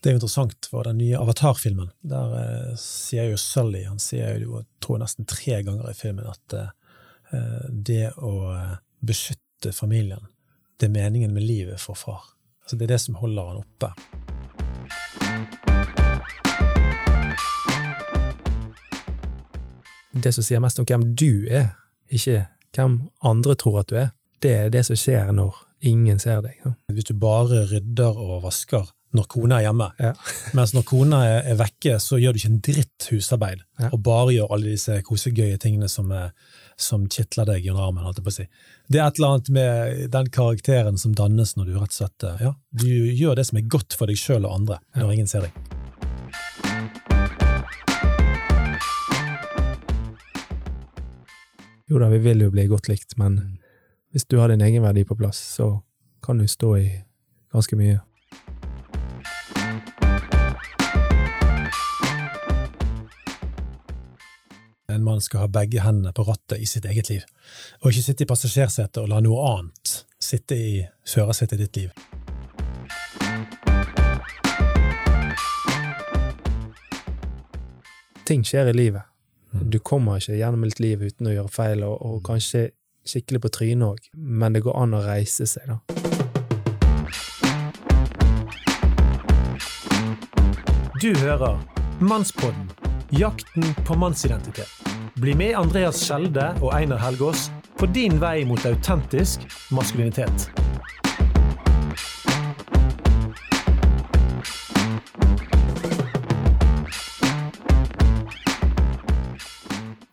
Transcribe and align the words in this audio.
Det 0.00 0.08
er 0.08 0.14
jo 0.14 0.16
interessant 0.16 0.66
for 0.70 0.86
den 0.88 0.96
nye 0.96 1.18
Avatar-filmen. 1.20 1.90
Der 2.08 2.30
eh, 2.38 2.76
sier 2.80 3.26
jo 3.28 3.36
Sully, 3.36 3.82
han 3.84 3.98
sier 4.00 4.38
jo, 4.40 4.62
jeg 4.80 5.00
nesten 5.02 5.26
tre 5.28 5.58
ganger 5.60 5.90
i 5.90 5.96
filmen, 5.96 6.24
at 6.24 6.54
eh, 6.56 7.66
det 7.68 8.06
å 8.16 8.30
eh, 8.54 8.78
beskytte 9.04 9.74
familien, 9.76 10.22
det 10.80 10.88
er 10.88 10.94
meningen 10.94 11.34
med 11.36 11.44
livet 11.44 11.76
for 11.82 12.00
far. 12.00 12.22
Altså, 12.64 12.78
det 12.80 12.86
er 12.86 12.94
det 12.94 12.98
som 13.02 13.18
holder 13.20 13.50
han 13.50 13.60
oppe. 13.60 13.90
Det 20.16 20.32
som 20.32 20.46
sier 20.46 20.64
mest 20.64 20.80
om 20.80 20.88
hvem 20.88 21.10
du 21.12 21.44
er, 21.52 21.74
ikke 22.08 22.46
hvem 22.72 22.96
andre 23.20 23.52
tror 23.60 23.82
at 23.82 23.92
du 23.92 23.98
er, 24.00 24.08
det 24.40 24.54
er 24.62 24.72
det 24.72 24.86
som 24.88 24.96
skjer 24.96 25.28
når 25.36 25.60
ingen 25.92 26.16
ser 26.24 26.40
deg. 26.48 26.56
Hvis 26.88 27.12
du 27.12 27.14
bare 27.20 27.66
rydder 27.68 28.16
og 28.16 28.46
vasker 28.48 28.88
når 29.16 29.26
kona 29.32 29.56
er 29.58 29.64
hjemme, 29.68 29.88
Ja. 29.98 30.12
mens 30.56 30.72
når 30.76 30.84
kona 30.86 31.18
er, 31.26 31.40
er 31.50 31.56
vekke, 31.58 31.96
så 32.02 32.18
gjør 32.20 32.32
du 32.36 32.38
ikke 32.38 32.50
en 32.52 32.60
dritt 32.68 33.08
husarbeid, 33.10 33.64
Ja. 33.80 33.88
og 33.92 34.02
bare 34.06 34.34
gjør 34.36 34.52
alle 34.54 34.70
disse 34.76 35.00
kosegøye 35.02 35.58
tingene 35.58 35.88
som, 35.90 36.12
er- 36.12 36.30
som 36.80 37.06
kitler 37.10 37.44
deg 37.50 37.66
under 37.72 37.82
armen. 37.88 38.04
holdt 38.04 38.18
jeg 38.22 38.24
på 38.24 38.30
å 38.32 38.36
si. 38.38 38.46
Det 38.88 39.00
er 39.00 39.06
et 39.10 39.18
eller 39.18 39.34
annet 39.34 39.50
med 39.50 40.10
den 40.14 40.30
karakteren 40.30 40.96
som 40.98 41.12
dannes 41.14 41.56
når 41.56 41.66
du 41.66 41.74
rett 41.78 41.90
og 41.92 41.98
slett 41.98 42.24
eh, 42.24 42.46
ja, 42.46 42.54
du 42.72 42.86
gjør 42.88 43.36
det 43.36 43.46
som 43.50 43.58
er 43.58 43.68
godt 43.68 43.92
for 43.98 44.06
deg 44.06 44.16
sjøl 44.16 44.46
og 44.46 44.54
andre, 44.62 44.78
når 44.96 45.12
ingen 45.18 45.26
ser 45.30 45.48
deg. 45.48 46.70
Jo 51.90 51.98
da, 51.98 52.08
vi 52.12 52.18
vil 52.22 52.44
jo 52.44 52.50
bli 52.54 52.66
godt 52.70 52.88
likt, 52.90 53.16
men 53.18 53.40
hvis 54.14 54.26
du 54.30 54.38
har 54.38 54.50
din 54.52 54.62
egen 54.62 54.82
verdi 54.84 55.02
på 55.06 55.16
plass, 55.18 55.38
så 55.56 55.80
kan 56.22 56.38
du 56.38 56.46
stå 56.50 56.74
i 56.78 56.86
ganske 57.54 57.78
mye. 57.78 57.98
En 65.00 65.04
mann 65.04 65.20
skal 65.20 65.40
ha 65.40 65.46
begge 65.48 65.80
hendene 65.80 66.12
på 66.12 66.26
rattet 66.28 66.60
i 66.60 66.66
sitt 66.68 66.84
eget 66.84 67.08
liv, 67.08 67.22
og 67.80 67.86
ikke 67.88 68.02
sitte 68.04 68.24
i 68.26 68.28
passasjersetet 68.28 68.98
og 69.00 69.06
la 69.08 69.22
noe 69.24 69.46
annet 69.48 69.92
sitte 70.20 70.58
i 70.60 70.82
førersetet 71.08 71.56
i 71.56 71.62
ditt 71.62 71.78
liv. 71.80 71.94
Ting 78.28 78.44
skjer 78.44 78.68
i 78.68 78.76
livet. 78.76 79.08
Du 79.72 79.78
kommer 79.80 80.20
ikke 80.20 80.36
gjennom 80.36 80.68
et 80.68 80.84
liv 80.84 81.00
uten 81.00 81.30
å 81.30 81.34
gjøre 81.38 81.54
feil, 81.54 81.86
og, 81.88 81.96
og 82.04 82.20
kanskje 82.28 82.66
skikkelig 83.08 83.40
på 83.46 83.52
trynet 83.56 83.88
òg, 83.88 84.12
men 84.12 84.52
det 84.52 84.60
går 84.68 84.76
an 84.82 84.98
å 85.00 85.02
reise 85.08 85.48
seg, 85.48 85.64
da. 85.64 85.80
Du 91.00 91.08
hører 91.24 91.56
Mannspodden, 92.04 92.68
jakten 93.16 93.72
på 93.88 93.96
mannsidentitet. 93.96 94.89
Bli 95.20 95.34
med 95.36 95.52
Andreas 95.52 95.98
Skjelde 96.00 96.46
og 96.62 96.70
Einar 96.72 97.02
Helgaas 97.02 97.50
på 97.76 97.84
din 97.92 98.14
vei 98.22 98.38
mot 98.48 98.62
autentisk 98.64 99.42
maskulinitet. 99.68 100.46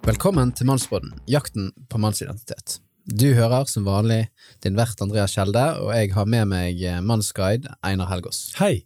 Velkommen 0.03 0.51
til 0.51 0.67
Mannsbåten, 0.67 1.13
jakten 1.23 1.71
på 1.87 2.01
mannsidentitet. 2.03 2.81
Du 3.07 3.29
hører 3.31 3.63
som 3.71 3.87
vanlig 3.87 4.25
din 4.65 4.75
vert 4.75 4.99
Andreas 4.99 5.37
Kjelde, 5.39 5.69
og 5.85 5.95
jeg 5.95 6.11
har 6.17 6.27
med 6.27 6.51
meg 6.51 6.83
eh, 6.83 6.99
mannsguide 6.99 7.79
Einar 7.79 8.11
Helgaas. 8.11 8.49
Hei! 8.59 8.83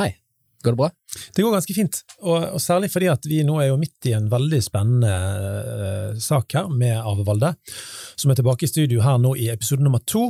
Hei, 0.00 0.16
går 0.64 0.74
det 0.74 0.80
bra? 0.80 0.90
Det 1.34 1.44
går 1.44 1.54
ganske 1.56 1.74
fint, 1.76 2.00
og, 2.22 2.56
og 2.56 2.62
særlig 2.62 2.90
fordi 2.92 3.10
at 3.12 3.26
vi 3.28 3.40
nå 3.46 3.58
er 3.62 3.70
jo 3.70 3.78
midt 3.80 4.10
i 4.10 4.14
en 4.16 4.28
veldig 4.30 4.60
spennende 4.62 5.10
uh, 5.10 6.18
sak 6.22 6.56
her 6.58 6.70
med 6.72 6.98
Arve 7.00 7.26
Valde, 7.26 7.54
som 8.20 8.30
er 8.30 8.40
tilbake 8.40 8.66
i 8.66 8.70
studio 8.70 9.04
her 9.04 9.20
nå 9.22 9.34
i 9.40 9.50
episode 9.52 9.84
nummer 9.86 10.02
to, 10.06 10.28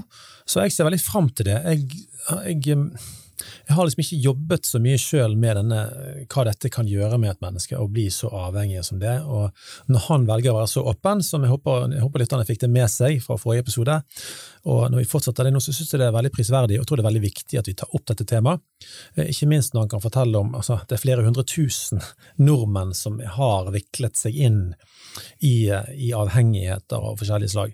så 0.49 0.65
jeg 0.65 0.75
ser 0.75 0.89
veldig 0.89 1.03
fram 1.03 1.29
til 1.35 1.51
det. 1.51 1.59
Jeg, 1.67 2.07
jeg, 2.49 2.79
jeg 3.69 3.77
har 3.77 3.87
liksom 3.87 4.03
ikke 4.05 4.21
jobbet 4.25 4.69
så 4.69 4.81
mye 4.83 4.99
sjøl 5.01 5.37
med 5.41 5.57
denne, 5.61 5.81
hva 6.31 6.45
dette 6.49 6.71
kan 6.73 6.89
gjøre 6.89 7.19
med 7.21 7.33
et 7.33 7.43
menneske, 7.45 7.79
å 7.79 7.89
bli 7.91 8.07
så 8.15 8.31
avhengig 8.47 8.83
som 8.87 9.01
det, 9.03 9.17
og 9.25 9.51
når 9.91 10.07
han 10.09 10.27
velger 10.29 10.53
å 10.53 10.59
være 10.61 10.71
så 10.73 10.85
åpen, 10.91 11.23
som 11.27 11.45
jeg 11.47 11.53
håper, 11.53 11.89
jeg 11.95 12.05
håper 12.05 12.25
lytterne 12.25 12.47
fikk 12.49 12.63
det 12.65 12.71
med 12.73 12.91
seg 12.93 13.21
fra 13.25 13.39
forrige 13.41 13.67
episode, 13.67 14.01
og 14.71 14.83
når 14.93 15.03
vi 15.03 15.09
fortsetter 15.09 15.49
det 15.49 15.55
nå, 15.55 15.63
så 15.65 15.73
syns 15.73 15.93
jeg 15.95 16.03
det 16.03 16.09
er 16.11 16.17
veldig 16.17 16.33
prisverdig, 16.35 16.77
og 16.79 16.83
jeg 16.85 16.91
tror 16.91 17.01
det 17.01 17.05
er 17.07 17.11
veldig 17.11 17.25
viktig 17.25 17.61
at 17.61 17.71
vi 17.71 17.77
tar 17.81 17.95
opp 17.97 18.07
dette 18.11 18.27
temaet. 18.29 18.61
Eh, 19.17 19.31
Ikke 19.33 19.49
minst 19.49 19.73
når 19.75 19.87
han 19.87 19.93
kan 19.95 20.03
fortelle 20.05 20.43
om 20.43 20.53
altså, 20.59 20.81
det 20.89 20.99
er 20.99 21.03
flere 21.05 21.25
hundre 21.25 21.45
tusen 21.49 22.03
nordmenn 22.49 22.93
som 22.97 23.21
har 23.39 23.71
viklet 23.73 24.21
seg 24.21 24.37
inn 24.37 24.61
i, 25.41 25.71
eh, 25.73 25.89
i 25.97 26.13
avhengigheter 26.17 27.01
av 27.01 27.17
forskjellige 27.21 27.55
slag. 27.57 27.73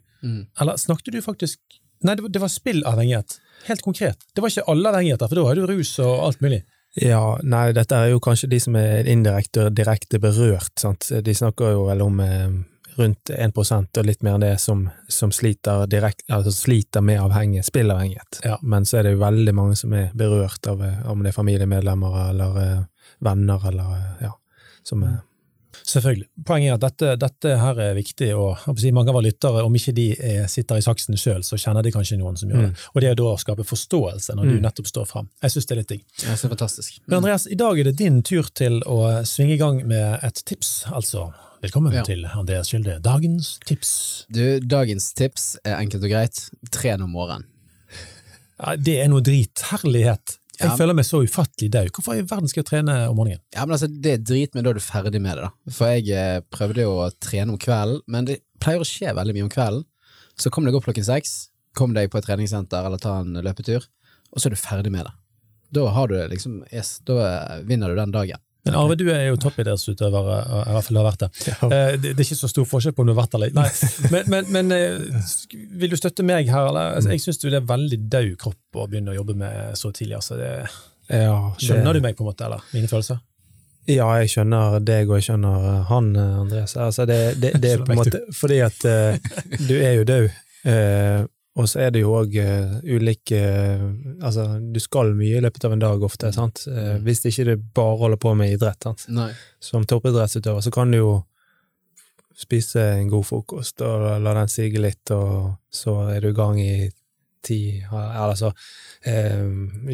Eller 0.60 0.78
snakket 0.81 1.15
du 1.15 1.21
faktisk 1.22 1.60
Nei, 2.04 2.12
det 2.12 2.22
var, 2.27 2.28
det 2.28 2.41
var 2.43 2.50
spillavhengighet. 2.53 3.38
Helt 3.66 3.82
konkret. 3.82 4.27
Det 4.34 4.43
var 4.43 4.53
ikke 4.53 4.66
alle 4.72 4.93
avhengigheter, 4.93 5.28
for 5.28 5.38
da 5.38 5.44
hadde 5.49 5.66
du 5.66 5.75
rus 5.75 5.93
og 6.04 6.15
alt 6.28 6.43
mulig. 6.44 6.62
Ja, 6.97 7.37
nei, 7.44 7.66
dette 7.77 7.99
er 7.99 8.15
jo 8.15 8.22
kanskje 8.25 8.49
de 8.49 8.60
som 8.62 8.77
er 8.81 9.09
indirekte 9.10 9.66
og 9.66 9.75
direkte 9.77 10.21
berørt, 10.22 10.72
sant. 10.81 11.10
De 11.10 11.34
snakker 11.37 11.75
jo 11.75 11.84
vel 11.91 12.04
om 12.06 12.22
eh, 12.25 12.54
rundt 12.97 13.31
1 13.31 13.53
og 13.56 14.04
litt 14.06 14.22
mer 14.25 14.38
enn 14.38 14.44
det 14.47 14.54
som, 14.62 14.87
som 15.09 15.32
sliter, 15.32 15.84
direkt, 15.91 16.25
altså 16.32 16.53
sliter 16.54 17.04
med 17.04 17.21
avhengighet, 17.21 17.69
spillavhengighet. 17.69 18.41
Ja. 18.44 18.56
Men 18.62 18.87
så 18.88 19.00
er 19.00 19.06
det 19.06 19.16
jo 19.16 19.22
veldig 19.25 19.54
mange 19.54 19.77
som 19.77 19.93
er 19.97 20.10
berørt 20.16 20.66
av 20.71 20.83
eh, 20.84 21.03
om 21.10 21.22
det 21.22 21.33
er 21.33 21.37
familiemedlemmer 21.37 22.21
eller 22.31 22.60
eh, 22.62 22.83
venner 23.27 23.69
eller 23.69 23.97
eh, 23.98 24.27
ja, 24.28 24.33
som 24.87 25.04
er 25.04 25.19
Selvfølgelig. 25.87 26.27
Poenget 26.47 26.71
er 26.73 26.75
at 26.75 26.83
dette, 26.83 27.11
dette 27.23 27.53
her 27.61 27.79
er 27.79 27.93
viktig, 27.95 28.33
og 28.35 28.59
jeg 28.67 28.81
si, 28.83 28.91
mange 28.95 29.13
av 29.13 29.17
våre 29.21 29.29
lyttere, 29.29 29.63
om 29.63 29.75
ikke 29.79 29.93
de 29.95 30.07
er, 30.19 30.49
sitter 30.51 30.81
i 30.81 30.83
saksen 30.83 31.15
sjøl, 31.21 31.45
så 31.47 31.59
kjenner 31.63 31.87
de 31.87 31.93
kanskje 31.95 32.19
noen 32.19 32.39
som 32.41 32.51
gjør 32.51 32.65
det. 32.67 32.87
Og 32.93 33.05
det 33.05 33.11
er 33.13 33.19
da 33.21 33.29
å 33.31 33.39
skape 33.39 33.63
forståelse 33.67 34.35
når 34.35 34.51
du 34.51 34.57
nettopp 34.65 34.91
står 34.91 35.07
fram. 35.07 35.29
Jeg 35.45 35.55
syns 35.55 35.69
det 35.71 35.77
er 35.77 35.81
litt 35.85 35.93
digg. 35.95 36.03
Ja, 36.25 36.35
er 36.35 36.53
fantastisk. 36.57 36.99
Men 37.07 37.21
Andreas, 37.21 37.47
i 37.47 37.59
dag 37.61 37.79
er 37.79 37.91
det 37.91 37.97
din 38.03 38.19
tur 38.27 38.51
til 38.59 38.81
å 38.83 38.99
svinge 39.29 39.55
i 39.55 39.61
gang 39.63 39.79
med 39.87 40.25
et 40.27 40.43
tips, 40.49 40.73
altså. 40.91 41.29
Velkommen 41.63 41.95
Ja. 41.95 42.03
til 42.05 42.27
Andreas 42.27 42.69
Skylde. 42.69 42.99
Dagens 43.03 43.59
tips. 43.67 44.27
Du, 44.29 44.59
dagens 44.61 45.13
tips 45.15 45.57
er 45.65 45.79
enkelt 45.79 46.03
og 46.05 46.11
greit. 46.11 46.43
Tren 46.75 47.03
om 47.07 47.15
morgenen. 47.15 47.47
Ja, 48.59 48.75
det 48.77 48.99
er 49.03 49.09
noe 49.09 49.21
drit. 49.25 49.55
Jeg 50.56 50.71
Ja. 50.71 50.77
føler 50.77 50.94
meg 50.97 51.05
så 51.05 51.21
ufattelig 51.22 51.71
daud. 51.71 51.91
Hvorfor 51.93 52.17
i 52.17 52.22
verden 52.22 52.49
skal 52.49 52.62
jeg 52.62 52.69
trene 52.71 52.94
om 53.11 53.17
morgenen? 53.19 53.41
Ja, 53.55 53.67
men 53.67 53.77
altså, 53.77 53.89
Det 53.89 54.12
er 54.12 54.22
drit, 54.25 54.55
men 54.55 54.65
da 54.65 54.71
er 54.71 54.75
du 54.75 54.81
ferdig 54.81 55.21
med 55.21 55.37
det, 55.37 55.44
da. 55.44 55.50
For 55.71 55.87
jeg 55.93 56.09
eh, 56.11 56.41
prøvde 56.50 56.83
jo 56.87 56.94
å 57.05 57.11
trene 57.21 57.53
om 57.53 57.59
kvelden, 57.59 58.00
men 58.09 58.25
det 58.25 58.41
pleier 58.61 58.81
å 58.81 58.89
skje 58.89 59.12
veldig 59.15 59.34
mye 59.37 59.43
om 59.49 59.53
kvelden. 59.53 59.84
Så 60.39 60.50
kom 60.50 60.65
deg 60.65 60.75
opp 60.75 60.84
klokken 60.84 61.05
seks, 61.05 61.49
kom 61.77 61.93
deg 61.95 62.11
på 62.11 62.19
et 62.19 62.25
treningssenter 62.25 62.84
eller 62.87 62.99
ta 62.99 63.19
en 63.21 63.34
løpetur, 63.34 63.84
og 64.33 64.41
så 64.41 64.47
er 64.47 64.50
du 64.56 64.56
ferdig 64.61 64.91
med 64.93 65.05
det. 65.05 65.12
Da 65.72 65.87
har 65.93 66.09
du 66.09 66.15
liksom 66.28 66.62
yes, 66.72 67.00
Da 67.05 67.61
vinner 67.66 67.89
du 67.89 67.97
den 67.97 68.12
dagen. 68.12 68.39
Men 68.66 68.75
Arve, 68.81 68.97
du 68.99 69.04
er 69.15 69.28
jo 69.28 69.37
toppidrettsutøver, 69.38 70.31
eh, 70.34 70.56
i 70.66 70.75
hvert 70.75 70.87
fall 70.88 70.99
har 70.99 71.06
vært 71.06 71.21
det. 71.22 71.28
Eh, 71.54 71.69
Det 71.71 72.00
det 72.03 72.15
er 72.16 72.25
ikke 72.25 72.38
så 72.41 72.50
stor 72.50 72.66
forskjell 72.66 72.94
på 72.97 73.04
om 73.04 73.06
du 73.06 73.12
har 73.15 73.21
vært 73.22 73.37
eller 73.38 73.53
ikke. 73.53 73.91
Men, 74.15 74.27
men, 74.32 74.50
men 74.56 74.75
eh, 74.75 74.99
vil 75.81 75.93
du 75.93 75.97
støtte 75.99 76.27
meg 76.27 76.50
her, 76.50 76.69
eller? 76.72 76.97
Altså, 76.99 77.12
jeg 77.15 77.22
syns 77.22 77.38
det 77.44 77.54
er 77.54 77.69
veldig 77.69 78.00
daud 78.10 78.34
kropp 78.43 78.81
å 78.82 78.88
begynne 78.91 79.15
å 79.15 79.16
jobbe 79.21 79.37
med 79.38 79.78
så 79.78 79.93
tidlig. 79.94 80.19
Altså. 80.19 80.37
Det, 80.41 80.50
ja, 81.15 81.38
skjønner 81.62 81.94
du 81.94 82.03
meg, 82.03 82.19
på 82.19 82.27
en 82.27 82.31
måte, 82.32 82.49
eller? 82.49 82.66
Mine 82.75 82.91
følelser? 82.91 83.22
Ja, 83.87 84.09
jeg 84.19 84.32
skjønner 84.32 84.81
deg, 84.83 85.06
og 85.06 85.21
jeg 85.21 85.28
skjønner 85.28 85.84
han, 85.93 86.10
Andreas. 86.16 86.75
Altså, 86.77 87.06
det, 87.06 87.21
det, 87.38 87.54
det 87.62 87.77
er 87.77 87.84
på 87.87 87.94
en 87.94 88.03
måte 88.03 88.25
fordi 88.34 88.59
at 88.66 88.83
du 89.62 89.77
er 89.78 90.00
jo 90.00 90.09
død, 90.10 90.28
og 91.56 91.69
så 91.69 91.81
er 91.87 91.91
det 91.94 92.03
jo 92.03 92.11
òg 92.19 92.34
ulike 92.84 93.39
uh, 93.41 93.87
Altså, 94.21 94.44
du 94.61 94.81
skal 94.81 95.15
mye 95.17 95.39
i 95.39 95.44
løpet 95.44 95.65
av 95.65 95.72
en 95.72 95.81
dag 95.81 96.03
ofte, 96.05 96.33
sant. 96.33 96.67
Uh, 96.69 96.99
hvis 97.06 97.25
ikke 97.28 97.47
det 97.49 97.56
bare 97.77 97.97
holder 98.03 98.21
på 98.21 98.34
med 98.36 98.53
idrett, 98.53 98.83
sant. 98.84 99.07
Nei. 99.09 99.31
Som 99.60 99.86
toppidrettsutøver 99.89 100.60
så 100.65 100.72
kan 100.75 100.92
du 100.92 100.98
jo 101.01 101.15
spise 102.36 102.83
en 102.98 103.09
god 103.09 103.25
frokost 103.25 103.81
og 103.81 104.21
la- 104.21 104.34
den 104.36 104.48
sige 104.53 104.78
litt, 104.81 105.10
og 105.10 105.54
så 105.72 105.95
er 106.13 106.21
du 106.21 106.28
i 106.28 106.36
gang 106.36 106.60
i 106.60 106.91
ti 107.47 107.78
Eller 107.92 108.34
så 108.34 108.48
eh, 109.07 109.45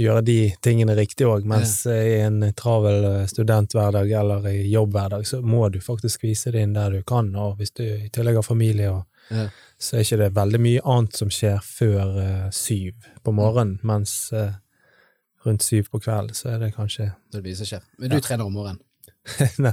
gjøre 0.01 0.23
de 0.25 0.37
tingene 0.65 0.95
riktig 0.97 1.27
òg, 1.29 1.45
mens 1.45 1.83
ja. 1.87 1.93
i 2.01 2.15
en 2.25 2.41
travel 2.57 3.05
eh, 3.05 3.27
studenthverdag 3.29 4.11
eller 4.11 4.47
i 4.49 4.71
jobbhverdag 4.73 5.27
så 5.29 5.43
må 5.45 5.69
du 5.69 5.79
faktisk 5.85 6.19
skvise 6.23 6.51
det 6.55 6.63
inn 6.65 6.73
der 6.73 6.91
du 6.97 7.03
kan, 7.03 7.29
og 7.37 7.59
hvis 7.59 7.75
du 7.77 7.85
i 7.85 8.09
tillegg 8.09 8.41
har 8.41 8.47
familie, 8.47 8.91
og, 8.91 9.05
Ja. 9.31 9.45
Så 9.83 9.97
er 9.97 10.05
ikke 10.07 10.21
det 10.21 10.35
veldig 10.37 10.61
mye 10.63 10.83
annet 10.95 11.17
som 11.19 11.31
skjer 11.33 11.59
før 11.67 12.19
uh, 12.19 12.51
syv 12.55 13.09
på 13.25 13.35
morgenen, 13.35 13.81
mens 13.87 14.15
uh, 14.37 14.53
rundt 15.47 15.67
syv 15.67 15.91
på 15.91 16.01
kvelden 16.05 16.39
så 16.39 16.53
er 16.55 16.63
det 16.63 16.75
kanskje 16.77 17.11
Det 17.33 17.41
er 17.41 17.47
det 17.49 17.57
som 17.59 17.71
skjer. 17.73 17.87
Men 17.99 18.13
du 18.15 18.21
trener 18.23 18.47
om 18.47 18.55
morgenen. 18.55 18.83
Nei, 19.63 19.73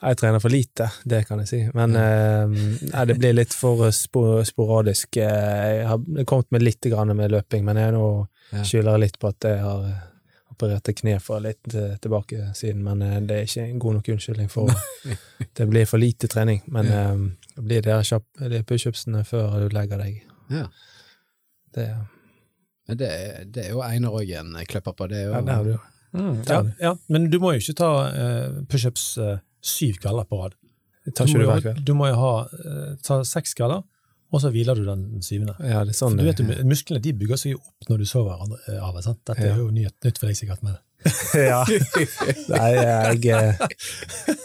jeg 0.00 0.16
trener 0.16 0.40
for 0.40 0.52
lite, 0.52 0.86
det 1.04 1.22
kan 1.28 1.40
jeg 1.42 1.48
si. 1.50 1.58
Men 1.76 1.96
eh, 2.00 2.52
nei, 2.88 3.02
det 3.08 3.18
blir 3.20 3.34
litt 3.36 3.52
for 3.52 3.90
spo 3.92 4.40
sporadisk. 4.48 5.18
Jeg 5.20 5.82
har 5.84 6.00
kommet 6.24 6.48
med 6.56 6.64
litt 6.64 6.88
med 6.88 7.34
løping, 7.34 7.64
men 7.64 7.76
jeg 7.76 7.92
nå 7.96 8.06
Ja. 8.50 8.64
skylder 8.64 8.98
litt 8.98 9.18
på 9.20 9.28
at 9.28 9.44
jeg 9.46 9.60
har 9.62 9.84
opererte 10.60 10.92
kne 10.92 11.16
for 11.24 11.40
litt 11.40 11.72
eh, 11.74 11.96
tilbake 12.04 12.50
siden, 12.54 12.82
men 12.84 13.00
eh, 13.02 13.16
det 13.24 13.36
er 13.36 13.46
ikke 13.48 13.64
en 13.64 13.78
god 13.80 13.94
nok 13.98 14.08
unnskyldning 14.14 14.50
for 14.52 14.68
Det 15.56 15.66
blir 15.70 15.86
for 15.88 15.98
lite 15.98 16.28
trening. 16.28 16.60
Men 16.68 16.86
Ja. 16.86 17.02
eh, 17.14 17.16
det 17.56 17.64
blir 17.64 17.82
de 17.82 18.48
de 18.50 18.62
pushupsene 18.64 19.24
før 19.24 19.58
du 19.64 19.68
legger 19.74 19.98
deg. 19.98 20.22
Ja. 20.50 20.66
Det, 21.74 21.86
Men 22.88 22.98
det, 22.98 23.10
det 23.54 23.64
er 23.66 23.70
jo 23.70 23.82
Einar 23.82 24.10
òg 24.20 24.30
en 24.38 24.54
kløpper 24.66 24.92
på. 24.92 25.06
Det 25.08 25.18
er 25.18 25.24
jo 25.28 25.32
ja, 25.32 25.40
det 25.40 25.54
har 25.54 25.64
du. 25.64 25.76
Mm, 26.12 26.42
ja, 26.48 26.62
ja, 26.80 26.94
men 27.08 27.28
du 27.30 27.38
må 27.38 27.52
jo 27.54 27.60
ikke 27.62 27.76
ta 27.78 27.90
uh, 28.10 28.56
pushups 28.66 29.04
uh, 29.22 29.36
syv 29.62 30.00
kvelder 30.02 30.26
på 30.26 30.40
rad. 30.42 30.56
Tar 31.14 31.26
Du 31.26 31.32
må, 31.32 31.38
du 31.38 31.46
hver 31.46 31.60
jo, 31.60 31.62
kveld? 31.68 31.84
du 31.86 31.92
må 31.94 32.08
jo 32.10 32.16
ha, 32.18 32.32
uh, 32.50 32.96
ta 33.06 33.20
seks 33.24 33.54
kvelder, 33.54 33.84
og 34.30 34.40
så 34.42 34.50
hviler 34.54 34.78
du 34.78 34.84
den 34.86 35.06
syvende. 35.26 35.56
Ja, 35.58 35.80
det 35.84 35.94
er 35.94 35.98
sånn 35.98 36.14
For 36.14 36.22
du 36.22 36.28
vet, 36.30 36.44
jo, 36.44 36.68
Musklene 36.70 37.02
de 37.02 37.12
bygger 37.18 37.40
seg 37.40 37.56
jo 37.56 37.58
opp 37.64 37.90
når 37.90 38.04
du 38.04 38.06
sover 38.06 38.38
av 38.38 38.94
det. 38.94 39.02
Sant? 39.06 39.18
Dette 39.26 39.42
Ja. 39.48 39.56
er 39.56 39.58
jo 39.64 39.70
nytt, 39.74 39.96
nytt 40.06 40.18
for 40.22 40.30
deg 40.30 40.38
sikkert. 40.38 40.62
Men. 40.62 40.78
ja. 41.34 41.62
Nei, 42.52 42.66
jeg, 42.76 43.30
eh, 43.32 43.62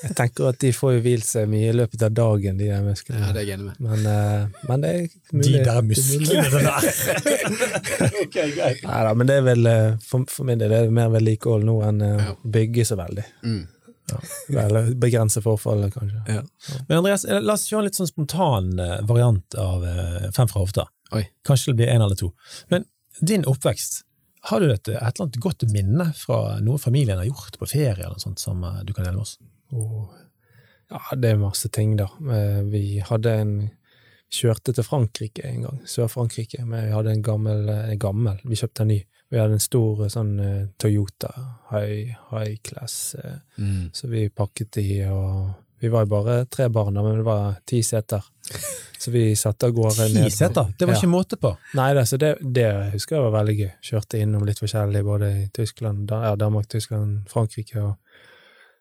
jeg 0.05 0.15
tenker 0.15 0.47
at 0.53 0.59
de 0.63 0.71
får 0.71 0.93
jo 0.95 1.01
hvilt 1.03 1.27
seg 1.27 1.49
mye 1.51 1.67
i 1.69 1.75
løpet 1.75 2.05
av 2.07 2.13
dagen, 2.15 2.57
de 2.61 2.69
der 2.71 2.81
musklene. 2.85 3.19
Ja, 3.25 3.33
det 3.35 3.43
er 3.43 3.49
jeg 3.49 3.59
enig 3.59 3.67
med. 3.73 3.81
Men, 3.83 4.07
eh, 4.07 4.63
men 4.69 4.85
det 4.85 4.93
er 4.93 5.01
De 5.03 5.41
der 5.43 5.51
der 5.51 5.63
det 5.65 5.75
er 5.75 5.87
musklene 5.91 6.63
der! 6.63 6.81
okay, 8.23 8.51
greit. 8.55 8.83
Nei 8.87 9.01
da, 9.09 9.13
men 9.19 9.27
det 9.29 9.35
er 9.41 9.47
vel 9.51 9.69
eh, 9.69 9.95
for, 10.07 10.25
for 10.31 10.47
min 10.47 10.61
del 10.63 10.71
er 10.73 10.87
det 10.87 10.95
mer 10.95 11.11
vedlikehold 11.13 11.67
nå 11.67 11.77
enn 11.89 12.01
eh, 12.07 12.29
å 12.31 12.37
bygge 12.55 12.87
så 12.87 12.97
veldig. 13.03 13.27
Mm. 13.43 13.63
Eller 14.49 14.91
begrense 14.95 15.41
forfallet, 15.41 15.93
kanskje. 15.93 16.23
Ja. 16.27 16.41
Men 16.87 16.97
Andreas, 16.97 17.25
eh, 17.25 17.41
la 17.41 17.55
oss 17.57 17.67
kjøre 17.69 17.83
en 17.83 17.87
litt 17.89 17.99
sånn 17.99 18.09
spontan 18.09 18.73
eh, 18.79 18.97
variant 19.07 19.57
av 19.59 19.85
eh, 19.87 20.27
Fem 20.35 20.49
fra 20.51 20.61
hofta. 20.61 20.87
Oi. 21.15 21.23
Kanskje 21.47 21.73
det 21.73 21.81
blir 21.81 21.93
en 21.93 22.05
eller 22.05 22.19
to. 22.19 22.31
Men 22.73 22.85
din 23.19 23.45
oppvekst, 23.49 24.03
har 24.49 24.61
du 24.61 24.69
et, 24.69 24.83
et 24.89 24.99
eller 24.99 25.25
annet 25.25 25.41
godt 25.41 25.65
minne 25.71 26.11
fra 26.17 26.59
noe 26.61 26.81
familien 26.81 27.17
har 27.21 27.29
gjort 27.29 27.57
på 27.59 27.69
ferie, 27.69 28.03
eller 28.03 28.19
noe 28.19 28.25
sånt, 28.25 28.41
som 28.41 28.61
du 28.83 28.93
kan 28.93 29.07
dele 29.07 29.17
med 29.17 29.25
oss? 29.25 29.39
Oh. 29.73 30.11
ja, 30.93 31.01
det 31.17 31.31
er 31.31 31.41
masse 31.41 31.71
ting, 31.73 31.95
da. 31.97 32.05
Vi 32.69 32.99
hadde 33.03 33.33
en 33.41 33.55
Kjørte 34.35 34.73
til 34.73 34.83
Frankrike 34.83 35.43
en 35.45 35.65
gang, 35.67 35.81
Sør-Frankrike, 35.87 36.63
men 36.65 36.87
vi 36.87 36.93
hadde 36.95 37.11
en 37.13 37.23
gammel, 37.23 37.69
en 37.69 37.99
gammel 38.01 38.39
Vi 38.43 38.57
kjøpte 38.57 38.83
en 38.83 38.89
ny. 38.91 38.97
Vi 39.29 39.39
hadde 39.39 39.57
en 39.57 39.63
stor 39.63 40.03
eh, 40.05 40.11
sånn 40.13 40.33
eh, 40.39 40.65
Toyota 40.77 41.31
high, 41.71 42.15
high 42.31 42.57
class, 42.63 43.15
eh, 43.15 43.39
Mm. 43.57 43.89
så 43.93 44.07
vi 44.11 44.29
pakket 44.29 44.77
i, 44.77 45.05
og 45.09 45.53
vi 45.81 45.89
var 45.89 46.05
jo 46.05 46.11
bare 46.11 46.45
tre 46.45 46.67
barn, 46.69 46.93
men 46.93 47.17
det 47.17 47.25
var 47.25 47.55
ti 47.65 47.81
seter. 47.83 48.23
Så 49.05 49.11
vi 49.11 49.35
satte 49.35 49.67
av 49.67 49.73
gårde 49.75 50.05
Ti 50.07 50.29
seter? 50.31 50.69
Det 50.79 50.87
var 50.87 50.95
ikke 50.95 51.09
måte 51.11 51.37
på. 51.37 51.51
Nei, 51.77 51.89
det, 51.93 52.05
så 52.09 52.17
det, 52.17 52.29
det 52.41 52.63
husker 52.93 53.17
jeg 53.17 53.25
var 53.25 53.33
veldig 53.35 53.55
gøy. 53.59 53.71
Kjørte 53.83 54.21
innom 54.23 54.45
litt 54.47 54.61
forskjellig, 54.63 55.01
både 55.05 55.27
i 55.43 55.43
Tyskland, 55.53 56.09
ja, 56.09 56.31
Danmark, 56.39 56.69
Tyskland, 56.71 57.27
Frankrike. 57.29 57.83
Og, 57.83 57.97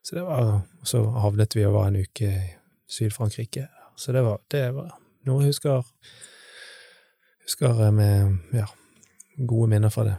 så 0.07 0.17
det 0.17 0.23
var, 0.25 0.63
så 0.87 1.03
havnet 1.21 1.57
vi 1.59 1.67
og 1.67 1.75
var 1.77 1.91
en 1.91 1.99
uke 2.07 2.31
i 2.31 2.47
Syd-Frankrike. 2.89 3.67
Så 4.01 4.15
det 4.17 4.23
var, 4.25 4.39
det 4.55 4.63
var 4.79 4.95
noe 5.27 5.43
jeg 5.43 5.53
husker, 5.53 5.83
husker 7.45 7.91
med 7.93 8.55
ja, 8.55 8.71
gode 9.37 9.69
minner 9.75 9.93
fra 9.93 10.07
det. 10.09 10.17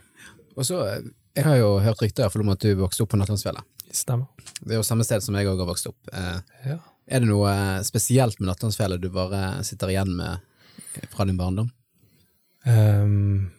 Og 0.55 0.65
så, 0.65 0.81
eh, 0.87 1.01
Jeg 1.35 1.43
har 1.43 1.57
jo 1.59 1.79
hørt 1.83 1.99
rykter 2.01 2.29
i 2.31 2.39
om 2.39 2.49
at 2.49 2.59
du 2.63 2.75
vokste 2.79 3.03
opp 3.03 3.09
på 3.11 3.17
Nattlandsfjellet. 3.19 3.63
Stemmer. 3.91 4.27
Det 4.63 4.71
er 4.71 4.79
jo 4.79 4.87
samme 4.87 5.03
sted 5.03 5.23
som 5.23 5.35
jeg 5.35 5.47
òg 5.47 5.59
har 5.59 5.67
vokst 5.67 5.87
opp. 5.87 5.97
Eh, 6.13 6.39
Ja. 6.65 6.77
Er 7.07 7.19
det 7.19 7.27
noe 7.29 7.51
eh, 7.51 7.83
spesielt 7.85 8.39
med 8.39 8.47
Nattlandsfjellet 8.49 9.01
du 9.01 9.09
bare 9.13 9.63
sitter 9.63 9.91
igjen 9.93 10.15
med 10.15 10.39
fra 11.11 11.25
din 11.25 11.37
barndom? 11.37 11.69
Um, 12.65 13.51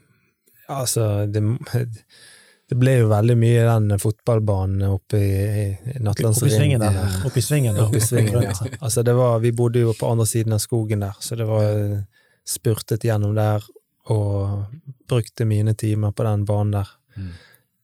altså, 0.69 1.31
det, 1.31 1.43
det 2.69 2.78
ble 2.81 2.96
jo 2.98 3.08
veldig 3.12 3.37
mye 3.38 3.62
den 3.69 4.00
fotballbanen 4.02 4.82
oppe 4.88 5.20
i, 5.20 5.78
i 5.94 6.00
Oppe 6.02 6.48
i 6.48 6.50
svingen 6.50 6.82
der. 6.82 6.98
Oppe 7.25 7.38
i 7.38 8.00
svingen, 8.00 8.43
ja. 8.48 8.52
Altså, 8.81 9.04
det 9.06 9.14
var, 9.14 9.38
vi 9.44 9.52
bodde 9.52 9.84
jo 9.84 9.94
på 9.94 10.10
andre 10.10 10.26
siden 10.26 10.56
av 10.56 10.58
skogen 10.64 11.06
der, 11.06 11.14
så 11.20 11.38
det 11.38 11.46
var 11.46 12.02
spurtet 12.46 13.06
gjennom 13.06 13.34
der 13.38 13.62
og 14.12 14.64
brukte 15.08 15.44
mine 15.49 15.75
timer 15.75 16.14
på 16.14 16.26
den 16.26 16.44
banen 16.47 16.79
der. 16.79 16.91
Mm. 17.17 17.31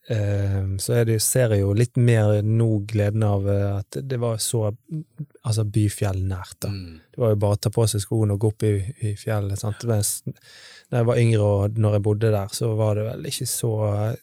Eh, 0.08 0.76
så 0.78 1.04
det, 1.04 1.20
ser 1.22 1.54
jeg 1.54 1.62
jo 1.62 1.74
litt 1.78 1.96
mer 1.96 2.40
nå 2.42 2.68
gleden 2.90 3.22
av 3.22 3.46
eh, 3.48 3.68
at 3.78 4.00
det 4.02 4.18
var 4.22 4.40
så 4.42 4.64
altså 4.68 5.64
byfjell 5.64 6.22
nært. 6.26 6.56
da. 6.64 6.72
Mm. 6.74 7.00
Det 7.14 7.22
var 7.22 7.34
jo 7.34 7.40
bare 7.44 7.58
å 7.58 7.62
ta 7.62 7.72
på 7.74 7.86
seg 7.90 8.02
skoene 8.02 8.36
og 8.36 8.42
gå 8.42 8.52
opp 8.52 8.66
i, 8.66 8.74
i 9.06 9.14
fjellet. 9.18 9.60
sant? 9.60 9.86
Mens 9.88 10.20
når 10.26 10.98
jeg 10.98 11.08
var 11.10 11.22
yngre 11.22 11.46
og 11.46 11.78
når 11.78 11.98
jeg 11.98 12.06
bodde 12.08 12.32
der, 12.34 12.56
så 12.56 12.72
var 12.78 12.98
det 12.98 13.06
vel 13.08 13.30
ikke 13.30 13.48
så, 13.48 13.72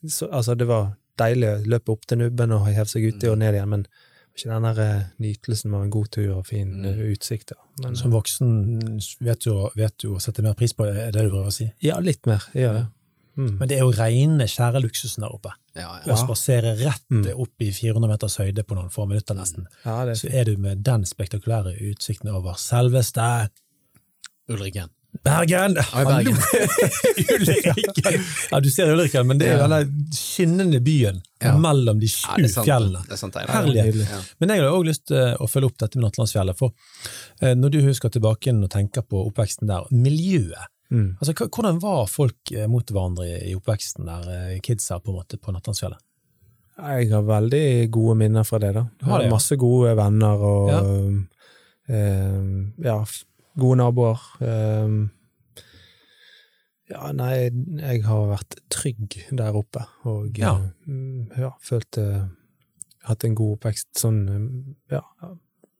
så 0.03 0.29
Altså, 0.29 0.55
det 0.59 0.67
var 0.69 0.93
deilig 1.19 1.49
å 1.49 1.57
løpe 1.75 1.95
opp 1.95 2.05
til 2.07 2.23
nubben 2.23 2.55
og 2.55 2.67
heve 2.67 2.87
seg 2.87 3.07
uti 3.09 3.31
og 3.31 3.39
ned 3.41 3.57
igjen, 3.57 3.71
men 3.71 3.87
ikke 4.39 4.53
den 4.55 4.67
der 4.69 4.79
eh, 4.85 5.03
nytelsen 5.19 5.73
av 5.75 5.83
en 5.85 5.91
god 5.93 6.09
tur 6.15 6.37
og 6.37 6.45
fin 6.47 6.71
Mm. 6.79 6.85
eh, 6.85 7.11
utsikt. 7.13 7.51
Men, 7.83 7.95
Som 7.95 8.11
voksen 8.11 8.79
vet 9.21 9.39
du, 9.45 9.51
vet 9.75 9.97
du 10.01 10.09
å 10.15 10.19
sette 10.23 10.41
mer 10.43 10.53
pris 10.59 10.73
på 10.73 10.85
det, 10.87 10.95
er 11.07 11.11
det 11.11 11.23
du 11.27 11.29
prøver 11.29 11.47
å 11.51 11.53
si? 11.53 11.69
ja, 11.81 11.99
litt 11.99 12.25
mer. 12.25 12.43
Jeg 12.53 12.63
gjør 12.67 12.73
det. 12.79 12.87
Mm. 13.39 13.53
Men 13.59 13.67
det 13.69 13.77
er 13.77 13.85
jo 13.85 13.91
rene, 13.95 14.43
kjære 14.51 14.81
luksusen 14.83 15.21
der 15.23 15.31
oppe. 15.31 15.53
Ja, 15.75 15.99
Å 16.11 16.17
spasere 16.17 16.73
rett 16.75 17.05
Mm. 17.09 17.23
opp 17.39 17.61
i 17.61 17.69
400 17.71 18.09
meters 18.09 18.35
høyde 18.37 18.63
på 18.67 18.75
noen 18.75 18.89
få 18.91 19.05
minutter 19.07 19.33
nesten. 19.35 19.65
Ja, 19.85 20.01
er 20.03 20.13
Så 20.15 20.27
er 20.33 20.43
du 20.43 20.57
med 20.57 20.83
den 20.83 21.05
spektakulære 21.05 21.77
utsikten 21.79 22.27
over 22.35 22.53
selveste 22.59 23.49
Ulriken. 24.49 24.89
Bergen! 25.25 25.73
Ja, 25.75 26.03
Bergen. 26.05 26.37
Ja, 28.51 28.59
du 28.59 28.69
ser 28.71 28.91
Ulriken, 28.93 29.27
men 29.27 29.39
det 29.41 29.47
er 29.51 29.61
denne 29.63 29.79
skinnende 30.15 30.79
byen 30.85 31.21
Ja. 31.41 31.55
mellom 31.57 31.99
de 31.99 32.05
Ja, 32.05 32.35
sju 32.37 32.47
sant. 32.47 32.65
fjellene. 32.67 33.01
Det 33.07 33.13
er 33.15 33.21
sant, 33.21 33.35
Einar. 33.39 33.53
Herlig. 33.65 34.05
Ja. 34.09 34.19
Men 34.39 34.49
jeg 34.53 34.61
har 34.63 34.69
også 34.73 34.87
lyst 34.89 35.05
til 35.07 35.35
å 35.39 35.47
følge 35.49 35.69
opp 35.71 35.77
dette 35.81 35.97
med 35.99 36.05
Nattlandsfjellet. 36.07 36.57
For 36.59 36.73
eh, 37.41 37.55
når 37.55 37.69
du 37.73 37.79
husker 37.87 38.09
tilbake 38.13 38.53
og 38.53 38.69
tenker 38.69 39.01
på 39.07 39.25
oppveksten 39.31 39.67
der, 39.67 39.87
miljøet 39.91 40.67
Mm. 40.91 41.17
altså, 41.21 41.35
Hvordan 41.53 41.77
var 41.83 42.07
folk 42.09 42.49
eh, 42.51 42.63
mot 42.65 42.81
hverandre 42.89 43.27
i 43.45 43.51
oppveksten 43.53 44.07
der, 44.09 44.55
kids 44.57 44.87
kidsa 44.87 44.95
på 44.99 45.11
en 45.11 45.17
måte 45.19 45.37
på 45.37 45.51
Nattlandsfjellet? 45.53 45.99
Jeg 46.79 47.11
har 47.11 47.21
veldig 47.27 47.91
gode 47.93 48.15
minner 48.17 48.41
fra 48.43 48.57
det, 48.57 48.71
da. 48.73 48.87
Du 48.97 49.05
har 49.05 49.21
ja. 49.21 49.29
Masse 49.29 49.53
gode 49.61 49.91
venner 49.99 50.41
og 50.49 50.71
Ja. 50.71 50.79
eh, 51.93 52.41
ja, 52.87 52.95
gode 53.59 53.77
naboer. 53.81 54.19
Eh, 54.41 54.97
ja, 56.89 57.11
nei, 57.13 57.33
jeg 57.83 58.03
har 58.07 58.23
vært 58.31 58.55
trygg 58.73 59.19
der 59.37 59.57
oppe, 59.59 59.83
og 60.09 60.37
Ja. 60.39 60.55
eh, 60.55 60.89
mm, 60.89 61.37
ja, 61.37 61.51
følt 61.61 61.97
eh, 62.01 62.23
hatt 63.05 63.23
en 63.25 63.35
god 63.37 63.59
oppvekst 63.59 63.93
sånn 64.01 64.23
eh, 64.89 64.97
ja, 64.97 65.03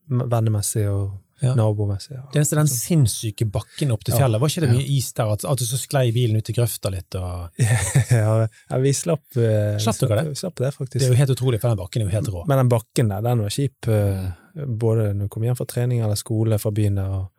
vennemessig 0.10 0.86
og 0.90 1.18
Ja. 1.42 1.54
nabomessig. 1.56 2.12
Ja. 2.18 2.26
Det 2.34 2.42
eneste 2.42 2.58
den 2.58 2.68
sinnssyke 2.68 3.46
bakken 3.50 3.92
opp 3.94 4.04
til 4.04 4.14
Ja. 4.14 4.20
fjellet. 4.28 4.42
Var 4.42 4.50
ikke 4.50 4.60
det 4.62 4.70
Ja. 4.70 4.76
mye 4.76 4.98
is 4.98 5.14
der? 5.14 5.30
At, 5.32 5.46
at 5.46 5.58
du 5.58 5.64
så 5.64 5.78
sklei 5.80 6.12
bilen 6.12 6.36
ut 6.36 6.50
i 6.50 6.54
grøfta 6.54 6.92
litt? 6.92 7.16
Og... 7.16 7.50
ja, 8.12 8.48
ja, 8.70 8.78
vi 8.78 8.92
slapp, 8.92 9.24
eh, 9.38 9.78
Slapp 9.80 10.00
dere 10.04 10.26
det? 10.26 10.36
Slapp 10.38 10.56
det, 10.60 10.74
faktisk. 10.76 11.00
Det 11.00 11.08
er 11.08 11.14
jo 11.14 11.22
helt 11.26 11.32
utrolig, 11.38 11.62
for 11.62 11.70
den 11.70 11.78
bakken 11.80 12.02
er 12.02 12.06
jo 12.10 12.12
helt 12.12 12.28
rå. 12.28 12.44
Men 12.46 12.58
den 12.58 12.70
bakken 12.70 13.08
der, 13.10 13.22
den 13.22 13.40
var 13.40 13.50
kjip. 13.50 13.88
eh, 13.88 14.32
Både 14.68 15.14
når 15.16 15.26
du 15.26 15.30
kom 15.30 15.44
hjem 15.44 15.56
fra 15.56 15.66
trening 15.66 16.02
eller 16.04 16.16
skole 16.16 16.60
fra 16.60 16.72
byen 16.72 16.96
der. 16.96 17.08
Og, 17.08 17.30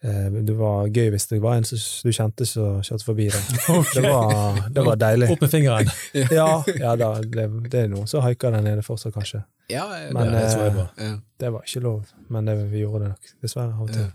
det 0.00 0.54
var 0.56 0.86
gøy 0.88 1.10
hvis 1.12 1.26
det 1.28 1.38
var 1.44 1.58
en 1.58 1.66
som 1.68 1.76
du 1.76 2.12
kjente 2.16 2.46
som 2.48 2.78
kjørte 2.86 3.04
forbi 3.04 3.26
deg. 3.28 3.50
Det, 3.94 4.00
var, 4.06 4.60
det 4.72 4.84
var 4.86 4.96
deilig. 4.96 5.28
Opp 5.34 5.42
med 5.44 5.50
fingeren! 5.52 5.90
Ja, 6.32 6.46
ja 6.72 6.94
da, 6.96 7.10
det, 7.20 7.44
det 7.68 7.82
er 7.82 7.90
noen 7.92 8.08
som 8.08 8.24
haiker 8.24 8.54
der 8.54 8.64
nede 8.64 8.84
fortsatt, 8.86 9.12
kanskje. 9.12 9.42
Ja, 9.68 9.84
det, 9.92 10.14
Men, 10.16 10.32
det 10.32 10.40
jeg 10.46 10.70
eh, 10.72 10.80
ja. 11.04 11.12
Det 11.44 11.52
var 11.52 11.68
ikke 11.68 11.82
lov, 11.84 12.08
men 12.32 12.48
det, 12.48 12.56
vi 12.72 12.80
gjorde 12.80 13.04
det 13.04 13.10
nok. 13.12 13.34
Dessverre. 13.44 13.74
av 13.76 13.84
og 13.84 13.92
til. 13.92 14.08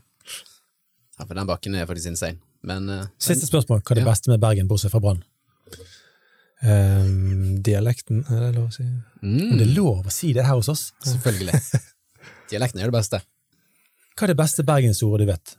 ja, 1.19 1.27
for 1.27 1.37
den 1.37 1.49
bakken 1.53 1.77
er 1.77 1.87
faktisk 1.89 2.11
insane. 2.15 2.41
Men 2.65 2.89
uh, 2.89 3.05
Siste 3.21 3.45
spørsmål. 3.45 3.83
Hva 3.85 3.93
er 3.93 4.01
det 4.01 4.07
beste 4.09 4.31
med 4.33 4.41
Bergen, 4.41 4.67
bortsett 4.71 4.93
fra 4.93 5.03
Brann? 5.03 5.21
Um, 6.65 7.59
dialekten, 7.61 8.23
er 8.31 8.47
det 8.47 8.55
lov 8.55 8.71
å 8.71 8.73
si? 8.73 8.85
mm, 9.21 9.51
Om 9.51 9.59
det 9.59 9.67
er 9.67 9.75
lov 9.75 10.07
å 10.09 10.13
si 10.13 10.31
det 10.33 10.47
her 10.47 10.57
hos 10.57 10.71
oss? 10.71 10.87
Selvfølgelig. 11.05 11.61
Dialekten 12.51 12.81
er 12.81 12.89
det 12.89 12.97
beste. 12.97 13.21
Hva 14.15 14.25
er 14.25 14.33
det 14.33 14.39
beste 14.39 14.65
bergensordet 14.65 15.27
du 15.27 15.31
vet? 15.31 15.55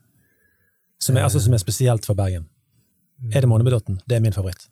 Som 1.02 1.16
er, 1.16 1.26
altså, 1.26 1.40
som 1.44 1.54
er 1.54 1.60
spesielt 1.62 2.06
for 2.08 2.16
Bergen? 2.18 2.46
Er 3.32 3.44
det 3.44 3.48
Månebedotten? 3.48 4.00
Det 4.08 4.16
er 4.16 4.24
min 4.24 4.34
favoritt. 4.34 4.66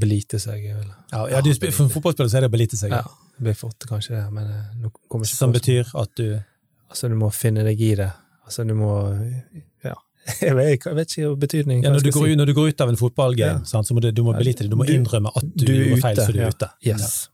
Belite 0.00 0.38
seg, 0.40 0.62
vel. 0.72 0.88
Ja, 1.12 1.26
ja 1.28 1.40
du, 1.44 1.50
For 1.60 1.84
en 1.84 1.92
fotballspiller 1.92 2.30
så 2.32 2.38
er 2.38 2.46
det 2.46 2.50
å 2.50 2.54
belite 2.54 2.78
seg. 2.80 2.92
Ja, 2.94 3.02
det 3.36 3.44
blir 3.44 3.56
fort 3.58 3.84
kanskje 3.88 4.14
det, 4.16 4.24
men 4.32 4.48
eh, 4.48 4.68
nå 4.80 4.90
kommer 5.12 5.28
ikke 5.28 5.36
Som 5.36 5.52
på- 5.52 5.60
betyr 5.60 5.90
at 6.00 6.14
du 6.16 6.26
Altså, 6.94 7.08
du 7.10 7.16
må 7.18 7.28
finne 7.34 7.64
deg 7.66 7.80
i 7.82 7.94
det. 7.98 8.10
Altså, 8.46 8.64
du 8.64 8.74
må 8.78 8.94
Ja. 9.84 9.94
Jeg 10.40 10.54
vet, 10.56 10.86
ikke 10.86 11.34
betydningen. 11.36 11.82
ja, 11.84 11.90
hva 11.90 11.98
når, 11.98 12.04
du 12.06 12.10
går, 12.14 12.26
si. 12.30 12.36
når 12.40 12.46
du 12.48 12.54
går 12.56 12.68
ut 12.72 12.80
av 12.80 12.88
en 12.92 12.96
fotballgame, 12.96 13.60
Ja. 13.66 13.82
så 13.82 13.92
må 13.96 14.00
du, 14.00 14.10
du 14.12 14.22
må 14.24 14.32
belite 14.38 14.64
det. 14.64 14.70
Du 14.72 14.76
må 14.80 14.86
innrømme 14.88 15.32
at 15.34 15.44
du, 15.44 15.66
du 15.66 15.72
gjorde 15.74 16.00
feil, 16.00 16.16
så 16.16 16.32
du 16.32 16.38
er 16.38 16.46
ja. 16.46 16.52
ute. 16.54 16.68
Yes. 16.86 17.28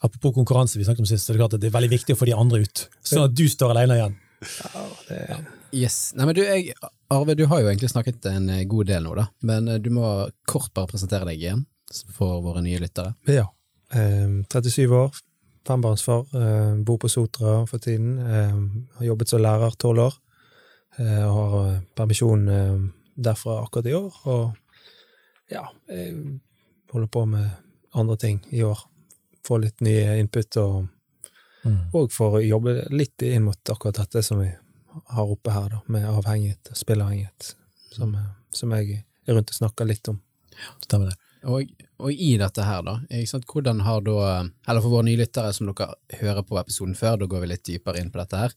Apropos 0.00 0.32
konkurranse, 0.38 0.78
vi 0.78 0.84
snakket 0.88 1.04
om 1.04 1.10
sist, 1.10 1.26
så 1.26 1.32
er 1.32 1.36
det 1.36 1.42
klart 1.42 1.54
at 1.58 1.60
det 1.60 1.68
er 1.68 1.74
veldig 1.76 1.90
viktig 1.92 2.16
å 2.16 2.20
få 2.20 2.30
de 2.30 2.36
andre 2.38 2.62
ut. 2.64 2.86
Sånn 3.04 3.26
at 3.26 3.34
du 3.36 3.44
står 3.52 3.74
alene 3.74 3.98
igjen. 3.98 4.14
Ja, 4.40 4.84
det, 5.10 5.18
Yes. 5.72 6.12
Nei, 6.16 6.26
men 6.26 6.34
du, 6.34 6.42
jeg, 6.42 6.74
Arve, 7.10 7.34
du 7.38 7.44
har 7.50 7.60
jo 7.62 7.68
egentlig 7.70 7.90
snakket 7.92 8.26
en 8.30 8.48
eh, 8.50 8.64
god 8.70 8.86
del 8.90 9.04
nå, 9.06 9.14
da. 9.18 9.26
Men 9.46 9.68
eh, 9.70 9.78
du 9.82 9.90
må 9.94 10.04
kort 10.50 10.72
bare 10.74 10.90
presentere 10.90 11.28
deg 11.28 11.38
igjen 11.42 11.64
for 12.14 12.40
våre 12.44 12.62
nye 12.62 12.78
lyttere. 12.82 13.14
ja. 13.30 13.48
Eh, 13.92 14.28
37 14.46 14.92
år, 14.94 15.16
fembarnsfar, 15.66 16.20
eh, 16.38 16.74
bor 16.86 16.98
på 17.02 17.08
Sotra 17.10 17.64
for 17.66 17.78
tiden. 17.82 18.18
Eh, 18.22 18.60
har 19.00 19.06
jobbet 19.08 19.28
som 19.32 19.42
lærer 19.42 19.74
tolv 19.82 20.04
år. 20.04 20.14
Eh, 20.98 21.24
og 21.26 21.34
har 21.54 21.80
permisjon 21.98 22.44
eh, 22.48 22.76
derfra 23.18 23.56
akkurat 23.64 23.86
i 23.90 23.94
år. 23.98 24.20
Og 24.30 24.54
ja, 25.50 25.64
holder 26.92 27.10
på 27.10 27.24
med 27.26 27.48
andre 27.98 28.16
ting 28.16 28.38
i 28.54 28.62
år. 28.62 28.78
Få 29.46 29.58
litt 29.58 29.80
nye 29.82 30.18
input, 30.22 30.56
og, 30.62 30.88
Mm. 31.60 31.90
og 31.92 32.06
for 32.08 32.38
å 32.38 32.40
jobbe 32.40 32.86
litt 32.88 33.20
inn 33.26 33.42
mot 33.44 33.68
akkurat 33.68 33.98
dette 33.98 34.22
som 34.24 34.38
vi 34.40 34.46
har 35.14 35.32
oppe 35.32 35.54
her, 35.54 35.68
da, 35.72 35.80
med 35.86 36.08
avhengighet, 36.08 36.72
spilleavhengighet, 36.76 37.54
som, 37.94 38.14
eh, 38.14 38.30
som 38.50 38.72
jeg 38.76 39.02
er 39.26 39.34
rundt 39.34 39.52
og 39.52 39.60
snakker 39.60 39.88
litt 39.88 40.08
om. 40.12 40.20
Stemmer 40.84 41.12
det. 41.12 41.18
Og, 41.48 41.70
og 42.04 42.12
i 42.12 42.34
dette 42.36 42.64
her, 42.66 42.82
da, 42.84 42.98
ikke 43.08 43.30
sant, 43.30 43.46
hvordan 43.48 43.78
har 43.86 44.02
da 44.04 44.16
Eller 44.68 44.82
for 44.84 44.92
våre 44.92 45.06
nye 45.06 45.16
lyttere 45.22 45.54
som 45.56 45.70
dere 45.70 45.94
hører 46.20 46.44
på 46.44 46.58
episoden 46.60 46.96
før, 46.98 47.16
da 47.22 47.28
går 47.32 47.44
vi 47.44 47.48
litt 47.48 47.64
dypere 47.64 48.02
inn 48.02 48.10
på 48.12 48.20
dette 48.20 48.40
her. 48.42 48.56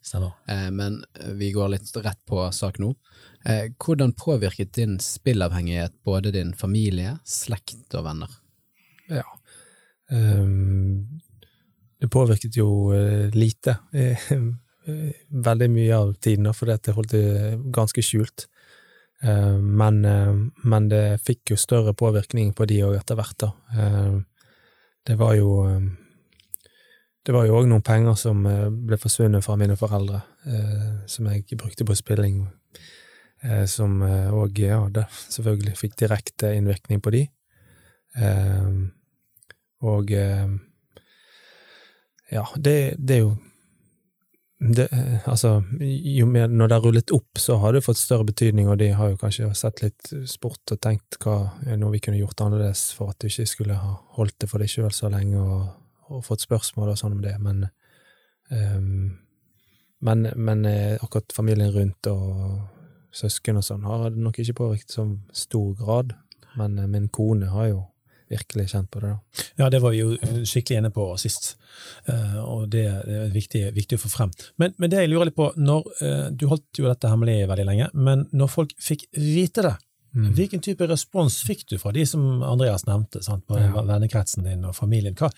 Eh, 0.51 0.69
men 0.75 0.99
vi 1.39 1.53
går 1.55 1.71
litt 1.71 1.93
rett 2.03 2.19
på 2.27 2.43
sak 2.51 2.81
nå. 2.83 2.91
Eh, 3.45 3.69
hvordan 3.79 4.15
påvirket 4.19 4.73
din 4.75 4.97
spillavhengighet 4.99 5.95
både 6.03 6.33
din 6.35 6.53
familie, 6.55 7.17
slekt 7.27 7.95
og 7.95 8.07
venner? 8.09 8.35
Ja. 9.11 9.23
um, 10.11 11.19
det 11.99 12.09
påvirket 12.11 12.55
jo 12.59 12.91
uh, 12.91 13.31
lite. 13.31 13.77
eh, 14.87 14.93
eh, 14.93 15.13
veldig 15.29 15.69
mye 15.71 15.95
av 15.95 16.13
tiden, 16.15 16.43
da, 16.49 16.77
det 16.77 16.93
holdt 16.95 17.11
det 17.11 17.59
ganske 17.73 18.01
skjult. 18.01 18.47
Ehm, 19.23 19.77
men, 19.77 20.05
eh, 20.05 20.33
men 20.63 20.89
det 20.89 21.21
fikk 21.23 21.51
jo 21.51 21.55
større 21.55 21.93
påvirkning 21.93 22.53
på 22.53 22.65
de 22.67 22.83
òg 22.83 22.97
etter 22.99 23.15
hvert, 23.15 23.37
da. 23.37 23.51
Det 25.05 25.17
var 25.19 25.35
jo 25.35 25.65
eh, 25.67 25.81
Det 27.25 27.31
var 27.31 27.45
jo 27.45 27.55
òg 27.55 27.69
noen 27.69 27.81
penger 27.81 28.15
som 28.19 28.45
eh, 28.45 28.67
ble 28.67 28.97
forsvunnet 28.99 29.43
fra 29.45 29.55
mine 29.55 29.77
foreldre, 29.79 30.21
eh, 30.45 31.05
som 31.07 31.25
jeg 31.31 31.45
brukte 31.55 31.85
på 31.85 31.95
spilling. 31.95 32.49
eh, 33.43 33.65
Som 33.65 34.01
òg, 34.01 34.59
ja, 34.59 34.89
selvfølgelig 35.29 35.77
fikk 35.77 35.95
direkte 35.95 36.53
innvirkning 36.55 37.01
på 37.01 37.11
de. 37.11 37.27
Og 39.83 40.11
eh, 40.11 40.47
ja, 42.31 42.43
det, 42.55 42.95
det 42.99 43.15
er 43.15 43.21
jo 43.23 43.33
det, 44.63 44.87
altså, 45.27 45.57
jo 45.81 46.27
mer 46.29 46.47
når 46.47 46.69
det 46.69 46.75
har 46.77 46.85
rullet 46.85 47.13
opp, 47.15 47.39
så 47.41 47.57
har 47.59 47.75
det 47.75 47.83
fått 47.83 47.99
større 47.99 48.27
betydning, 48.29 48.69
og 48.71 48.77
de 48.79 48.91
har 48.95 49.11
jo 49.11 49.19
kanskje 49.19 49.49
sett 49.57 49.81
litt 49.83 50.11
sport 50.29 50.75
og 50.75 50.79
tenkt 50.83 51.17
hva 51.23 51.37
er 51.67 51.79
noe 51.81 51.91
vi 51.95 52.01
kunne 52.03 52.21
gjort 52.21 52.45
annerledes 52.45 52.85
for 52.95 53.11
at 53.11 53.19
du 53.19 53.27
ikke 53.27 53.49
skulle 53.49 53.79
ha 53.79 53.97
holdt 54.17 54.37
det 54.39 54.49
for 54.51 54.63
deg 54.63 54.71
sjøl 54.71 54.93
så 54.95 55.11
lenge, 55.11 55.41
og, 55.41 55.67
og 56.13 56.23
fått 56.27 56.45
spørsmål 56.45 56.93
og 56.93 57.01
sånn 57.01 57.17
om 57.17 57.25
det, 57.25 57.35
men 57.43 57.65
um, 58.53 59.19
men, 60.03 60.27
men 60.35 60.65
eh, 60.65 60.97
akkurat 60.99 61.31
familien 61.31 61.71
rundt 61.71 62.07
og 62.11 62.59
søsken 63.15 63.59
og 63.59 63.63
sånn 63.63 63.85
har 63.87 64.09
det 64.09 64.19
nok 64.19 64.39
ikke 64.41 64.57
påvirket 64.57 64.91
som 64.91 65.13
stor 65.31 65.69
grad, 65.79 66.11
men 66.59 66.75
eh, 66.75 66.89
min 66.91 67.07
kone 67.07 67.47
har 67.53 67.69
jo 67.69 67.77
virkelig 68.33 68.65
kjent 68.73 68.89
på 68.91 68.99
det, 69.03 69.13
da. 69.13 69.43
Ja, 69.63 69.69
det 69.73 69.79
var 69.83 69.93
vi 69.95 70.01
jo 70.03 70.17
skikkelig 70.43 70.81
inne 70.83 70.93
på 70.95 71.11
sist, 71.21 71.53
Eh, 72.05 72.35
og 72.37 72.67
det 72.69 72.83
er 72.85 73.31
viktig, 73.33 73.63
viktig 73.73 73.97
å 73.97 74.01
få 74.03 74.09
frem. 74.13 74.31
Men, 74.61 74.75
men 74.77 74.91
det 74.91 74.99
jeg 75.01 75.09
lurer 75.09 75.25
litt 75.31 75.35
på, 75.39 75.47
når, 75.57 75.87
eh, 76.05 76.27
du 76.37 76.45
holdt 76.51 76.77
jo 76.77 76.85
dette 76.85 77.09
hemmelig 77.09 77.47
veldig 77.49 77.65
lenge, 77.65 77.87
men 77.97 78.27
når 78.31 78.51
folk 78.53 78.75
fikk 78.77 79.07
vite 79.17 79.63
det, 79.65 79.73
Mm. 80.13 80.27
hvilken 80.37 80.61
type 80.61 80.85
respons 80.85 81.39
fikk 81.41 81.63
du 81.71 81.79
fra 81.81 81.89
de 81.91 82.03
som 82.05 82.43
Andreas 82.45 82.83
nevnte, 82.85 83.23
sant, 83.25 83.47
på 83.49 83.57
Ja. 83.57 83.71
vennekretsen 83.81 84.43
din 84.45 84.63
og 84.69 84.75
familien? 84.77 85.15
Hva, 85.17 85.31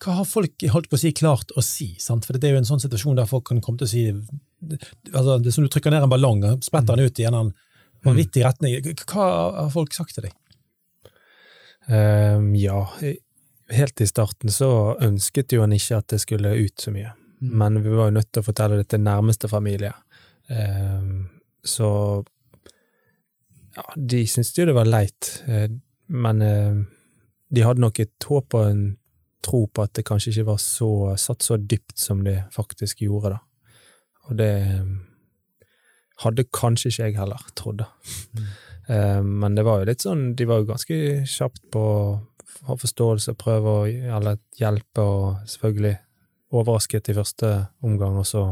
hva 0.00 0.14
har 0.16 0.24
folk 0.24 0.56
holdt 0.72 0.88
på 0.88 0.96
å 0.96 1.02
si, 1.02 1.12
klart 1.12 1.52
å 1.54 1.62
si? 1.62 1.90
Sant? 2.00 2.24
For 2.24 2.32
det 2.40 2.48
er 2.48 2.52
jo 2.54 2.62
en 2.62 2.64
sånn 2.64 2.80
situasjon 2.80 3.16
der 3.20 3.26
folk 3.28 3.44
kan 3.50 3.60
komme 3.60 3.76
til 3.76 3.86
å 3.86 3.92
si 3.92 4.06
altså, 5.12 5.36
Det 5.42 5.48
er 5.48 5.50
som 5.52 5.64
du 5.64 5.68
trykker 5.68 5.90
ned 5.92 6.02
en 6.06 6.08
ballong, 6.08 6.42
og 6.48 6.64
spretter 6.64 6.96
den 6.96 7.04
ut 7.04 7.20
i 7.20 7.24
en 7.28 7.34
annen 7.34 7.52
vanvittig 8.06 8.42
retning. 8.46 8.80
Hva 9.04 9.26
har 9.60 9.70
folk 9.74 9.92
sagt 9.92 10.14
til 10.14 10.22
deg? 10.24 10.32
Ehm, 11.88 12.54
ja, 12.54 12.84
helt 13.72 14.00
i 14.00 14.06
starten 14.06 14.50
så 14.52 14.96
ønsket 15.02 15.52
jo 15.52 15.64
han 15.64 15.72
ikke 15.72 15.98
at 16.02 16.08
det 16.12 16.20
skulle 16.22 16.54
ut 16.58 16.80
så 16.80 16.92
mye, 16.94 17.12
Mm. 17.42 17.56
men 17.58 17.82
vi 17.82 17.90
var 17.90 18.10
jo 18.10 18.14
nødt 18.18 18.32
til 18.32 18.42
å 18.42 18.46
fortelle 18.46 18.76
det 18.76 18.88
til 18.88 19.00
nærmeste 19.00 19.48
familie. 19.50 19.92
Um, 20.48 21.28
så 21.64 22.24
ja, 23.76 23.82
de 23.96 24.26
syntes 24.26 24.56
jo 24.58 24.66
det 24.68 24.74
var 24.76 24.84
leit, 24.86 25.42
eh, 25.48 25.68
men 26.08 26.42
eh, 26.42 26.82
de 27.50 27.64
hadde 27.64 27.80
nok 27.80 28.00
et 28.00 28.26
håp 28.28 28.54
og 28.54 28.66
en 28.68 28.82
tro 29.42 29.66
på 29.66 29.82
at 29.82 29.94
det 29.94 30.04
kanskje 30.06 30.30
ikke 30.30 30.46
var 30.52 30.60
så, 30.62 31.16
satt 31.18 31.42
så 31.42 31.56
dypt 31.56 31.98
som 31.98 32.22
det 32.22 32.44
faktisk 32.54 33.02
gjorde, 33.02 33.34
da. 33.34 33.38
Og 34.28 34.36
det 34.38 34.50
eh, 34.62 34.92
hadde 36.22 36.44
kanskje 36.54 36.92
ikke 36.92 37.08
jeg 37.08 37.16
heller 37.18 37.48
trodd, 37.58 37.82
da. 37.82 37.88
Eh, 38.88 39.22
Men 39.22 39.54
det 39.54 39.64
var 39.64 39.80
jo 39.80 39.90
litt 39.90 40.02
sånn, 40.02 40.34
de 40.36 40.44
var 40.48 40.62
jo 40.62 40.70
ganske 40.72 41.26
kjapt 41.26 41.70
på 41.70 41.82
å 41.82 42.20
ha 42.68 42.76
forståelse, 42.78 43.34
og 43.34 43.38
prøve 43.38 43.76
å 43.76 43.84
eller 43.86 44.38
hjelpe, 44.58 45.02
og 45.02 45.36
selvfølgelig 45.50 45.96
overrasket 46.52 47.08
i 47.08 47.14
første 47.16 47.52
omgang, 47.82 48.18
og 48.20 48.26
så 48.28 48.42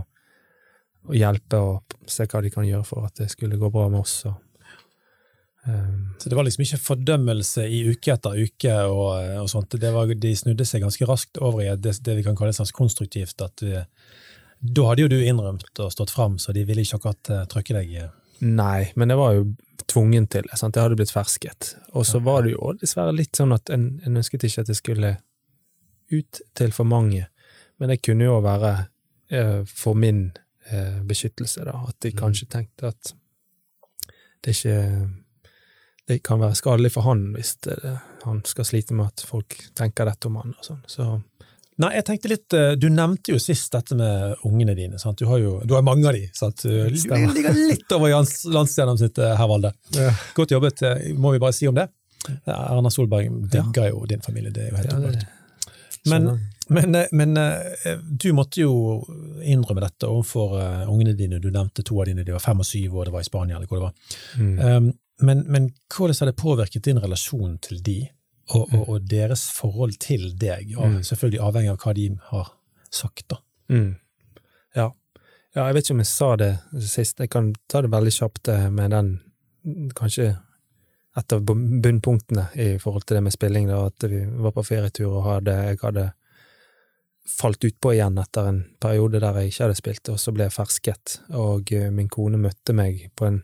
hjelpe 1.17 1.59
og 1.61 1.97
se 2.11 2.27
hva 2.29 2.43
de 2.45 2.53
kan 2.53 2.67
gjøre 2.67 2.87
for 2.87 3.09
at 3.09 3.21
det 3.21 3.31
skulle 3.33 3.59
gå 3.61 3.71
bra 3.73 3.89
med 3.89 4.01
oss. 4.01 4.25
Og, 4.29 4.35
um. 5.67 6.15
Så 6.21 6.29
det 6.29 6.37
var 6.37 6.47
liksom 6.47 6.65
ikke 6.65 6.81
fordømmelse 6.85 7.67
i 7.69 7.83
uke 7.91 8.15
etter 8.15 8.37
uke 8.41 8.75
og, 8.89 9.15
og 9.43 9.49
sånt. 9.53 9.79
Det 9.81 9.93
var, 9.95 10.11
de 10.11 10.35
snudde 10.37 10.67
seg 10.69 10.85
ganske 10.85 11.09
raskt 11.09 11.41
over 11.41 11.65
i 11.65 11.71
det, 11.77 11.97
det 12.05 12.19
vi 12.19 12.27
kan 12.27 12.37
kalle 12.39 12.55
sånn 12.57 12.73
konstruktivt. 12.77 13.41
at 13.45 13.65
vi, 13.65 13.79
Da 14.61 14.89
hadde 14.91 15.07
jo 15.07 15.13
du 15.13 15.19
innrømt 15.21 15.81
og 15.81 15.93
stått 15.93 16.13
fram, 16.13 16.39
så 16.39 16.53
de 16.57 16.65
ville 16.69 16.85
ikke 16.85 17.01
akkurat 17.01 17.33
uh, 17.33 17.45
trykke 17.49 17.79
deg. 17.81 17.95
eh. 17.95 18.11
Nei, 18.41 18.91
men 18.97 19.13
det 19.13 19.17
var 19.21 19.35
jo 19.37 19.51
tvungen 19.91 20.27
til 20.31 20.47
det. 20.47 20.59
sant? 20.59 20.77
Jeg 20.77 20.87
hadde 20.87 20.99
blitt 20.99 21.13
fersket. 21.15 21.75
Og 21.93 22.07
så 22.07 22.21
var 22.23 22.45
det 22.47 22.55
jo 22.55 22.73
dessverre 22.81 23.15
litt 23.17 23.37
sånn 23.37 23.55
at 23.57 23.73
en, 23.75 23.91
en 24.07 24.21
ønsket 24.21 24.47
ikke 24.47 24.65
at 24.65 24.71
det 24.71 24.79
skulle 24.79 25.17
ut 26.11 26.43
til 26.59 26.75
for 26.75 26.89
mange. 26.89 27.27
Men 27.79 27.93
det 27.93 28.03
kunne 28.05 28.27
jo 28.29 28.41
være 28.45 28.73
eh, 29.31 29.63
for 29.67 29.99
min 29.99 30.29
eh, 30.71 31.01
beskyttelse, 31.07 31.65
da. 31.67 31.79
At 31.89 31.99
de 32.05 32.13
kanskje 32.17 32.51
tenkte 32.51 32.93
at 32.93 33.15
det 34.41 34.57
ikke 34.57 35.09
Det 36.09 36.23
kan 36.27 36.41
være 36.41 36.57
skadelig 36.59 36.91
for 36.91 37.07
han 37.07 37.21
hvis 37.37 37.53
det, 37.63 37.77
han 38.25 38.41
skal 38.45 38.65
slite 38.65 38.95
med 38.99 39.13
at 39.13 39.23
folk 39.23 39.55
tenker 39.79 40.09
dette 40.09 40.27
om 40.27 40.41
han 40.41 40.57
og 40.57 40.65
sånn. 40.67 40.81
Så 40.91 41.05
Nei, 41.81 41.95
jeg 41.97 42.05
tenkte 42.05 42.29
litt, 42.29 42.55
eh, 42.57 42.75
Du 42.77 42.89
nevnte 42.93 43.33
jo 43.33 43.41
sist 43.41 43.73
dette 43.73 43.97
med 43.97 44.43
ungene 44.45 44.75
dine. 44.77 44.99
sant? 44.99 45.19
Du 45.19 45.27
har 45.31 45.39
jo 45.41 45.61
du 45.65 45.75
har 45.75 45.83
mange 45.87 46.07
av 46.09 46.15
de, 46.17 46.27
sant? 46.37 46.63
Du 46.63 46.91
ligger 46.91 47.57
litt 47.57 47.93
over 47.97 48.13
landsgjennomsnittet 48.13 49.37
her, 49.39 49.49
Valde. 49.49 49.73
ja, 49.97 50.13
Godt 50.37 50.53
jobbet, 50.57 50.83
eh, 50.83 51.13
må 51.15 51.33
vi 51.33 51.43
bare 51.43 51.57
si 51.57 51.69
om 51.69 51.75
det. 51.75 51.89
Erna 52.47 52.91
Solberg 52.93 53.31
digger 53.51 53.91
jo 53.95 54.05
din 54.07 54.21
familie, 54.21 54.53
det 54.53 54.67
er 54.67 54.71
jo 54.71 54.77
helt 54.77 54.93
ja, 54.93 54.99
opplagt. 54.99 55.29
Men, 56.09 56.27
sånn, 56.27 56.41
men, 56.69 56.95
eh, 56.95 57.11
men 57.13 57.37
eh, 57.37 57.99
du 57.99 58.31
måtte 58.37 58.63
jo 58.63 58.73
innrømme 59.43 59.83
dette 59.85 60.09
overfor 60.09 60.57
eh, 60.61 60.89
ungene 60.91 61.17
dine. 61.19 61.41
Du 61.43 61.51
nevnte 61.53 61.85
to 61.87 61.99
av 62.01 62.09
dine, 62.09 62.25
de 62.25 62.37
var 62.37 62.45
fem 62.45 62.63
og 62.63 62.69
syv, 62.69 62.97
og 62.97 63.09
det 63.09 63.15
var 63.17 63.25
i 63.25 63.29
Spania, 63.29 63.59
eller 63.59 63.71
hvor 63.71 63.81
det 63.81 63.89
var. 63.89 64.19
mm. 64.39 64.59
Um, 64.59 64.93
men, 65.21 65.43
men 65.53 65.67
hvordan 65.93 66.17
har 66.17 66.31
det 66.31 66.41
påvirket 66.41 66.87
din 66.87 67.01
relasjon 67.03 67.59
til 67.61 67.83
de, 67.85 67.99
og, 68.55 68.75
og, 68.75 68.89
og 68.89 69.09
deres 69.11 69.49
forhold 69.55 69.99
til 70.03 70.31
deg? 70.39 70.75
Og 70.77 70.89
Mm. 70.91 71.03
selvfølgelig 71.07 71.41
avhengig 71.47 71.71
av 71.71 71.79
hva 71.85 71.95
de 71.95 72.07
har 72.31 72.53
sagt, 72.91 73.29
da. 73.29 73.37
Mm. 73.69 73.97
Ja. 74.77 74.91
ja. 75.55 75.67
Jeg 75.67 75.75
vet 75.75 75.85
ikke 75.85 75.95
om 75.95 76.05
jeg 76.05 76.07
sa 76.13 76.31
det 76.37 76.53
sist. 76.87 77.19
Jeg 77.21 77.31
kan 77.31 77.53
ta 77.69 77.83
det 77.83 77.91
veldig 77.93 78.13
kjapt 78.13 78.49
eh, 78.49 78.71
med 78.71 78.91
den 78.91 79.21
Kanskje 79.95 80.39
et 81.19 81.33
av 81.35 81.43
bunnpunktene 81.45 82.47
i 82.55 82.79
forhold 82.81 83.05
til 83.05 83.19
det 83.19 83.23
med 83.27 83.33
spilling, 83.35 83.67
da, 83.69 83.83
at 83.91 84.07
vi 84.09 84.23
var 84.41 84.55
på 84.57 84.63
ferietur 84.65 85.11
og 85.19 85.25
hadde, 85.27 85.53
jeg 85.67 85.79
hadde 85.83 86.05
falt 87.29 87.65
utpå 87.67 87.93
igjen 87.93 88.17
etter 88.23 88.49
en 88.49 88.61
periode 88.81 89.21
der 89.21 89.37
jeg 89.43 89.51
ikke 89.53 89.65
hadde 89.67 89.79
spilt, 89.79 90.09
og 90.15 90.21
så 90.23 90.33
ble 90.33 90.47
jeg 90.47 90.55
fersket, 90.55 91.19
og 91.37 91.73
eh, 91.77 91.91
min 91.93 92.09
kone 92.09 92.41
møtte 92.41 92.73
meg 92.73 93.11
på 93.19 93.27
en 93.29 93.43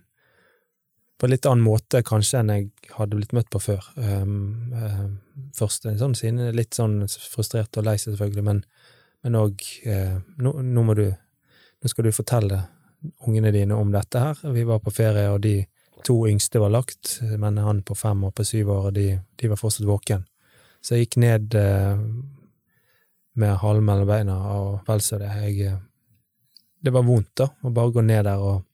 på 1.17 1.27
en 1.27 1.33
litt 1.33 1.47
annen 1.49 1.65
måte 1.65 2.03
kanskje 2.05 2.41
enn 2.43 2.53
jeg 2.53 2.67
hadde 2.97 3.17
blitt 3.19 3.35
møtt 3.37 3.49
på 3.53 3.61
før. 3.63 3.85
Um, 3.97 4.73
um, 4.77 5.13
først 5.57 5.89
en 5.89 6.01
sånn 6.01 6.17
sine, 6.19 6.51
litt 6.53 6.77
sånn 6.77 7.03
frustrert 7.09 7.77
og 7.81 7.87
lei 7.89 7.97
seg, 7.97 8.15
selvfølgelig, 8.15 8.45
men 9.25 9.39
òg 9.41 9.63
uh, 9.89 10.19
nå, 10.43 10.59
nå 10.63 10.85
må 10.87 10.99
du 10.99 11.09
Nå 11.85 11.91
skal 11.93 12.07
du 12.07 12.15
fortelle 12.17 12.57
ungene 13.29 13.51
dine 13.53 13.77
om 13.77 13.91
dette 13.93 14.19
her. 14.19 14.39
Vi 14.55 14.63
var 14.67 14.79
på 14.83 14.91
ferie, 14.91 15.29
og 15.29 15.43
de 15.45 15.59
to 16.09 16.15
yngste 16.27 16.59
var 16.59 16.73
lagt, 16.73 17.19
men 17.39 17.61
han 17.61 17.83
på 17.87 17.95
fem 17.95 18.25
og 18.25 18.33
på 18.35 18.47
syv 18.49 18.71
år, 18.73 18.87
de, 18.97 19.05
de 19.37 19.51
var 19.53 19.61
fortsatt 19.61 19.87
våken. 19.87 20.25
Så 20.81 20.97
jeg 20.97 21.05
gikk 21.05 21.19
ned 21.21 21.55
uh, 21.61 22.01
med 23.37 23.59
halen 23.61 23.85
mellom 23.85 24.09
beina, 24.09 24.37
og 24.57 24.87
vel 24.89 25.03
så 25.05 25.19
det. 25.21 25.29
Jeg, 25.43 25.69
eh, 25.69 25.81
det 26.81 26.93
var 26.95 27.05
vondt, 27.05 27.35
da, 27.43 27.51
å 27.63 27.73
bare 27.75 27.93
gå 27.93 28.05
ned 28.07 28.25
der, 28.25 28.41
og 28.41 28.65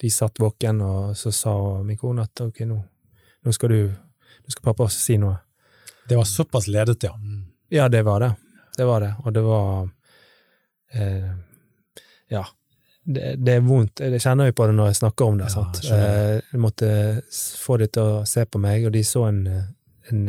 de 0.00 0.10
satt 0.10 0.40
våken, 0.40 0.80
og 0.80 1.16
så 1.16 1.32
sa 1.32 1.54
min 1.84 1.98
kone 2.00 2.24
at 2.24 2.40
ok, 2.40 2.62
nå, 2.68 2.78
nå 3.44 3.56
skal 3.56 3.74
du 3.74 3.82
Nå 4.40 4.54
skal 4.54 4.64
pappa 4.70 4.86
si 4.90 5.14
noe. 5.20 5.34
Det 6.08 6.16
var 6.16 6.24
såpass 6.26 6.64
ledet, 6.66 7.04
ja. 7.04 7.12
Ja, 7.70 7.88
det 7.92 8.00
var 8.02 8.22
det. 8.24 8.30
Det 8.76 8.86
var 8.88 9.00
det. 9.04 9.10
Og 9.22 9.32
det 9.32 9.42
var 9.44 9.88
eh, 10.92 11.28
Ja. 12.32 12.46
Det, 13.04 13.34
det, 13.36 13.52
er 13.52 13.60
vondt. 13.60 14.00
Jeg 14.00 14.22
kjenner 14.22 14.48
jo 14.48 14.54
på 14.56 14.66
det 14.66 14.74
når 14.78 14.90
jeg 14.90 14.98
snakker 15.00 15.28
om 15.28 15.38
det. 15.38 15.50
Ja, 15.50 15.52
sant? 15.54 15.78
skjønner. 15.84 16.16
Eh, 16.38 16.48
jeg 16.50 16.62
måtte 16.64 16.88
få 17.60 17.76
de 17.78 17.90
til 17.92 18.02
å 18.02 18.24
se 18.28 18.46
på 18.48 18.58
meg, 18.64 18.88
og 18.88 18.96
de 18.96 19.04
så 19.06 19.26
en, 19.28 19.40
en, 20.10 20.24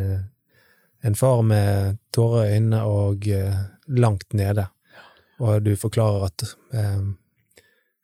en 1.01 1.17
far 1.17 1.41
med 1.47 1.97
tårer 2.13 2.45
i 2.45 2.59
øynene 2.59 2.83
og 2.91 3.27
eh, 3.31 3.57
langt 3.97 4.37
nede. 4.37 4.67
Og 5.41 5.63
du 5.65 5.73
forklarer 5.79 6.29
at 6.29 6.45
eh, 6.77 7.01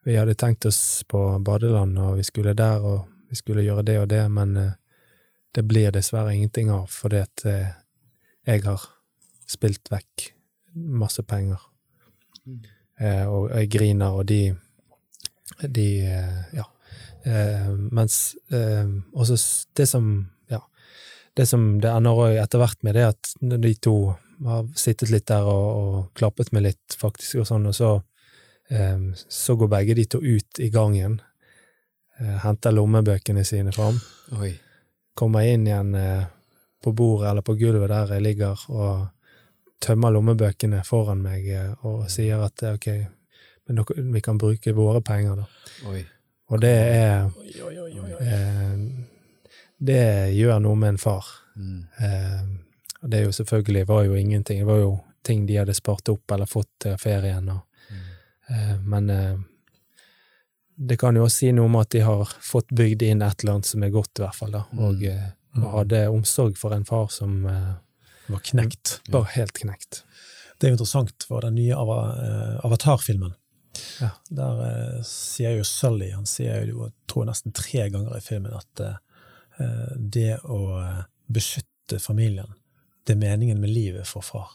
vi 0.08 0.16
hadde 0.16 0.38
tenkt 0.40 0.66
oss 0.66 1.04
på 1.08 1.20
badeland, 1.40 1.98
og 2.00 2.16
vi 2.16 2.24
skulle 2.24 2.54
der, 2.56 2.80
og 2.80 3.08
vi 3.28 3.36
skulle 3.36 3.66
gjøre 3.66 3.84
det 3.84 3.98
og 4.00 4.08
det, 4.08 4.22
men 4.32 4.56
eh, 4.56 4.72
det 5.52 5.66
blir 5.68 5.92
dessverre 5.92 6.32
ingenting 6.32 6.72
av, 6.72 6.86
fordi 6.88 7.20
at 7.26 7.44
eh, 7.44 7.74
jeg 8.48 8.64
har 8.64 8.86
spilt 9.52 9.92
vekk 9.92 10.30
masse 11.04 11.26
penger. 11.28 11.60
Eh, 13.04 13.26
og 13.28 13.52
jeg 13.52 13.72
griner, 13.76 14.16
og 14.16 14.26
de 14.32 14.56
De 15.76 15.90
Ja. 16.54 16.64
Eh, 17.26 17.70
mens 17.92 18.36
eh, 18.52 18.88
også 19.14 19.68
det 19.76 19.88
som 19.88 20.30
Ja. 20.50 20.60
Det 21.36 21.48
som 21.48 21.82
det 21.82 21.92
ender 21.92 22.40
etter 22.44 22.60
hvert 22.60 22.84
med, 22.84 22.96
det 22.96 23.02
er 23.02 23.10
at 23.10 23.34
de 23.42 23.74
to 23.74 24.16
har 24.46 24.68
sittet 24.76 25.10
litt 25.10 25.28
der 25.28 25.44
og, 25.44 25.68
og 25.76 26.14
klappet 26.14 26.54
meg 26.54 26.64
litt, 26.64 26.96
faktisk, 26.96 27.42
og 27.42 27.48
sånn, 27.48 27.68
og 27.68 27.76
så 27.76 28.02
så 29.28 29.56
går 29.56 29.70
begge 29.72 29.94
de 29.96 30.06
to 30.06 30.20
ut 30.20 30.60
i 30.60 30.70
gangen, 30.70 31.22
eh, 32.20 32.38
henter 32.44 32.74
lommebøkene 32.76 33.46
sine 33.48 33.72
fram, 33.72 34.00
Oi. 34.42 34.52
kommer 35.16 35.48
inn 35.48 35.68
igjen 35.68 35.96
eh, 35.96 36.26
på 36.84 36.92
bordet 36.92 37.30
eller 37.30 37.46
på 37.48 37.56
gulvet 37.56 37.90
der 37.90 38.14
jeg 38.18 38.26
ligger, 38.26 38.66
og 38.70 39.08
tømmer 39.80 40.12
lommebøkene 40.12 40.84
foran 40.84 41.24
meg 41.24 41.48
eh, 41.48 41.74
og 41.88 42.10
sier 42.12 42.44
at 42.44 42.64
ok, 42.74 42.88
men 43.68 43.84
vi 44.14 44.22
kan 44.24 44.40
bruke 44.40 44.74
våre 44.76 45.02
penger, 45.02 45.42
da. 45.42 45.48
Oi. 45.92 46.06
Og 46.48 46.62
det 46.62 46.76
er 46.96 47.28
Det 49.78 50.04
gjør 50.34 50.62
noe 50.64 50.76
med 50.80 50.96
en 50.96 50.98
far. 50.98 51.26
Mm. 51.56 51.82
Eh, 52.02 52.46
og 53.04 53.12
det 53.12 53.20
er 53.20 53.28
jo 53.28 53.36
selvfølgelig 53.36 53.88
var 53.88 54.06
jo 54.08 54.16
ingenting. 54.16 54.60
Det 54.60 54.68
var 54.68 54.80
jo 54.80 54.94
ting 55.22 55.46
de 55.46 55.60
hadde 55.60 55.76
spart 55.78 56.10
opp 56.10 56.32
eller 56.32 56.50
fått 56.50 56.72
til 56.82 56.96
ferien. 56.98 57.50
Og, 57.52 57.67
men 58.86 59.10
eh, 59.10 59.38
det 60.78 60.98
kan 61.02 61.16
jo 61.18 61.24
også 61.26 61.42
si 61.42 61.50
noe 61.58 61.66
om 61.66 61.76
at 61.80 61.90
de 61.96 62.04
har 62.06 62.30
fått 62.46 62.70
bygd 62.78 63.02
inn 63.08 63.24
et 63.26 63.42
eller 63.44 63.58
annet 63.58 63.70
som 63.72 63.84
er 63.84 63.94
godt, 63.94 64.20
i 64.20 64.24
hvert 64.24 64.38
fall. 64.38 64.52
da, 64.54 64.64
Og, 64.78 65.04
eh, 65.04 65.32
og 65.58 65.72
hadde 65.80 66.04
omsorg 66.14 66.58
for 66.60 66.76
en 66.76 66.86
far 66.86 67.10
som 67.14 67.40
eh, 67.50 67.74
var 68.30 68.44
knekt. 68.46 69.00
var 69.10 69.26
helt 69.34 69.56
knekt. 69.58 70.04
Det 70.58 70.68
er 70.68 70.72
jo 70.74 70.78
interessant 70.78 71.26
for 71.28 71.42
den 71.46 71.58
nye 71.58 71.74
eh, 71.74 72.66
Avatar-filmen. 72.66 73.34
Ja. 74.02 74.12
Der 74.30 74.62
eh, 74.68 75.02
sier 75.06 75.58
jo 75.58 75.66
Sully, 75.66 76.12
han 76.14 76.30
sier 76.30 76.64
jo 76.70 76.86
jeg 76.88 76.94
tror 77.10 77.26
nesten 77.30 77.54
tre 77.58 77.90
ganger 77.94 78.18
i 78.18 78.22
filmen, 78.26 78.54
at 78.54 78.86
eh, 78.86 79.02
det 79.98 80.38
å 80.46 80.62
eh, 80.84 81.04
beskytte 81.34 82.00
familien, 82.02 82.54
det 83.08 83.16
er 83.16 83.22
meningen 83.22 83.62
med 83.62 83.74
livet 83.74 84.06
for 84.10 84.22
far. 84.26 84.50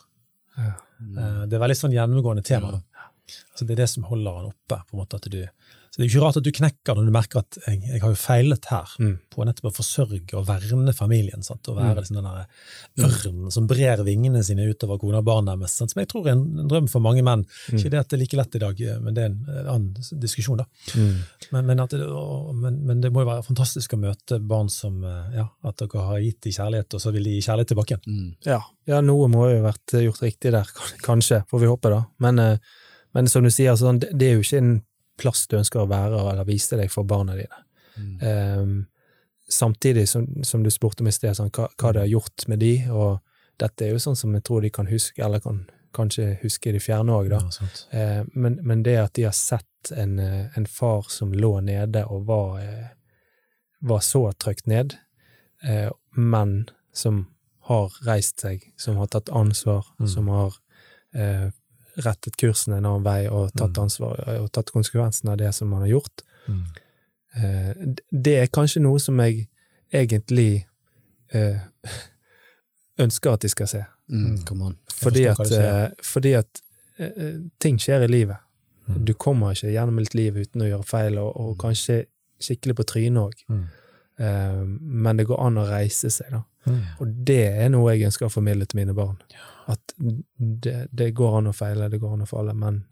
Ja. 0.54 0.74
Eh, 1.02 1.42
det 1.48 1.56
er 1.58 1.62
veldig 1.64 1.78
sånn 1.78 1.94
gjennomgående 1.96 2.44
tema. 2.46 2.76
Da. 2.76 2.82
Altså, 3.52 3.66
det 3.66 3.70
er 3.76 3.82
det 3.84 3.90
som 3.90 4.04
holder 4.08 4.36
han 4.40 4.50
oppe. 4.52 4.82
på 4.88 4.96
en 4.96 5.00
måte 5.04 5.16
at 5.20 5.30
du 5.30 5.42
så 5.92 5.98
Det 6.00 6.06
er 6.06 6.08
jo 6.08 6.12
ikke 6.18 6.24
rart 6.24 6.36
at 6.38 6.44
du 6.46 6.50
knekker 6.56 6.94
når 6.96 7.04
du 7.04 7.12
merker 7.12 7.38
at 7.42 7.56
jeg, 7.68 7.82
jeg 7.84 8.00
har 8.00 8.08
jo 8.08 8.16
feilet 8.16 8.64
her, 8.70 8.88
Mm. 8.98 9.18
på 9.28 9.44
nettopp 9.44 9.66
å 9.68 9.76
forsørge 9.76 10.34
og 10.38 10.46
verne 10.48 10.94
familien. 10.96 11.42
Sant? 11.44 11.68
Og 11.68 11.76
være 11.76 11.92
Mm. 11.92 11.98
liksom 12.00 12.16
den 12.16 12.24
der 12.24 12.46
ørnen 13.04 13.52
som 13.52 13.66
brer 13.68 14.00
vingene 14.06 14.40
sine 14.42 14.64
utover 14.72 14.98
kona 14.98 15.18
og 15.20 15.26
barna 15.26 15.54
deres. 15.56 15.74
Som 15.76 16.00
jeg 16.00 16.08
tror 16.08 16.26
er 16.26 16.32
en, 16.32 16.44
en 16.62 16.68
drøm 16.70 16.88
for 16.88 17.04
mange 17.04 17.20
menn. 17.22 17.44
Mm. 17.68 17.76
Ikke 17.76 17.90
det 17.92 18.00
at 18.00 18.08
det 18.08 18.16
er 18.16 18.22
like 18.22 18.36
lett 18.40 18.56
i 18.56 18.62
dag, 18.62 18.80
eh, 18.80 18.98
men 19.04 19.14
det 19.18 19.22
er 19.22 19.26
en 19.26 19.38
en 19.52 19.68
annen 19.74 20.20
diskusjon. 20.22 20.56
da. 20.62 20.64
Mm. 20.96 21.18
Men, 21.52 21.66
men, 21.66 21.80
at 21.80 21.90
det, 21.90 22.00
og- 22.08 22.54
men, 22.56 22.80
men 22.86 23.00
det 23.02 23.12
må 23.12 23.20
jo 23.20 23.28
være 23.28 23.44
fantastisk 23.44 23.92
å 23.92 24.00
møte 24.00 24.40
barn 24.40 24.70
som 24.70 25.02
eh, 25.04 25.36
ja, 25.36 25.48
at 25.64 25.76
dere 25.76 26.06
har 26.08 26.20
gitt 26.24 26.40
dem 26.40 26.52
kjærlighet, 26.56 26.94
og 26.94 27.00
så 27.04 27.12
vil 27.12 27.24
de 27.24 27.36
gi 27.36 27.44
kjærlighet 27.50 27.68
tilbake. 27.74 28.00
Mm. 28.06 28.34
Ja, 28.46 28.62
ja, 28.86 29.00
noe 29.04 29.28
må 29.28 29.44
jo 29.50 29.60
ha 29.62 29.68
vært 29.72 29.92
gjort 30.00 30.22
riktig 30.24 30.52
der, 30.56 30.64
kanskje, 31.04 31.44
får 31.52 31.60
vi 31.60 31.66
håpe, 31.68 31.90
da. 31.92 32.06
Men, 32.18 32.38
eh, 32.38 32.56
men 33.12 33.28
som 33.28 33.44
du 33.44 33.50
sier, 33.50 33.76
sånn, 33.76 34.00
det, 34.02 34.26
er 34.26 34.38
jo 34.38 34.44
ikke 34.44 34.62
en 34.62 34.72
plass 35.20 35.44
du 35.50 35.58
ønsker 35.58 35.82
å 35.82 35.90
være 35.90 36.22
eller 36.32 36.48
vise 36.48 36.78
deg 36.78 36.90
for 36.92 37.04
barna 37.08 37.36
dine. 37.36 37.60
Mm. 37.96 38.14
Um, 38.22 38.72
samtidig 39.52 40.06
som, 40.08 40.26
som 40.44 40.62
du 40.64 40.70
spurte 40.72 41.04
om 41.04 41.10
i 41.10 41.12
sted, 41.12 41.36
sånn, 41.36 41.52
hva, 41.52 41.68
hva 41.76 41.92
det 41.92 42.06
har 42.06 42.10
gjort 42.14 42.46
med 42.48 42.62
de, 42.64 42.72
og 42.90 43.20
dette 43.60 43.84
er 43.84 43.92
jo 43.92 44.00
sånn 44.02 44.16
som 44.16 44.32
jeg 44.34 44.44
tror 44.48 44.64
de 44.64 44.72
kan 44.72 44.88
huske, 44.88 45.20
eller 45.24 45.42
kan 45.44 45.64
kanskje 45.92 46.38
huske 46.40 46.70
i 46.70 46.76
det 46.78 46.80
fjerne 46.80 47.12
òg, 47.12 47.28
da. 47.34 47.40
Ja. 47.44 47.68
Eh, 47.98 48.22
men, 48.32 48.56
men 48.64 48.84
det 48.86 48.96
at 49.02 49.14
de 49.18 49.26
har 49.28 49.36
sett 49.36 49.92
en, 49.92 50.16
eh, 50.18 50.46
en 50.56 50.66
far 50.66 51.10
som 51.12 51.34
lå 51.36 51.58
nede 51.60 52.06
og 52.08 52.24
var, 52.30 52.62
eh, 52.62 52.88
var 53.84 54.00
så 54.00 54.30
trykt 54.32 54.70
ned, 54.70 54.96
uh, 55.66 55.90
men 56.16 56.70
som 56.94 57.26
har 57.68 57.92
reist 58.06 58.40
seg, 58.42 58.64
som 58.80 58.96
har 58.96 59.10
tatt 59.10 59.30
ansvar, 59.30 59.86
Mm. 59.98 60.08
som 60.08 60.28
har 60.28 60.54
eh, 61.14 61.50
rettet 61.96 62.36
kursen 62.40 62.72
en 62.72 62.86
annen 62.86 63.04
vei 63.04 63.28
og 63.28 63.52
tatt 63.52 63.76
Mm. 63.76 63.82
ansvar 63.84 64.20
og 64.40 64.52
tatt 64.52 64.70
konsekvensen 64.72 65.28
av 65.28 65.36
det 65.38 65.52
som 65.54 65.68
man 65.68 65.80
har 65.84 65.88
gjort. 65.88 66.22
Mm. 66.48 66.62
Eh, 67.36 67.74
det 68.12 68.36
er 68.42 68.46
kanskje 68.46 68.80
noe 68.82 69.00
som 69.00 69.18
jeg 69.20 69.48
egentlig 69.92 70.66
eh, 71.34 71.58
ønsker 73.04 73.32
at 73.32 73.40
de 73.42 73.48
skal 73.48 73.68
se. 73.68 73.84
Mm. 74.08 74.38
Fordi 74.92 75.24
at, 75.26 75.40
eh, 75.52 75.90
fordi 76.02 76.32
at 76.36 76.62
eh, 76.98 77.40
ting 77.60 77.78
skjer 77.80 78.04
i 78.04 78.10
livet. 78.10 78.36
Mm. 78.88 79.04
Du 79.04 79.14
kommer 79.14 79.52
ikke 79.52 79.72
gjennom 79.72 79.98
et 80.02 80.14
liv 80.14 80.36
uten 80.36 80.62
å 80.62 80.68
gjøre 80.68 80.84
feil, 80.84 81.18
og, 81.18 81.36
og 81.36 81.58
kanskje 81.58 82.04
skikkelig 82.42 82.76
på 82.76 82.84
trynet 82.84 83.22
òg. 83.22 83.44
Mm. 83.48 83.68
men 84.78 85.16
det 85.16 85.24
går 85.26 85.40
an 85.40 85.56
å 85.58 85.64
reise 85.66 86.10
seg, 86.12 86.28
da. 86.30 86.42
Mm. 86.64 86.80
Og 87.02 87.14
det 87.28 87.42
er 87.64 87.70
noe 87.72 87.94
jeg 87.94 88.08
ønsker 88.10 88.28
å 88.28 88.32
formidle 88.32 88.68
til 88.68 88.82
mine 88.82 88.94
barn. 88.96 89.18
At 89.70 89.94
det, 89.98 90.76
det 90.92 91.12
går 91.16 91.38
an 91.40 91.50
å 91.50 91.56
feile, 91.56 91.90
det 91.90 92.00
går 92.02 92.16
an 92.16 92.24
å 92.26 92.30
falle, 92.30 92.54
men 92.58 92.84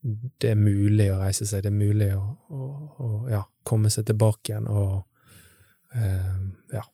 det 0.00 0.54
er 0.54 0.60
mulig 0.60 1.10
å 1.12 1.18
reise 1.20 1.46
seg. 1.48 1.64
Det 1.64 1.72
er 1.72 1.76
mulig 1.76 2.10
å, 2.16 2.22
å, 2.48 2.70
å 3.04 3.10
ja, 3.30 3.42
komme 3.66 3.92
seg 3.92 4.06
tilbake 4.08 4.54
igjen 4.54 4.70
og 4.70 5.02
eh, 5.94 6.40
ja. 6.76 6.86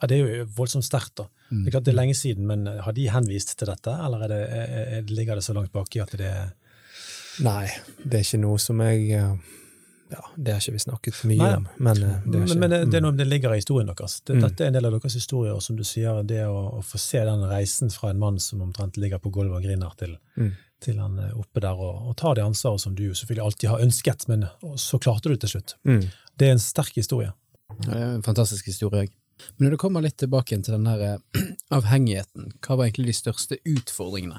Ja, 0.00 0.08
Det 0.08 0.16
er 0.16 0.22
jo 0.22 0.44
voldsomt 0.56 0.86
sterkt. 0.86 1.16
da. 1.20 1.26
Mm. 1.50 1.64
Det 1.64 1.74
er 1.74 1.82
det 1.84 1.92
er 1.92 1.98
lenge 1.98 2.16
siden, 2.16 2.46
men 2.48 2.66
har 2.66 2.94
de 2.96 3.08
henvist 3.12 3.56
til 3.58 3.68
dette, 3.70 3.92
eller 3.92 4.24
er 4.24 4.32
det, 4.32 4.40
er, 4.46 4.70
er, 4.98 5.10
ligger 5.12 5.38
det 5.38 5.44
så 5.44 5.56
langt 5.56 5.72
baki 5.72 6.02
at 6.04 6.16
det 6.18 6.30
er 6.30 6.54
Nei, 7.44 7.66
det 8.00 8.16
er 8.16 8.22
ikke 8.24 8.38
noe 8.40 8.56
som 8.56 8.78
jeg 8.80 9.10
eh, 9.12 9.56
Ja, 10.10 10.20
det 10.36 10.52
har 10.54 10.60
ikke 10.60 10.72
vi 10.76 10.78
snakket 10.84 11.16
mye 11.26 11.38
Nei, 11.40 11.54
om, 11.58 11.64
men 11.82 12.02
eh, 12.02 12.18
det 12.26 12.38
er 12.38 12.44
ikke 12.46 12.58
men 12.62 12.70
det, 12.70 12.78
det 12.92 12.98
er 13.00 13.02
noe 13.02 13.16
det 13.18 13.26
ligger 13.26 13.54
i 13.54 13.58
historien 13.58 13.88
deres. 13.90 14.20
Det, 14.22 14.36
Mm. 14.36 14.42
Dette 14.44 14.62
er 14.64 14.68
en 14.70 14.76
del 14.76 14.86
av 14.86 14.92
deres 14.94 15.16
historie, 15.18 15.52
og 15.52 15.62
som 15.64 15.76
du 15.76 15.82
sier, 15.84 16.22
det 16.22 16.44
å, 16.46 16.60
å 16.78 16.82
få 16.86 16.98
se 17.02 17.24
den 17.26 17.42
reisen 17.50 17.90
fra 17.90 18.10
en 18.12 18.20
mann 18.22 18.38
som 18.38 18.62
omtrent 18.62 18.96
ligger 19.02 19.18
på 19.18 19.32
gulvet 19.34 19.56
og 19.58 19.66
griner, 19.66 19.96
til, 19.98 20.16
Mm. 20.36 20.52
til 20.80 20.98
han 21.00 21.18
er 21.18 21.32
oppe 21.34 21.60
der 21.64 21.74
og, 21.74 22.06
og 22.10 22.16
tar 22.16 22.34
det 22.38 22.44
ansvaret 22.44 22.80
som 22.80 22.94
du 22.94 23.08
selvfølgelig 23.14 23.44
alltid 23.44 23.68
har 23.72 23.82
ønsket, 23.82 24.28
men 24.28 24.46
så 24.76 24.98
klarte 25.02 25.26
du 25.28 25.34
det 25.34 25.40
til 25.40 25.54
slutt. 25.56 25.74
Mm. 25.84 26.02
Det 26.38 26.48
er 26.48 26.52
en 26.52 26.62
sterk 26.62 26.94
historie. 26.94 27.32
Ja, 27.68 27.76
Det 27.82 27.96
er 27.96 28.14
en 28.14 28.22
fantastisk 28.22 28.66
historie. 28.66 29.08
Men 29.58 29.66
når 29.66 29.70
du 29.74 29.76
kommer 29.76 30.00
litt 30.04 30.16
tilbake 30.22 30.56
til 30.62 30.72
den 30.78 30.86
her 30.86 31.00
eh, 31.02 31.42
avhengigheten, 31.76 32.52
hva 32.62 32.76
var 32.78 32.86
egentlig 32.86 33.10
de 33.10 33.18
største 33.24 33.58
utfordringene 33.66 34.38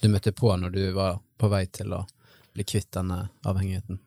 du 0.00 0.08
møtte 0.08 0.32
på 0.32 0.56
når 0.56 0.70
du 0.72 0.92
var 0.94 1.18
på 1.38 1.48
vei 1.50 1.66
til 1.66 1.92
å 1.92 2.04
bli 2.54 2.64
kvitt 2.64 2.88
denne 2.94 3.28
avhengigheten? 3.44 3.98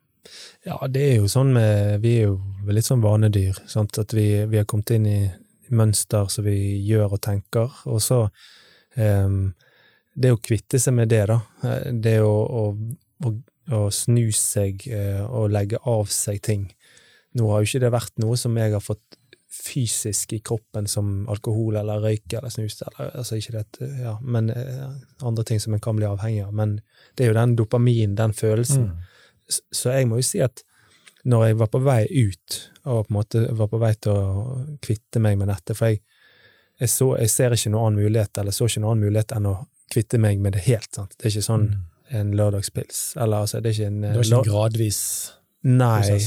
Ja, 0.66 0.78
det 0.88 1.02
er 1.02 1.16
jo 1.22 1.28
sånn 1.32 1.54
med 1.56 2.02
Vi 2.04 2.12
er 2.20 2.28
jo 2.30 2.36
litt 2.70 2.86
sånn 2.86 3.02
vanedyr. 3.02 3.58
Sant? 3.68 3.98
At 4.02 4.14
vi, 4.14 4.26
vi 4.52 4.58
har 4.62 4.66
kommet 4.70 4.92
inn 4.96 5.08
i 5.10 5.20
mønster 5.72 6.28
som 6.30 6.44
vi 6.46 6.58
gjør 6.86 7.14
og 7.16 7.22
tenker, 7.24 7.72
og 7.88 8.02
så 8.04 8.26
um, 8.98 9.54
Det 10.14 10.32
å 10.34 10.40
kvitte 10.44 10.80
seg 10.84 10.94
med 10.98 11.08
det, 11.10 11.22
da. 11.32 11.38
eh, 11.64 11.92
Det 11.94 12.18
å, 12.22 12.34
å, 12.44 12.64
å, 13.26 13.32
å 13.78 13.86
snu 13.96 14.28
seg 14.36 14.84
eh, 14.92 15.22
og 15.24 15.50
legge 15.56 15.80
av 15.88 16.10
seg 16.12 16.42
ting. 16.44 16.66
Nå 17.40 17.48
har 17.54 17.62
jo 17.64 17.70
ikke 17.70 17.84
det 17.86 17.92
vært 17.94 18.18
noe 18.20 18.36
som 18.38 18.58
jeg 18.60 18.74
har 18.76 18.84
fått 18.84 19.18
fysisk 19.52 20.34
i 20.36 20.40
kroppen 20.44 20.88
som 20.88 21.26
alkohol 21.32 21.76
eller 21.80 22.00
røyk 22.04 22.34
eller 22.38 22.52
snus, 22.52 22.78
eller, 22.88 23.12
altså 23.20 23.36
ikke 23.40 23.56
det, 23.60 23.88
ja, 24.02 24.14
men 24.24 24.50
eh, 24.52 24.92
andre 25.28 25.44
ting 25.48 25.60
som 25.64 25.76
en 25.76 25.84
kan 25.84 25.96
bli 26.00 26.08
avhengig 26.08 26.44
av. 26.46 26.54
Men 26.56 26.78
det 27.16 27.26
er 27.26 27.32
jo 27.32 27.40
den 27.40 27.56
dopamin, 27.60 28.16
den 28.20 28.36
følelsen. 28.36 28.90
S- 28.92 29.11
Så 29.52 29.92
jeg 29.96 30.08
må 30.10 30.20
jo 30.22 30.26
si 30.26 30.42
at 30.44 30.64
når 31.24 31.46
jeg 31.52 31.58
var 31.60 31.70
på 31.70 31.82
vei 31.86 32.06
ut, 32.10 32.56
og 32.90 33.04
på 33.06 33.12
en 33.12 33.18
måte 33.20 33.42
var 33.58 33.68
på 33.70 33.80
vei 33.82 33.92
til 34.02 34.16
å 34.16 34.56
kvitte 34.82 35.22
meg 35.22 35.38
med 35.38 35.52
dette, 35.52 35.76
for 35.78 35.92
jeg, 35.92 36.00
jeg, 36.82 36.90
så, 36.90 37.12
jeg 37.22 37.30
ser 37.30 37.54
ikke 37.54 37.74
noen 37.76 37.92
annen 37.92 38.08
mulighet, 38.08 38.38
eller 38.42 38.56
så 38.56 38.66
ikke 38.66 38.82
noen 38.82 38.96
annen 38.96 39.06
mulighet 39.10 39.36
enn 39.38 39.50
å 39.52 39.56
kvitte 39.92 40.18
meg 40.24 40.40
med 40.42 40.56
det 40.58 40.64
helt. 40.66 40.90
sant? 40.96 41.14
Det 41.18 41.28
er 41.28 41.36
ikke 41.36 41.50
sånn 41.52 41.68
Mm. 41.70 41.84
en 42.20 42.32
lørdagspils. 42.36 43.04
Eller 43.22 43.46
altså, 43.46 43.62
det 43.62 43.70
er 43.70 43.78
ikke 43.78 43.88
en 43.92 44.02
Det 44.02 44.16
var 44.16 44.24
ikke 44.26 44.40
en 44.40 44.50
gradvis 44.50 45.02
Nei, 45.64 46.18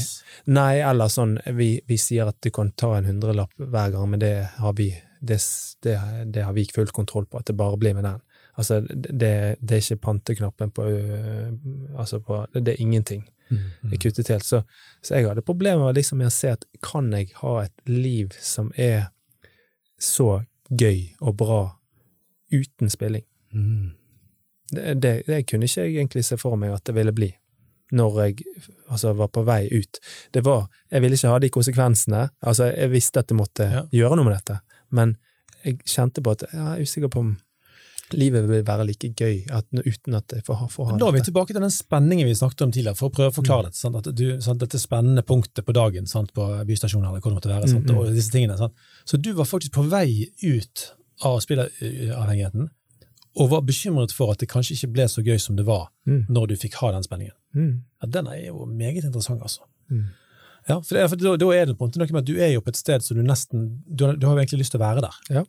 nei, 0.47 0.79
eller 0.79 1.09
sånn 1.11 1.33
vi, 1.57 1.81
vi 1.85 1.97
sier 1.99 2.29
at 2.31 2.37
du 2.41 2.47
kan 2.55 2.69
ta 2.71 2.93
en 2.95 3.03
hundrelapp 3.09 3.51
hver 3.59 3.91
gang, 3.91 4.05
men 4.09 4.21
det 4.21 4.31
har 4.61 4.73
vi 4.77 4.87
det, 5.19 5.41
det, 5.83 5.97
det 6.31 6.45
har 6.45 6.53
vi 6.55 6.63
full 6.73 6.87
kontroll 6.95 7.25
på, 7.27 7.41
at 7.41 7.49
det 7.49 7.55
bare 7.59 7.75
blir 7.77 7.93
med 7.97 8.05
den. 8.07 8.21
Altså, 8.57 8.79
det, 8.81 9.57
det 9.61 9.71
er 9.71 9.81
ikke 9.81 9.95
panteknappen 10.01 10.71
på, 10.71 10.85
øh, 10.87 11.53
altså 11.97 12.19
på 12.19 12.45
Det 12.53 12.67
er 12.67 12.81
ingenting. 12.81 13.29
Mm. 13.49 13.57
Det 13.83 13.93
er 13.93 14.09
kuttet 14.09 14.27
helt. 14.27 14.45
Så, 14.45 14.61
så 15.03 15.15
jeg 15.15 15.27
hadde 15.27 15.41
problemer 15.41 15.91
liksom 15.93 16.17
med 16.17 16.27
å 16.27 16.33
se 16.33 16.53
at 16.55 16.65
kan 16.83 17.11
jeg 17.13 17.33
ha 17.41 17.57
et 17.65 17.89
liv 17.89 18.31
som 18.41 18.71
er 18.75 19.09
så 19.99 20.41
gøy 20.69 21.15
og 21.21 21.37
bra 21.37 21.61
uten 22.53 22.89
spilling? 22.89 23.23
Mm. 23.53 23.91
Det, 24.71 25.01
det, 25.01 25.13
det 25.27 25.45
kunne 25.49 25.67
ikke 25.67 25.81
jeg 25.85 25.95
egentlig 25.99 26.25
se 26.25 26.37
for 26.41 26.55
meg 26.59 26.73
at 26.73 26.85
det 26.87 26.95
ville 26.95 27.13
bli 27.15 27.33
når 27.95 28.15
jeg 28.23 28.39
altså, 28.89 29.11
var 29.13 29.29
på 29.29 29.43
vei 29.45 29.67
ut. 29.71 29.99
Det 30.33 30.41
var, 30.45 30.65
Jeg 30.91 31.01
ville 31.01 31.15
ikke 31.15 31.27
ha 31.29 31.39
de 31.39 31.49
konsekvensene. 31.53 32.29
Altså, 32.41 32.71
jeg 32.73 32.91
visste 32.91 33.19
at 33.21 33.29
jeg 33.31 33.37
måtte 33.37 33.63
Ja. 33.63 33.83
gjøre 33.91 34.15
noe 34.17 34.25
med 34.25 34.33
dette, 34.33 34.59
men 34.89 35.17
jeg 35.63 35.77
kjente 35.85 36.23
på 36.23 36.31
at 36.31 36.43
jeg 36.51 36.61
er 36.61 36.81
usikker 36.81 37.07
på 37.13 37.19
om 37.19 37.37
livet 38.13 38.45
vil 38.49 38.63
være 38.67 38.85
like 38.85 39.09
gøy 39.17 39.45
at, 39.49 39.65
uten 39.73 40.13
at 40.15 40.31
jeg 40.35 40.43
får, 40.45 40.55
ha- 40.59 40.67
får 40.67 40.85
ha 40.85 40.91
det. 40.93 40.99
Da 41.01 41.07
er 41.07 41.11
vi 41.17 41.21
tilbake 41.25 41.53
til 41.53 41.61
den 41.61 41.71
spenningen 41.73 42.27
vi 42.27 42.35
snakket 42.37 42.61
om 42.61 42.71
tidligere, 42.71 42.95
for 42.95 43.09
å 43.09 43.13
prøve 43.15 43.31
å 43.31 43.35
forklare 43.39 43.63
dette. 43.69 43.79
Sant? 43.81 44.09
Du, 44.15 44.25
sant? 44.41 44.59
Dette 44.61 44.77
spennende 44.79 45.23
punktet 45.25 45.65
på 45.65 45.73
dagen 45.73 46.05
sant? 46.05 46.33
på 46.33 46.45
bystasjonen, 46.67 47.07
eller 47.09 47.19
hvor 47.23 47.31
det 47.33 47.39
måtte 47.41 47.49
være, 47.53 47.67
sant? 47.71 47.85
Mm, 47.89 47.95
mm. 47.95 47.99
og 48.03 48.13
disse 48.13 48.31
tingene. 48.31 48.57
Sant? 48.57 48.73
Så 49.05 49.17
du 49.17 49.31
var 49.33 49.45
faktisk 49.49 49.73
på 49.79 49.87
vei 49.89 50.27
ut 50.43 50.85
av 51.25 51.39
spilleavhengigheten, 51.43 52.69
og 53.35 53.49
var 53.51 53.61
bekymret 53.67 54.13
for 54.15 54.31
at 54.31 54.39
det 54.39 54.47
kanskje 54.51 54.75
ikke 54.77 54.91
ble 54.95 55.07
så 55.11 55.23
gøy 55.25 55.39
som 55.41 55.55
det 55.57 55.65
var 55.67 55.89
Mm. 56.07 56.25
når 56.29 56.47
du 56.47 56.55
fikk 56.55 56.75
ha 56.83 56.91
den 56.93 57.03
spenningen. 57.03 57.33
Mm. 57.55 57.81
Ja, 58.03 58.07
den 58.07 58.27
er 58.27 58.45
jo 58.45 58.65
meget 58.69 59.03
interessant, 59.03 59.41
altså. 59.41 59.61
Mm. 59.89 60.05
Ja, 60.69 60.79
for, 60.81 60.95
det, 60.95 61.09
for 61.09 61.15
da, 61.17 61.35
da 61.37 61.49
er 61.53 61.65
det 61.65 61.75
på 61.77 61.85
en 61.85 61.89
måte 61.91 61.99
noe 61.99 62.11
med 62.13 62.21
at 62.23 62.29
du 62.29 62.35
er 62.41 62.51
jo 62.53 62.61
på 62.61 62.69
et 62.69 62.77
sted 62.77 63.01
som 63.05 63.17
du 63.17 63.23
nesten 63.23 63.81
Du, 63.89 64.05
har- 64.05 64.15
du 64.17 64.25
har 64.27 64.35
jo 64.35 64.41
egentlig 64.43 64.59
lyst 64.63 64.71
til 64.73 64.79
å 64.79 64.85
være 64.85 65.01
der. 65.01 65.17
Ja. 65.29 65.43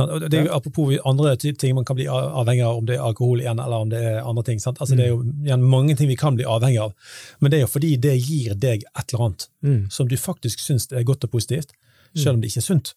Og 0.00 0.30
det 0.30 0.38
er 0.38 0.46
jo 0.46 0.52
Apropos 0.56 0.94
andre 1.04 1.36
ting 1.36 1.74
man 1.74 1.84
kan 1.84 1.96
bli 1.98 2.06
avhengig 2.08 2.62
av, 2.64 2.78
om 2.78 2.86
det 2.88 2.94
er 2.96 3.02
alkohol 3.04 3.40
igjen, 3.42 3.58
eller 3.60 3.84
om 3.84 3.90
det 3.92 3.98
er 4.00 4.22
andre 4.24 4.42
ting. 4.42 4.60
Sant? 4.60 4.80
Altså, 4.80 4.96
Det 4.96 5.04
er 5.04 5.10
jo 5.10 5.22
igjen 5.44 5.62
mange 5.62 5.96
ting 5.96 6.08
vi 6.08 6.16
kan 6.16 6.36
bli 6.38 6.44
avhengig 6.48 6.80
av, 6.80 6.94
men 7.40 7.50
det 7.50 7.58
er 7.58 7.66
jo 7.66 7.72
fordi 7.74 7.96
det 8.00 8.14
gir 8.24 8.54
deg 8.54 8.84
et 8.98 9.12
eller 9.12 9.24
annet 9.26 9.48
Mm. 9.62 9.90
som 9.90 10.08
du 10.08 10.16
faktisk 10.16 10.58
syns 10.58 10.88
er 10.92 11.02
godt 11.04 11.24
og 11.24 11.30
positivt, 11.30 11.72
selv 12.16 12.34
om 12.34 12.40
det 12.40 12.48
ikke 12.50 12.58
er 12.58 12.68
sunt. 12.70 12.94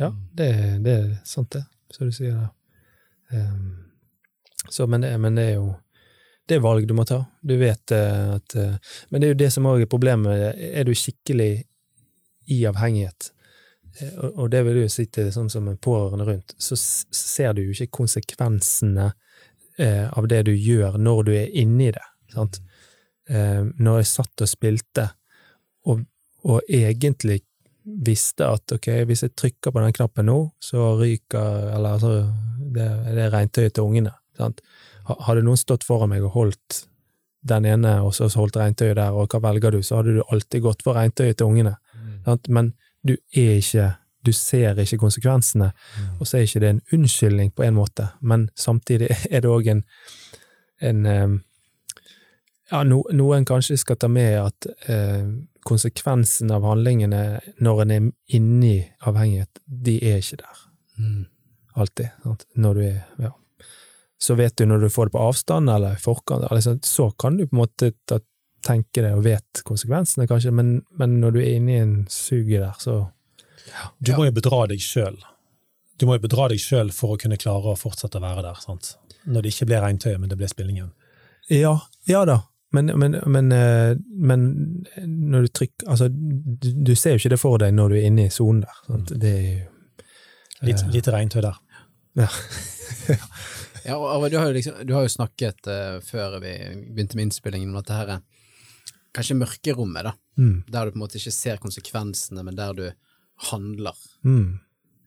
Ja, 0.00 0.10
det, 0.34 0.50
det 0.84 0.92
er 0.92 1.08
sant, 1.24 1.50
det, 1.50 1.64
som 1.90 2.06
du 2.06 2.12
sier 2.12 2.32
der. 2.34 2.52
Um, 3.32 3.84
så, 4.70 4.86
men, 4.86 5.00
det, 5.00 5.20
men 5.20 5.34
det 5.34 5.44
er 5.44 5.54
jo 5.54 5.74
det 6.48 6.56
er 6.56 6.60
valg 6.60 6.86
du 6.86 6.94
må 6.94 7.04
ta. 7.08 7.24
Du 7.42 7.56
vet 7.56 7.90
eh, 7.90 8.34
at 8.36 8.54
eh, 8.54 8.74
Men 9.08 9.20
det 9.20 9.26
er 9.26 9.32
jo 9.32 9.38
det 9.40 9.52
som 9.52 9.64
òg 9.66 9.80
er 9.80 9.86
problemet. 9.86 10.58
Er 10.60 10.84
du 10.84 10.92
skikkelig 10.92 11.64
i 12.52 12.64
avhengighet, 12.68 13.30
og, 14.02 14.30
og 14.30 14.50
det 14.50 14.62
vil 14.66 14.82
jo 14.82 14.90
si 14.90 15.06
til 15.12 15.30
sånn 15.34 15.50
som 15.52 15.68
en 15.70 15.78
pårørende 15.78 16.26
rundt, 16.26 16.54
så 16.58 16.76
ser 16.78 17.54
du 17.54 17.62
jo 17.64 17.74
ikke 17.74 18.00
konsekvensene 18.02 19.10
eh, 19.78 20.06
av 20.10 20.28
det 20.30 20.44
du 20.48 20.54
gjør 20.54 20.98
når 20.98 21.22
du 21.28 21.32
er 21.36 21.52
inni 21.62 21.90
det. 21.94 22.04
Sant? 22.34 22.60
Eh, 23.30 23.62
når 23.62 24.02
jeg 24.02 24.10
satt 24.10 24.44
og 24.44 24.50
spilte, 24.50 25.08
og, 25.88 26.02
og 26.48 26.64
egentlig 26.68 27.42
visste 27.84 28.48
at 28.48 28.72
ok, 28.72 28.88
hvis 29.08 29.26
jeg 29.26 29.34
trykker 29.36 29.74
på 29.74 29.82
den 29.84 29.94
knappen 29.96 30.26
nå, 30.30 30.38
så 30.62 30.94
ryker 30.96 31.68
Eller 31.76 31.98
altså, 31.98 32.14
det, 32.56 32.86
det 33.12 33.26
er 33.26 33.34
regntøyet 33.34 33.76
til 33.76 33.86
ungene. 33.86 34.14
Sant? 34.38 34.62
Hadde 35.04 35.44
noen 35.44 35.60
stått 35.60 35.84
foran 35.84 36.10
meg 36.14 36.24
og 36.24 36.32
holdt 36.34 36.84
den 37.44 37.66
ene, 37.68 37.98
og 38.00 38.14
så 38.16 38.30
holdt 38.40 38.56
regntøyet 38.56 38.96
der, 38.96 39.12
og 39.12 39.28
hva 39.28 39.42
velger 39.50 39.76
du, 39.76 39.82
så 39.84 40.00
hadde 40.00 40.16
du 40.16 40.22
alltid 40.32 40.64
gått 40.64 40.84
for 40.84 40.96
regntøyet 40.96 41.36
til 41.38 41.52
ungene. 41.52 41.74
Sant? 42.24 42.48
Men 42.48 42.72
du 43.06 43.16
er 43.34 43.60
ikke 43.60 43.92
Du 44.24 44.32
ser 44.32 44.78
ikke 44.80 44.96
konsekvensene, 44.96 45.66
og 46.16 46.26
så 46.26 46.38
er 46.38 46.46
ikke 46.46 46.60
det 46.60 46.68
en 46.70 46.80
unnskyldning 46.96 47.50
på 47.52 47.62
en 47.62 47.74
måte, 47.76 48.06
men 48.22 48.46
samtidig 48.56 49.10
er 49.30 49.42
det 49.44 49.50
òg 49.50 49.66
en, 49.68 49.82
en 50.80 51.04
ja, 52.70 52.80
no, 52.88 53.02
noen 53.12 53.44
kanskje 53.44 53.76
skal 53.76 53.98
ta 54.00 54.08
med 54.08 54.38
at 54.40 54.68
eh, 54.88 55.28
konsekvensen 55.68 56.52
av 56.54 56.64
handlingene 56.64 57.22
når 57.64 57.82
en 57.84 57.94
er 57.94 58.10
inni 58.36 58.76
avhengighet, 59.04 59.62
de 59.64 59.98
er 60.00 60.20
ikke 60.22 60.40
der. 60.42 60.66
Mm. 60.98 61.24
Alltid. 61.74 62.12
Sant? 62.22 62.46
Når 62.54 62.78
du 62.78 62.84
er 62.86 63.00
ja. 63.22 63.32
Så 64.20 64.36
vet 64.38 64.56
du 64.56 64.64
når 64.64 64.86
du 64.86 64.92
får 64.92 65.10
det 65.10 65.16
på 65.16 65.24
avstand 65.26 65.68
eller 65.68 65.98
i 65.98 66.00
forkant, 66.00 66.46
sånn, 66.64 66.80
så 66.86 67.10
kan 67.20 67.36
du 67.36 67.44
på 67.44 67.56
en 67.56 67.60
måte 67.64 67.90
ta, 68.08 68.20
tenke 68.64 69.04
det 69.04 69.12
og 69.16 69.24
vet 69.26 69.62
konsekvensene, 69.66 70.26
kanskje, 70.30 70.52
men, 70.54 70.78
men 70.98 71.18
når 71.22 71.36
du 71.36 71.40
er 71.42 71.52
inni 71.58 71.78
en 71.80 71.94
suge 72.10 72.58
der, 72.58 72.74
så 72.80 73.04
Du 74.04 74.12
må 74.16 74.26
jo 74.28 74.34
bedra 74.36 74.64
deg 74.68 74.82
sjøl. 74.82 75.16
Du 75.98 76.06
må 76.08 76.18
jo 76.18 76.24
bedra 76.26 76.48
deg 76.52 76.60
sjøl 76.60 76.90
for 76.92 77.14
å 77.14 77.20
kunne 77.20 77.38
klare 77.40 77.72
å 77.72 77.78
fortsette 77.78 78.18
å 78.18 78.24
være 78.24 78.42
der. 78.44 78.58
sant? 78.60 78.96
Når 79.24 79.44
det 79.44 79.54
ikke 79.54 79.68
ble 79.70 79.78
regntøyet, 79.84 80.20
men 80.20 80.32
det 80.32 80.36
ble 80.40 80.50
spillingen. 80.50 80.90
Ja, 81.52 81.78
ja 82.10 82.24
da. 82.28 82.42
Men, 82.74 82.90
men, 82.98 83.20
men, 83.30 83.52
eh, 83.54 83.94
men 84.10 84.46
når 84.96 85.44
du 85.44 85.50
trykker 85.54 85.90
Altså, 85.92 86.08
du, 86.10 86.72
du 86.88 86.94
ser 86.98 87.14
jo 87.14 87.20
ikke 87.20 87.30
det 87.36 87.38
for 87.38 87.60
deg 87.62 87.70
når 87.76 87.92
du 87.92 87.98
er 88.00 88.08
inne 88.08 88.24
i 88.26 88.32
sonen 88.34 88.64
der. 88.64 88.80
Sant? 88.88 89.12
Det 89.22 89.30
er 89.30 89.46
jo 89.46 89.70
Litt, 90.64 90.80
uh, 90.80 90.90
lite 90.94 91.12
regntøy 91.12 91.42
der. 91.44 91.60
Ja. 92.24 92.30
Ja, 93.84 93.98
og 93.98 94.06
Arve, 94.08 94.30
du 94.32 94.38
har 94.40 94.48
liksom, 94.56 94.78
du 94.88 94.94
har 94.96 95.02
jo 95.04 95.10
snakket 95.12 95.66
uh, 95.68 95.98
før 96.00 96.38
vi 96.40 96.54
begynte 96.94 97.18
med 97.18 97.26
innspillingen 97.26 97.68
om 97.68 97.82
dette 97.82 97.98
her, 97.98 98.12
kanskje 99.14 99.36
mørkerommet, 99.38 100.04
da, 100.10 100.12
Mm. 100.36 100.64
der 100.66 100.84
du 100.84 100.90
på 100.90 100.96
en 100.98 101.02
måte 101.04 101.18
ikke 101.20 101.30
ser 101.32 101.56
konsekvensene, 101.62 102.42
men 102.42 102.56
der 102.58 102.72
du 102.74 102.84
handler. 103.50 103.94
Mm. 104.24 104.58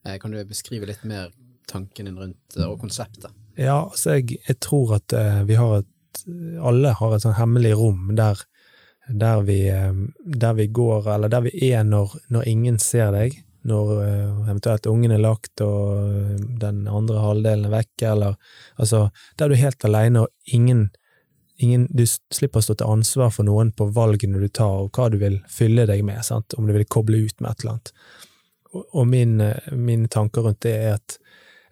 Eh, 0.06 0.17
Kan 0.20 0.32
du 0.32 0.43
beskrive 0.46 0.88
litt 0.88 1.04
mer 1.04 1.32
tanken 1.67 2.06
din 2.06 2.15
rundt 2.17 2.38
det 2.56 2.63
og 2.65 2.80
konseptet? 2.80 3.32
Ja, 3.58 3.82
altså 3.89 4.15
jeg, 4.17 4.38
jeg 4.48 4.60
tror 4.63 4.96
at 4.96 5.13
eh, 5.13 5.43
vi 5.43 5.56
har 5.60 5.80
et 5.82 5.86
Alle 6.63 6.93
har 6.98 7.13
et 7.13 7.22
sånn 7.22 7.36
hemmelig 7.38 7.76
rom 7.78 8.15
der, 8.17 8.39
der, 9.08 9.41
vi, 9.46 9.67
eh, 9.70 9.93
der 10.26 10.54
vi 10.58 10.65
går, 10.67 11.06
eller 11.13 11.30
der 11.30 11.41
vi 11.46 11.52
er 11.72 11.84
når, 11.84 12.15
når 12.34 12.48
ingen 12.48 12.80
ser 12.82 13.12
deg. 13.13 13.36
Når 13.67 13.91
eh, 14.02 14.50
eventuelt 14.50 14.88
ungen 14.89 15.12
er 15.13 15.22
lagt 15.22 15.62
og 15.62 16.00
eh, 16.08 16.39
den 16.63 16.88
andre 16.88 17.20
halvdelen 17.22 17.65
er 17.67 17.76
vekke, 17.76 18.10
eller 18.15 18.36
altså 18.80 19.10
Der 19.38 19.50
du 19.50 19.54
er 19.54 19.62
helt 19.67 19.86
aleine 19.86 20.22
og 20.26 20.30
ingen, 20.48 20.88
ingen 21.58 21.88
Du 21.89 22.06
slipper 22.06 22.62
å 22.62 22.65
stå 22.65 22.78
til 22.78 22.91
ansvar 22.91 23.32
for 23.34 23.48
noen 23.48 23.72
på 23.76 23.89
valgene 23.96 24.39
du 24.41 24.48
tar, 24.48 24.86
og 24.86 24.98
hva 24.98 25.10
du 25.10 25.17
vil 25.22 25.39
fylle 25.50 25.88
deg 25.89 26.04
med, 26.06 26.24
sant? 26.26 26.54
om 26.58 26.67
du 26.67 26.74
vil 26.76 26.86
koble 26.86 27.26
ut 27.26 27.41
med 27.41 27.52
et 27.52 27.63
eller 27.63 27.78
annet. 27.78 27.93
Og, 28.74 28.84
og 28.93 29.08
min, 29.10 29.39
eh, 29.41 29.74
mine 29.74 30.10
tanker 30.12 30.46
rundt 30.46 30.62
det 30.65 30.76
er 30.78 30.98
at 30.98 31.17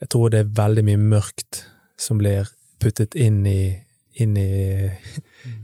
jeg 0.02 0.12
tror 0.12 0.32
det 0.32 0.43
er 0.43 0.54
veldig 0.58 0.84
mye 0.89 1.02
mørkt 1.15 1.65
som 2.00 2.19
blir 2.19 2.50
puttet 2.82 3.15
inn 3.15 3.45
i, 3.48 3.76
inn 4.21 4.36
i, 4.38 4.89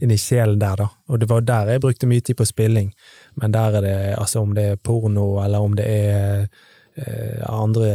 inn 0.02 0.14
i 0.14 0.20
sjelen 0.20 0.60
der, 0.62 0.84
da. 0.84 0.88
Og 1.12 1.22
det 1.22 1.30
var 1.30 1.44
der 1.46 1.74
jeg 1.74 1.84
brukte 1.84 2.10
mye 2.10 2.24
tid 2.24 2.40
på 2.40 2.48
spilling. 2.48 2.92
Men 3.40 3.56
der 3.56 3.80
er 3.80 3.86
det, 3.86 3.98
altså 4.18 4.46
om 4.46 4.56
det 4.56 4.68
er 4.72 4.80
porno, 4.82 5.28
eller 5.44 5.66
om 5.66 5.76
det 5.78 5.88
er 5.88 6.48
eh, 6.96 7.44
andre 7.48 7.92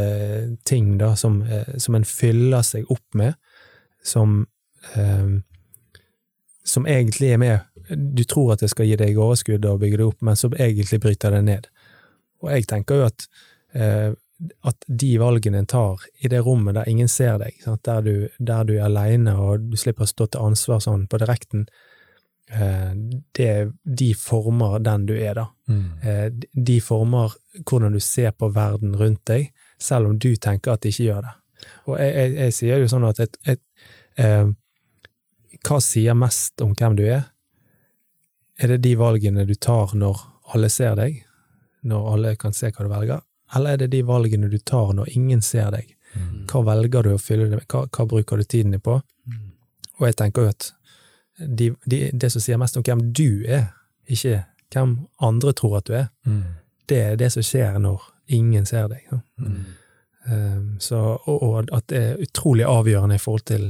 ting, 0.69 0.97
da, 1.01 1.15
som, 1.17 1.41
eh, 1.43 1.77
som 1.79 1.97
en 1.97 2.07
fyller 2.09 2.65
seg 2.67 2.89
opp 2.93 3.19
med, 3.19 3.37
som 4.05 4.43
eh, 4.95 5.39
som 6.66 6.87
egentlig 6.87 7.33
er 7.33 7.38
med 7.38 7.59
Du 7.87 8.24
tror 8.26 8.55
at 8.55 8.62
det 8.64 8.72
skal 8.72 8.88
gi 8.88 8.96
deg 8.98 9.18
overskudd 9.18 9.64
og 9.70 9.79
bygge 9.81 10.00
det 10.00 10.07
opp, 10.09 10.22
men 10.26 10.37
som 10.37 10.55
egentlig 10.59 10.98
bryter 11.00 11.31
det 11.31 11.42
ned. 11.46 11.68
Og 12.42 12.50
jeg 12.50 12.66
tenker 12.66 12.98
jo 12.98 13.05
at 13.07 13.26
eh, 13.79 14.14
at 14.61 14.85
de 14.87 15.18
valgene 15.18 15.59
en 15.59 15.66
tar 15.66 16.02
i 16.20 16.29
det 16.29 16.42
rommet 16.44 16.76
der 16.76 16.88
ingen 16.88 17.09
ser 17.09 17.38
deg? 17.40 17.57
Der, 17.85 18.02
du, 18.02 18.29
der 18.38 18.64
du 18.68 18.74
er 18.76 18.87
aleine 18.88 19.37
og 19.40 19.70
du 19.70 19.76
slipper 19.81 20.05
å 20.05 20.11
stå 20.11 20.29
til 20.29 20.44
ansvar 20.50 20.83
sånn 20.85 21.07
på 21.09 21.20
direkten, 21.22 21.64
eh, 22.52 22.92
det, 23.38 23.52
de 23.83 24.11
former 24.18 24.79
den 24.85 25.07
du 25.09 25.14
er, 25.16 25.40
da. 25.40 25.46
Eh, 26.02 26.29
de 26.52 26.79
former 26.85 27.33
hvordan 27.62 27.96
du 27.96 28.00
ser 28.05 28.37
på 28.37 28.50
verden 28.52 28.96
rundt 29.00 29.24
deg, 29.31 29.50
selv 29.79 30.11
om 30.11 30.20
du 30.20 30.35
tenker 30.37 30.76
at 30.76 30.85
de 30.85 30.92
ikke 30.92 31.09
gjør 31.09 31.24
det. 31.24 31.35
Og 31.88 31.98
jeg, 31.98 32.12
jeg, 32.12 32.37
jeg 32.37 32.57
sier 32.61 32.85
jo 32.85 32.92
sånn 32.92 33.09
at 33.09 33.24
et, 33.24 33.40
et, 33.48 33.62
eh, 34.20 34.44
hva 35.64 35.81
sier 35.81 36.16
mest 36.19 36.61
om 36.64 36.75
hvem 36.77 36.97
du 36.99 37.05
er? 37.07 37.29
Er 38.59 38.73
det 38.73 38.83
de 38.85 38.95
valgene 38.97 39.45
du 39.49 39.55
tar 39.55 39.95
når 39.95 40.21
alle 40.55 40.71
ser 40.73 40.97
deg, 40.97 41.23
når 41.87 42.12
alle 42.12 42.37
kan 42.40 42.55
se 42.57 42.71
hva 42.71 42.87
du 42.87 42.92
velger, 42.92 43.21
eller 43.55 43.77
er 43.77 43.85
det 43.85 43.92
de 43.92 44.03
valgene 44.07 44.49
du 44.51 44.59
tar 44.59 44.95
når 44.97 45.12
ingen 45.14 45.42
ser 45.45 45.71
deg? 45.75 45.92
Hva 46.49 46.62
velger 46.64 47.05
du 47.05 47.12
å 47.14 47.21
fylle 47.21 47.51
det 47.51 47.61
med, 47.61 47.66
hva, 47.69 47.85
hva 47.92 48.07
bruker 48.09 48.40
du 48.40 48.45
tiden 48.45 48.73
din 48.73 48.83
på? 48.83 49.01
Og 49.99 50.07
jeg 50.07 50.16
tenker 50.16 50.47
jo 50.47 50.53
at 50.55 50.71
de, 51.37 51.71
de, 51.85 51.99
det 52.12 52.31
som 52.33 52.40
sier 52.40 52.61
mest 52.61 52.77
om 52.79 52.85
hvem 52.87 53.03
du 53.12 53.45
er, 53.45 53.69
ikke 54.09 54.45
hvem 54.73 54.97
andre 55.23 55.53
tror 55.57 55.79
at 55.81 55.88
du 55.88 55.97
er, 55.99 56.07
det 56.88 57.01
er 57.03 57.19
det 57.21 57.33
som 57.35 57.45
skjer 57.45 57.79
når 57.83 58.03
ingen 58.33 58.66
ser 58.66 58.88
deg. 58.88 59.05
Ja. 59.11 59.21
Um, 60.27 60.77
så, 60.83 60.99
og, 60.99 61.42
og 61.42 61.69
at 61.71 61.87
det 61.92 61.99
er 62.03 62.23
utrolig 62.25 62.64
avgjørende 62.66 63.14
i 63.14 63.23
forhold 63.23 63.45
til 63.47 63.69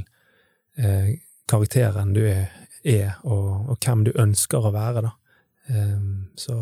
eh, 0.81 1.11
karakteren 1.49 2.13
du 2.17 2.25
er, 2.27 2.51
er 2.85 3.17
og, 3.25 3.71
og 3.73 3.79
hvem 3.81 4.05
du 4.09 4.13
ønsker 4.19 4.67
å 4.67 4.75
være. 4.75 5.07
Da. 5.07 5.15
Um, 5.71 6.29
så 6.39 6.59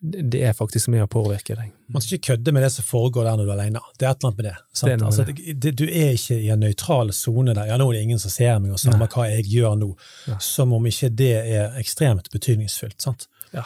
det 0.00 0.42
er 0.44 0.52
faktisk 0.52 0.90
med 0.92 1.02
å 1.06 1.08
påvirke 1.10 1.56
deg. 1.56 1.70
Man 1.92 2.02
skal 2.04 2.18
ikke 2.18 2.34
kødde 2.34 2.52
med 2.52 2.62
det 2.66 2.70
som 2.74 2.84
foregår 2.86 3.24
der 3.26 3.38
når 3.38 3.46
du 3.46 3.50
er 3.50 3.56
alene. 3.56 3.82
Det 3.96 4.06
er 4.06 4.12
et 4.12 4.20
eller 4.20 4.28
annet 4.28 4.40
med 4.40 4.46
det. 4.46 4.54
sant? 4.70 4.86
Det 4.86 4.92
er 4.92 4.98
med 5.00 5.06
altså, 5.06 5.54
det, 5.64 5.72
du 5.80 5.84
er 5.86 6.10
ikke 6.18 6.36
i 6.36 6.50
en 6.52 6.62
nøytral 6.62 7.12
sone 7.16 7.54
der. 7.56 7.70
Ja, 7.70 7.78
nå 7.80 7.88
er 7.88 7.96
det 7.96 8.02
ingen 8.04 8.20
som 8.22 8.32
ser 8.32 8.60
meg, 8.60 8.74
og 8.76 8.82
samme 8.82 9.08
hva 9.12 9.26
jeg 9.30 9.48
gjør 9.50 9.78
nå. 9.80 9.88
Ja. 10.28 10.36
Som 10.44 10.76
om 10.76 10.86
ikke 10.90 11.10
det 11.16 11.32
er 11.40 11.80
ekstremt 11.80 12.30
betydningsfullt. 12.34 12.98
sant? 13.02 13.26
Ja. 13.56 13.64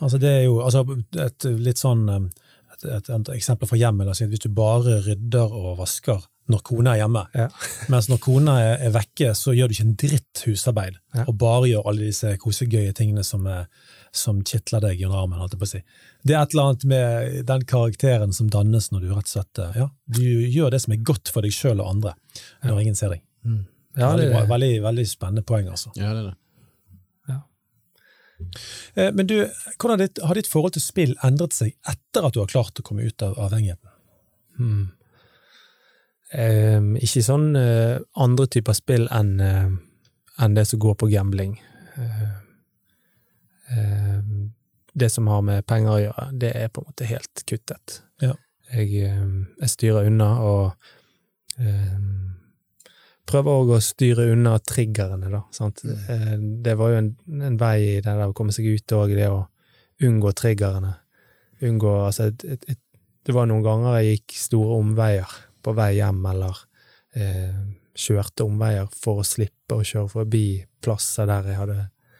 Altså, 0.00 0.18
det 0.22 0.34
er 0.34 0.42
jo 0.48 0.58
altså, 0.66 0.84
et 1.18 1.46
litt 1.62 1.80
sånn 1.80 2.04
um, 2.10 2.28
et, 2.74 2.88
et, 2.98 3.12
et 3.14 3.32
eksempel 3.38 3.70
fra 3.70 3.78
hjemmet. 3.78 4.10
Hvis 4.18 4.44
du 4.44 4.50
bare 4.54 4.98
rydder 5.06 5.54
og 5.54 5.78
vasker 5.80 6.26
når 6.48 6.62
kona 6.64 6.94
er 6.94 7.02
hjemme, 7.02 7.22
Ja. 7.36 7.46
mens 7.92 8.08
når 8.08 8.18
kona 8.24 8.54
er, 8.62 8.74
er 8.88 8.92
vekke, 8.94 9.34
så 9.36 9.52
gjør 9.56 9.68
du 9.68 9.74
ikke 9.76 9.86
en 9.86 9.96
dritt 10.00 10.42
husarbeid, 10.46 10.98
Ja. 11.14 11.24
og 11.28 11.36
bare 11.38 11.68
gjør 11.68 11.88
alle 11.90 12.08
disse 12.08 12.34
kosegøye 12.40 12.92
tingene 12.96 13.24
som, 13.24 13.46
er, 13.46 13.66
som 14.12 14.40
kitler 14.42 14.80
deg 14.86 15.02
under 15.06 15.18
armen. 15.22 15.38
holdt 15.42 15.54
jeg 15.56 15.60
på 15.62 15.68
å 15.68 15.72
si. 15.74 15.82
Det 16.24 16.34
er 16.34 16.42
et 16.42 16.54
eller 16.56 16.70
annet 16.70 16.84
med 16.88 17.38
den 17.52 17.64
karakteren 17.68 18.32
som 18.36 18.48
dannes 18.50 18.90
når 18.92 19.00
du 19.04 19.08
rett 19.12 19.28
og 19.28 19.34
slett 19.36 19.58
eh, 19.64 19.76
ja, 19.84 19.88
du 20.08 20.24
gjør 20.48 20.70
det 20.74 20.80
som 20.84 20.92
er 20.96 21.04
godt 21.12 21.28
for 21.32 21.44
deg 21.44 21.52
sjøl 21.54 21.80
og 21.84 21.90
andre, 21.94 22.14
når 22.64 22.80
ingen 22.84 22.96
ser 22.98 23.12
deg. 23.14 23.24
Ja, 23.98 24.12
det, 24.16 24.28
er 24.32 24.46
veldig, 24.46 24.74
veldig 24.84 25.04
spennende 25.10 25.42
poeng, 25.46 25.68
altså. 25.72 25.90
Ja, 25.98 26.12
det 26.14 26.20
er 26.22 26.28
det. 26.30 26.36
Ja. 27.28 27.40
Men 29.12 29.26
du, 29.26 29.36
hvordan 29.78 29.96
har 29.96 30.02
ditt, 30.06 30.20
har 30.22 30.38
ditt 30.38 30.48
forhold 30.50 30.76
til 30.76 30.84
spill 30.84 31.14
endret 31.26 31.56
seg 31.56 31.74
etter 31.90 32.24
at 32.28 32.36
du 32.36 32.40
har 32.42 32.50
klart 32.50 32.78
å 32.78 32.84
komme 32.86 33.04
ut 33.08 33.24
av 33.26 33.34
avhengigheten? 33.48 33.90
Hmm. 34.58 34.84
Ehm, 36.36 36.96
ikke 37.00 37.22
sånn 37.24 37.54
uh, 37.56 37.96
andre 38.20 38.46
typer 38.52 38.76
spill 38.76 39.06
enn 39.14 39.38
uh, 39.40 39.70
en 40.44 40.56
det 40.56 40.66
som 40.68 40.80
går 40.82 40.98
på 41.00 41.08
gambling. 41.12 41.56
Uh, 41.96 42.36
det 44.98 45.08
som 45.12 45.28
har 45.30 45.42
med 45.44 45.66
penger 45.68 45.92
å 45.92 46.02
gjøre, 46.02 46.26
det 46.40 46.52
er 46.56 46.70
på 46.72 46.82
en 46.82 46.88
måte 46.90 47.08
helt 47.08 47.42
kuttet. 47.48 48.00
Ja. 48.24 48.34
Jeg, 48.72 48.88
jeg 48.98 49.70
styrer 49.72 50.08
unna 50.08 50.28
og 50.44 50.88
prøver 53.28 53.60
òg 53.60 53.74
å 53.76 53.80
styre 53.84 54.28
unna 54.32 54.56
triggerne, 54.64 55.30
da. 55.32 55.42
Sant? 55.54 55.84
Eh, 55.84 56.34
det 56.64 56.74
var 56.80 56.92
jo 56.92 57.00
en, 57.02 57.10
en 57.44 57.58
vei 57.60 57.76
i 57.84 57.94
det 58.00 58.08
der 58.08 58.30
å 58.30 58.36
komme 58.36 58.54
seg 58.54 58.68
ut 58.70 58.96
òg, 58.96 59.14
det 59.16 59.28
å 59.32 59.42
unngå 60.04 60.32
triggerne. 60.38 60.94
Unngå 61.68 61.94
altså 62.06 62.30
et, 62.30 62.44
et, 62.44 62.68
et, 62.74 62.82
Det 63.26 63.34
var 63.36 63.48
noen 63.50 63.64
ganger 63.64 63.98
jeg 63.98 64.18
gikk 64.18 64.36
store 64.40 64.76
omveier 64.80 65.32
på 65.68 65.76
vei 65.76 65.92
hjem, 65.98 66.24
eller 66.32 66.64
eh, 67.18 67.60
kjørte 67.98 68.46
omveier 68.46 68.88
for 68.94 69.20
å 69.20 69.26
slippe 69.26 69.76
å 69.76 69.84
kjøre 69.84 70.12
forbi 70.12 70.46
plasser 70.84 71.28
der 71.28 71.52
jeg 71.52 71.60
hadde 71.60 71.78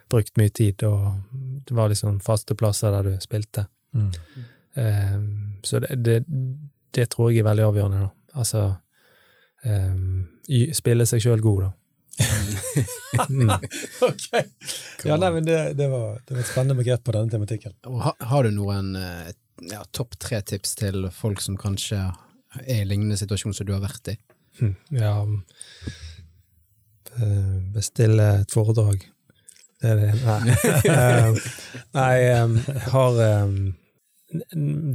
brukt 0.09 0.39
mye 0.41 0.53
tid, 0.53 0.83
og 0.89 1.65
det 1.69 1.77
var 1.77 1.91
liksom 1.93 2.21
faste 2.25 2.57
plasser 2.59 2.93
der 2.95 3.09
du 3.09 3.25
spilte. 3.25 3.67
Eh, 4.79 5.19
så 5.63 5.81
det, 5.85 5.97
det, 6.05 6.23
det 6.97 7.09
tror 7.13 7.33
jeg 7.33 7.43
er 7.43 7.49
veldig 7.51 7.67
avgjørende, 7.69 8.07
da. 8.07 8.15
Altså 8.39 8.63
eh, 9.65 10.73
spille 10.77 11.07
seg 11.09 11.25
sjøl 11.25 11.45
god, 11.45 11.69
da. 11.69 11.75
Mm. 13.29 13.49
Ok! 14.05 14.27
Ja, 15.05 15.17
nei, 15.17 15.31
men 15.33 15.47
det, 15.47 15.57
det, 15.79 15.87
var, 15.91 16.19
det 16.27 16.35
var 16.35 16.43
et 16.43 16.51
spennende 16.51 16.77
begrep 16.79 17.03
på 17.07 17.15
denne 17.17 17.33
tematikken. 17.33 17.73
Ha, 18.05 18.13
har 18.31 18.47
du 18.47 18.53
noen 18.55 18.93
eh, 19.01 19.31
ja, 19.71 19.81
topp 19.97 20.19
tre 20.21 20.41
tips 20.45 20.77
til 20.79 21.09
folk 21.15 21.41
som 21.43 21.57
kanskje 21.59 22.03
er 22.65 22.81
en 22.83 22.89
lignende 22.89 23.17
situasjon 23.21 23.55
som 23.55 23.67
du 23.69 23.73
har 23.75 23.83
vært 23.85 24.13
i? 24.15 24.17
Hm, 24.61 24.75
Ja 24.97 25.15
eh, 27.19 27.57
Bestille 27.75 28.29
et 28.43 28.53
foredrag. 28.55 29.05
Det 29.81 29.91
er 29.93 29.97
det. 30.01 30.13
Nei, 30.25 30.41
Eh, 30.99 31.35
nei 31.95 32.15
jeg 32.19 32.45
har 32.93 33.19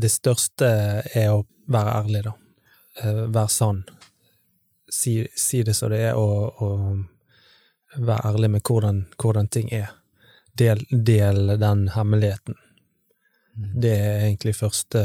Det 0.01 0.11
største 0.11 0.69
er 1.15 1.29
å 1.33 1.45
være 1.71 1.93
ærlig, 2.03 2.23
da. 2.27 2.33
Eh, 3.01 3.23
Være 3.33 3.49
sann. 3.49 3.83
Si, 4.93 5.15
si 5.37 5.63
det 5.65 5.73
som 5.77 5.89
det 5.93 6.03
er, 6.09 6.15
og, 6.19 6.61
og 6.61 8.03
være 8.03 8.27
ærlig 8.33 8.49
med 8.57 8.61
hvordan, 8.67 9.05
hvordan 9.17 9.47
ting 9.49 9.71
er. 9.73 9.89
Del, 10.59 10.83
del 10.91 11.55
den 11.57 11.87
hemmeligheten. 11.95 12.55
Det 13.81 13.93
er 13.95 14.19
egentlig 14.27 14.55
første 14.57 15.01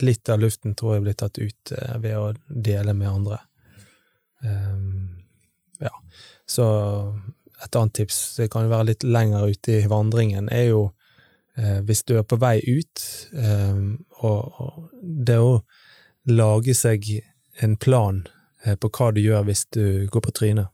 Litt 0.00 0.28
av 0.28 0.40
luften 0.42 0.74
tror 0.78 0.96
jeg 0.96 1.04
blir 1.06 1.16
tatt 1.18 1.38
ut 1.38 1.72
eh, 1.74 1.96
ved 2.02 2.18
å 2.18 2.26
dele 2.48 2.94
med 2.94 3.10
andre. 3.10 3.38
Um, 4.44 5.22
ja. 5.80 5.92
Så 6.46 6.66
et 7.64 7.76
annet 7.76 7.94
tips, 7.94 8.36
det 8.36 8.50
kan 8.52 8.66
jo 8.66 8.72
være 8.74 8.90
litt 8.92 9.06
lenger 9.06 9.48
ute 9.48 9.78
i 9.78 9.88
vandringen, 9.90 10.50
er 10.52 10.68
jo 10.68 10.82
eh, 11.56 11.80
hvis 11.86 12.04
du 12.04 12.16
er 12.18 12.26
på 12.28 12.38
vei 12.40 12.58
ut, 12.60 13.04
eh, 13.32 13.80
og, 14.20 14.60
og 14.60 14.90
det 15.00 15.38
å 15.40 15.54
lage 16.28 16.74
seg 16.76 17.06
en 17.64 17.76
plan 17.76 18.22
eh, 18.64 18.76
på 18.76 18.90
hva 18.90 19.10
du 19.14 19.22
gjør 19.24 19.46
hvis 19.48 19.66
du 19.76 19.84
går 20.12 20.24
på 20.24 20.34
trynet. 20.36 20.70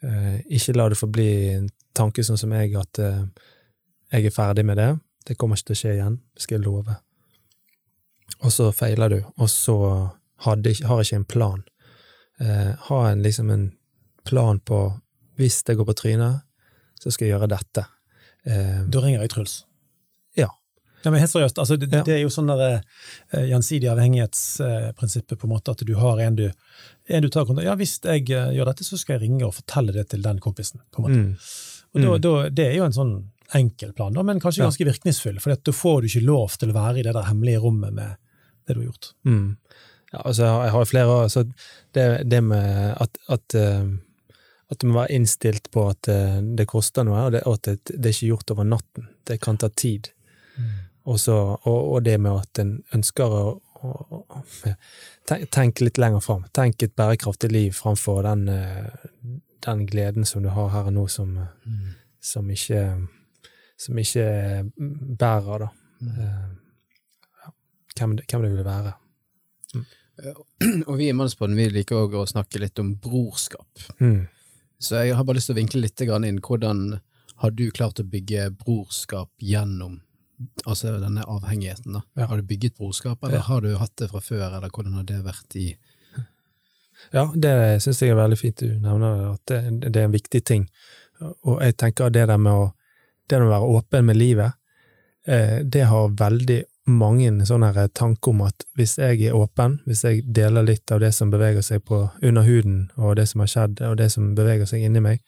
Eh, 0.00 0.40
ikke 0.56 0.76
la 0.78 0.88
det 0.88 0.98
forbli 0.98 1.30
en 1.58 1.68
tanke 1.96 2.24
sånn 2.24 2.40
som 2.40 2.52
jeg, 2.56 2.72
at 2.80 3.02
eh, 3.04 3.24
jeg 4.14 4.30
er 4.30 4.34
ferdig 4.34 4.64
med 4.66 4.80
det, 4.80 4.90
det 5.28 5.36
kommer 5.38 5.58
ikke 5.58 5.70
til 5.70 5.76
å 5.76 5.80
skje 5.82 5.94
igjen, 5.98 6.18
skal 6.40 6.58
jeg 6.58 6.66
love. 6.66 6.96
Og 8.42 8.52
så 8.52 8.70
feiler 8.72 9.08
du, 9.12 9.18
og 9.38 9.48
så 9.50 9.76
hadde, 10.46 10.74
har 10.86 11.00
ikke 11.02 11.16
en 11.16 11.24
plan. 11.24 11.62
Eh, 12.40 12.72
ha 12.88 13.00
en, 13.10 13.22
liksom 13.22 13.50
en 13.50 13.72
plan 14.24 14.60
på 14.60 15.00
hvis 15.36 15.62
det 15.64 15.76
går 15.76 15.84
på 15.88 15.94
trynet, 15.96 16.40
så 17.00 17.10
skal 17.12 17.26
jeg 17.28 17.34
gjøre 17.38 17.48
dette. 17.48 17.84
Eh, 18.46 18.84
Da 18.88 19.00
ringer 19.00 19.20
jeg 19.22 19.30
Truls. 19.30 19.64
Ja. 20.36 20.48
Ja, 21.04 21.10
men 21.10 21.20
helt 21.20 21.30
seriøst, 21.32 21.58
altså, 21.58 21.76
det, 21.80 21.88
Ja. 21.92 22.02
det 22.04 22.14
er 22.14 22.20
jo 22.22 22.28
sånn 22.28 22.46
der, 22.48 22.82
eh, 23.32 23.46
gjensidig 23.48 23.88
avhengighetsprinsippet, 23.88 25.38
på 25.38 25.44
en 25.46 25.52
måte, 25.54 25.70
at 25.70 25.84
du 25.86 25.94
har 25.96 26.18
en 26.20 26.36
du, 26.36 26.50
en 27.08 27.22
du 27.22 27.28
tar 27.28 27.44
kontakt 27.46 27.64
Ja, 27.66 27.74
hvis 27.76 27.98
jeg 28.04 28.30
eh, 28.30 28.52
gjør 28.56 28.66
dette, 28.66 28.84
så 28.84 28.98
skal 28.98 29.18
jeg 29.18 29.22
ringe 29.28 29.46
og 29.46 29.54
fortelle 29.54 29.92
det 29.92 30.08
til 30.10 30.22
den 30.22 30.38
kompisen. 30.38 30.80
på 30.92 31.00
en 31.00 31.04
måte. 31.04 31.20
mm, 31.20 31.36
Og 31.94 32.00
da, 32.02 32.08
Mm. 32.08 32.20
da, 32.20 32.48
Det 32.50 32.66
er 32.66 32.76
jo 32.76 32.84
en 32.84 32.92
sånn 32.92 33.24
enkel 33.54 33.92
plan, 33.96 34.12
da, 34.14 34.22
men 34.22 34.40
kanskje 34.40 34.62
ganske 34.64 34.84
virkningsfull, 34.86 35.40
for 35.40 35.54
da 35.54 35.72
får 35.72 36.02
du 36.02 36.06
ikke 36.10 36.26
lov 36.26 36.56
til 36.58 36.70
å 36.70 36.76
være 36.76 37.00
i 37.00 37.06
det 37.06 37.14
der 37.16 37.28
hemmelige 37.28 37.60
rommet 37.64 37.92
med 37.96 38.16
det 38.66 38.74
du 38.76 38.80
har 38.80 38.90
gjort. 38.92 39.12
mm. 39.24 39.56
Ja, 40.12 40.22
altså, 40.24 40.42
jeg 40.64 40.70
har- 40.74 40.84
flere 40.90 41.06
år, 41.06 41.28
så 41.30 41.44
det, 41.94 42.28
det 42.30 42.40
med 42.42 42.96
at, 43.00 43.18
at, 43.28 43.54
eh, 43.54 43.84
at 44.70 44.78
du 44.80 44.86
må 44.88 44.96
være 45.00 45.12
innstilt 45.14 45.70
på 45.70 45.84
at 45.88 46.08
eh, 46.08 46.40
det 46.42 46.66
koster 46.66 47.04
noe, 47.06 47.26
og, 47.28 47.32
det, 47.32 47.42
og 47.46 47.54
at 47.54 47.62
det, 47.62 47.84
det 47.94 48.06
er 48.10 48.16
ikke 48.16 48.32
gjort 48.32 48.50
over 48.50 48.64
natten. 48.64 49.06
Det 49.24 49.40
kan 49.40 49.56
ta 49.56 49.68
tid. 49.68 50.08
Og, 51.04 51.20
så, 51.20 51.36
og, 51.62 51.92
og 51.94 52.02
det 52.02 52.18
med 52.20 52.40
at 52.42 52.58
en 52.58 52.72
ønsker 52.92 53.24
å, 53.24 53.60
å, 53.86 53.92
å 54.18 54.42
tenk- 55.30 55.46
tenke 55.54 55.84
litt 55.86 55.98
lenger 56.02 56.20
fram. 56.20 56.42
Tenk 56.52 56.82
et 56.82 56.96
bærekraftig 56.98 57.52
liv 57.52 57.72
framfor 57.72 58.22
den, 58.26 58.48
eh, 58.48 58.90
den 59.66 59.86
gleden 59.86 60.26
som 60.26 60.42
du 60.42 60.50
har 60.50 60.68
her 60.74 60.90
og 60.90 60.92
nå, 60.98 61.06
som, 61.08 61.38
mm. 61.64 61.94
som 62.20 62.50
ikke 62.50 62.82
som 63.80 63.96
ikke 64.00 64.24
bærer, 65.20 65.64
da. 65.64 65.68
Eh, 66.00 66.50
ja. 67.44 67.52
hvem, 67.98 68.16
det- 68.18 68.26
hvem 68.30 68.42
det 68.44 68.50
vil 68.56 68.64
være. 68.66 68.92
Og 70.88 70.98
vi 70.98 71.08
i 71.08 71.14
Mannspodden 71.16 71.56
vi 71.56 71.68
liker 71.72 71.96
også 72.04 72.20
å 72.24 72.28
snakke 72.34 72.60
litt 72.60 72.78
om 72.82 72.92
brorskap. 73.00 73.86
Mm. 74.02 74.26
Så 74.80 75.00
jeg 75.04 75.14
har 75.16 75.24
bare 75.24 75.38
lyst 75.38 75.48
til 75.50 75.56
å 75.56 75.60
vinkle 75.60 75.80
litt 75.84 76.00
inn. 76.04 76.40
Hvordan 76.44 77.00
har 77.40 77.50
du 77.56 77.70
klart 77.72 78.00
å 78.02 78.04
bygge 78.08 78.50
brorskap 78.60 79.30
gjennom 79.40 80.00
altså 80.66 80.94
denne 81.00 81.24
avhengigheten? 81.28 81.92
da? 81.96 82.02
Ja. 82.16 82.26
Har 82.30 82.36
du 82.40 82.42
bygget 82.48 82.76
brorskap, 82.76 83.22
eller 83.24 83.36
Ja. 83.40 83.46
har 83.48 83.60
du 83.60 83.76
hatt 83.76 83.96
det 83.96 84.10
fra 84.10 84.20
før, 84.20 84.56
eller 84.56 84.68
hvordan 84.68 84.94
har 84.94 85.02
det 85.08 85.22
vært 85.24 85.56
i 85.56 85.76
Ja, 87.16 87.26
det 87.34 87.80
syns 87.82 88.00
jeg 88.02 88.10
er 88.12 88.20
veldig 88.20 88.38
fint 88.38 88.56
du 88.60 88.78
nevner, 88.80 89.32
at 89.34 89.46
det, 89.48 89.62
det 89.92 89.96
er 90.02 90.04
en 90.08 90.12
viktig 90.16 90.44
ting. 90.44 90.68
Og 91.44 91.60
jeg 91.64 91.76
tenker 91.80 92.10
det 92.12 92.26
der 92.28 92.36
med 92.40 92.52
å, 92.52 92.68
det 93.38 93.46
med 93.46 93.50
å 93.50 93.54
være 93.54 93.78
åpen 93.78 94.10
med 94.10 94.18
livet, 94.18 94.58
eh, 95.26 95.60
det 95.62 95.86
har 95.90 96.16
veldig 96.18 96.62
mange 96.90 97.46
sånne 97.46 97.88
tanker 97.94 98.32
om 98.32 98.42
at 98.46 98.64
hvis 98.78 98.96
jeg 98.98 99.20
er 99.28 99.36
åpen, 99.36 99.78
hvis 99.86 100.02
jeg 100.04 100.24
deler 100.26 100.66
litt 100.66 100.90
av 100.90 101.02
det 101.02 101.12
som 101.14 101.30
beveger 101.30 101.62
seg 101.62 101.84
på 101.86 102.02
under 102.22 102.46
huden, 102.46 102.90
og 102.96 103.16
det 103.20 103.28
som 103.30 103.44
har 103.44 103.52
skjedd, 103.52 103.82
og 103.86 103.96
det 104.00 104.10
som 104.14 104.32
beveger 104.34 104.68
seg 104.68 104.86
inni 104.86 105.02
meg, 105.04 105.22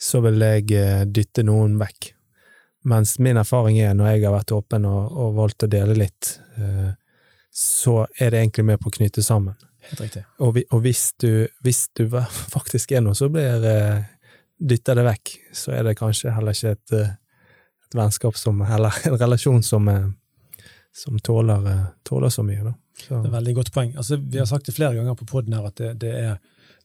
så 0.00 0.22
vil 0.24 0.42
jeg 0.42 0.70
eh, 0.78 1.04
dytte 1.06 1.44
noen 1.46 1.78
vekk. 1.80 2.12
Mens 2.90 3.16
min 3.18 3.40
erfaring 3.40 3.78
er, 3.80 3.94
når 3.96 4.14
jeg 4.14 4.24
har 4.26 4.34
vært 4.36 4.52
åpen 4.52 4.88
og, 4.88 5.12
og 5.12 5.36
valgt 5.38 5.64
å 5.64 5.70
dele 5.72 5.96
litt, 5.96 6.38
eh, 6.60 6.92
så 7.54 8.02
er 8.18 8.32
det 8.32 8.42
egentlig 8.42 8.66
med 8.72 8.82
på 8.82 8.90
å 8.90 8.96
knytte 8.98 9.22
sammen. 9.24 9.54
Helt 9.84 10.00
riktig. 10.00 10.24
Og, 10.42 10.58
og 10.72 10.82
hvis, 10.84 11.06
du, 11.20 11.46
hvis 11.64 11.86
du 11.96 12.06
faktisk 12.56 12.92
er 12.92 13.04
noe, 13.04 13.16
så 13.16 13.30
blir 13.32 13.64
dytter 14.58 14.98
det 14.98 15.06
vekk, 15.06 15.36
så 15.56 15.74
er 15.76 15.86
det 15.88 15.98
kanskje 15.98 16.34
heller 16.34 16.56
ikke 16.56 16.74
et, 16.76 16.96
et 17.94 18.00
vennskap 18.02 18.36
som 18.40 18.60
Eller 18.66 18.94
en 19.08 19.18
relasjon 19.20 19.62
som, 19.62 19.88
eh, 19.88 20.08
som 20.94 21.18
tåler, 21.18 21.66
eh, 21.70 21.84
tåler 22.06 22.28
så 22.34 22.44
mye, 22.46 22.64
da. 22.64 22.74
Så, 22.98 23.08
Det 23.22 23.26
er 23.26 23.30
et 23.32 23.38
veldig 23.38 23.54
godt 23.56 23.72
poeng. 23.74 23.94
Altså, 23.98 24.16
vi 24.22 24.38
har 24.38 24.46
sagt 24.46 24.66
det 24.66 24.74
flere 24.76 24.94
ganger 24.94 25.16
på 25.18 25.26
poden 25.26 25.54
her 25.56 25.66
at 25.66 25.74
det, 25.80 25.88
det, 25.98 26.12
er, 26.14 26.36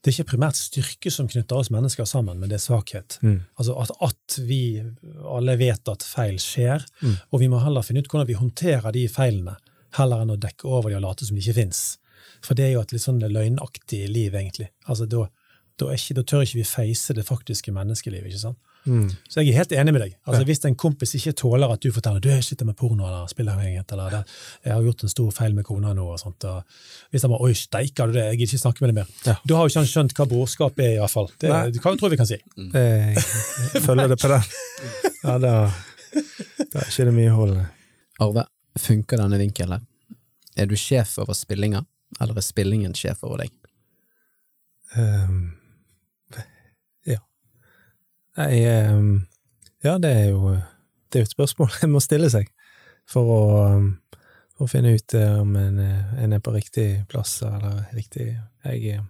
det 0.02 0.10
er 0.10 0.16
ikke 0.16 0.32
primært 0.32 0.58
styrke 0.58 1.10
som 1.14 1.28
knytter 1.30 1.56
oss 1.60 1.70
mennesker 1.70 2.04
sammen, 2.08 2.40
men 2.40 2.50
det 2.50 2.56
er 2.58 2.64
svakhet. 2.64 3.18
Mm. 3.22 3.36
Altså 3.62 3.76
at, 3.78 3.92
at 4.08 4.38
vi 4.48 4.82
alle 5.22 5.54
vet 5.60 5.88
at 5.92 6.02
feil 6.02 6.38
skjer, 6.42 6.82
Mm. 7.02 7.14
og 7.30 7.40
vi 7.40 7.48
må 7.48 7.60
heller 7.62 7.82
finne 7.86 8.02
ut 8.02 8.08
hvordan 8.10 8.26
vi 8.26 8.34
håndterer 8.40 8.92
de 8.92 9.04
feilene, 9.08 9.54
heller 9.98 10.22
enn 10.24 10.34
å 10.34 10.38
dekke 10.40 10.66
over 10.66 10.90
de 10.90 10.96
og 10.98 11.02
late 11.06 11.26
som 11.26 11.36
de 11.38 11.42
ikke 11.42 11.54
fins. 11.62 11.98
For 12.42 12.54
det 12.58 12.64
er 12.66 12.72
jo 12.74 12.80
et 12.82 12.92
litt 12.92 13.02
sånn 13.06 13.20
løgnaktig 13.22 14.08
liv, 14.10 14.34
egentlig. 14.34 14.68
Altså, 14.88 15.06
da, 15.06 15.28
da, 15.78 15.92
ikke, 15.94 16.14
da 16.18 16.22
tør 16.26 16.42
ikke 16.42 16.58
vi 16.60 16.66
feise 16.66 17.14
det 17.14 17.24
faktiske 17.26 17.72
menneskelivet. 17.72 18.32
ikke 18.32 18.42
sant? 18.48 18.58
Mm. 18.86 19.10
Så 19.28 19.42
jeg 19.42 19.50
er 19.52 19.58
helt 19.60 19.72
enig 19.76 19.92
med 19.92 20.00
deg. 20.02 20.12
Altså, 20.24 20.40
Ja. 20.40 20.46
Hvis 20.48 20.64
en 20.64 20.74
kompis 20.80 21.12
ikke 21.18 21.34
tåler 21.36 21.72
at 21.72 21.80
du 21.84 21.90
forteller 21.92 22.20
du 22.24 22.30
sitter 22.42 22.64
med 22.64 22.76
porno 22.76 23.04
eller 23.06 23.26
spilleavhengighet, 23.28 23.92
eller 23.92 24.10
det, 24.10 24.20
jeg 24.64 24.72
har 24.72 24.82
gjort 24.86 25.02
en 25.04 25.12
stor 25.12 25.30
feil 25.36 25.54
med 25.54 25.64
kona 25.68 25.92
nå, 25.92 26.06
og 26.14 26.18
sånt, 26.22 26.44
og 26.48 26.62
hvis 27.12 27.22
han 27.26 27.30
bare 27.34 27.44
oi, 27.44 27.52
steiker 27.54 28.06
du 28.06 28.12
det, 28.16 28.24
jeg 28.30 28.38
gidder 28.40 28.54
ikke 28.54 28.62
snakke 28.62 28.80
med 28.86 28.88
deg 28.94 28.98
mer, 29.02 29.12
Ja. 29.26 29.34
da 29.46 29.56
har 29.58 29.68
jo 29.68 29.72
ikke 29.74 29.82
han 29.84 29.90
skjønt 29.92 30.14
hva 30.16 30.26
brorskap 30.32 30.80
er, 30.80 30.94
i 30.94 30.98
hvert 31.02 31.10
fall. 31.12 31.28
Det, 31.38 31.52
det 31.74 31.82
kan, 31.84 31.98
tror 32.00 32.08
jeg 32.08 32.16
vi 32.16 32.20
kan 32.22 32.30
si. 32.32 32.40
Jeg, 32.56 33.26
jeg 33.74 33.82
følger 33.84 34.08
det 34.08 34.18
på 34.22 34.32
den. 34.32 34.42
Ja, 35.24 35.36
da, 35.38 35.54
da 36.72 36.80
er 36.80 36.88
ikke 36.88 37.04
det 37.10 37.14
mye 37.20 37.36
hold. 37.36 37.56
Arve, 38.20 38.46
funker 38.80 39.20
denne 39.20 39.38
vinkelen? 39.44 39.84
Er 40.56 40.66
du 40.66 40.76
sjef 40.76 41.18
over 41.20 41.36
spillinga, 41.36 41.84
eller 42.20 42.36
er 42.40 42.44
spillingen 42.48 42.94
sjef 42.96 43.20
over 43.28 43.44
deg? 43.44 43.52
Um. 44.96 45.52
Nei, 48.40 48.64
um, 48.88 49.26
ja, 49.84 49.98
det 50.00 50.10
er 50.16 50.28
jo 50.30 50.54
det 51.10 51.18
er 51.18 51.24
jo 51.24 51.28
et 51.28 51.34
spørsmål 51.34 51.74
en 51.84 51.92
må 51.92 52.00
stille 52.00 52.30
seg 52.32 52.48
for 53.10 53.32
å, 53.34 53.40
um, 53.76 53.90
for 54.54 54.64
å 54.64 54.70
finne 54.70 54.94
ut 54.96 55.16
uh, 55.18 55.40
om 55.42 55.56
en, 55.60 55.80
uh, 55.82 56.14
en 56.22 56.36
er 56.36 56.42
på 56.44 56.54
riktig 56.54 56.88
plass 57.10 57.40
eller 57.46 57.84
riktig 57.96 58.30
Jeg 58.64 59.00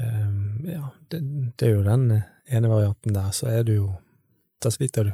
um, 0.00 0.66
Ja, 0.68 0.90
det, 1.12 1.22
det 1.56 1.68
er 1.68 1.74
jo 1.78 1.86
den 1.86 2.22
ene 2.50 2.68
varianten 2.68 3.14
der, 3.14 3.30
så 3.32 3.48
er 3.50 3.64
du 3.64 3.74
jo 3.74 3.90
Da 4.60 4.70
sliter 4.70 5.04
du. 5.04 5.12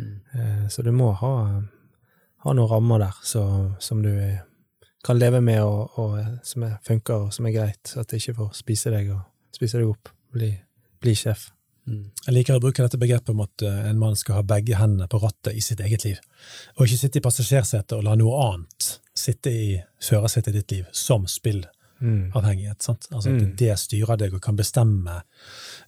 Mm. 0.00 0.20
Eh, 0.34 0.68
Så 0.68 0.82
du 0.82 0.90
må 0.92 1.12
ha, 1.12 1.34
ha 2.42 2.54
noen 2.56 2.70
rammer 2.70 2.98
der 2.98 3.18
så, 3.22 3.42
som 3.78 4.02
du 4.02 4.10
eh, 4.10 4.40
kan 5.04 5.18
leve 5.18 5.40
med, 5.40 5.62
og, 5.62 5.98
og 5.98 6.18
eh, 6.18 6.32
som 6.42 6.64
er, 6.66 6.78
funker, 6.82 7.28
og 7.28 7.34
som 7.36 7.46
er 7.46 7.54
greit, 7.54 7.80
så 7.86 8.00
at 8.00 8.10
det 8.10 8.18
ikke 8.18 8.38
får 8.40 8.50
spise 8.58 8.90
deg 8.90 9.12
og 9.14 9.20
spise 9.54 9.78
deg 9.78 9.92
opp. 9.92 10.10
Bli, 10.34 10.50
bli 10.98 11.14
sjef. 11.14 11.50
Mm. 11.88 12.10
Jeg 12.26 12.34
liker 12.34 12.58
å 12.58 12.60
bruke 12.62 12.82
dette 12.84 12.98
begrepet 13.00 13.30
om 13.32 13.40
at 13.40 13.62
eh, 13.62 13.78
en 13.90 13.98
mann 13.98 14.16
skal 14.16 14.34
ha 14.40 14.42
begge 14.42 14.76
hendene 14.76 15.08
på 15.08 15.18
rattet 15.22 15.54
i 15.56 15.60
sitt 15.64 15.80
eget 15.80 16.04
liv, 16.04 16.18
og 16.76 16.86
ikke 16.86 16.98
sitte 17.00 17.18
i 17.18 17.24
passasjersetet 17.24 17.96
og 17.96 18.04
la 18.04 18.14
noe 18.20 18.36
annet 18.50 18.90
sitte 19.16 19.50
i 19.50 19.70
førersetet 20.00 20.54
i 20.54 20.58
ditt 20.60 20.70
liv, 20.76 20.84
som 20.92 21.26
spillavhengighet. 21.28 22.82
sant? 22.82 23.08
Altså 23.10 23.30
at 23.34 23.42
Mm. 23.42 23.56
det 23.56 23.78
styrer 23.78 24.16
deg 24.16 24.34
og 24.34 24.40
kan 24.42 24.56
bestemme 24.56 25.22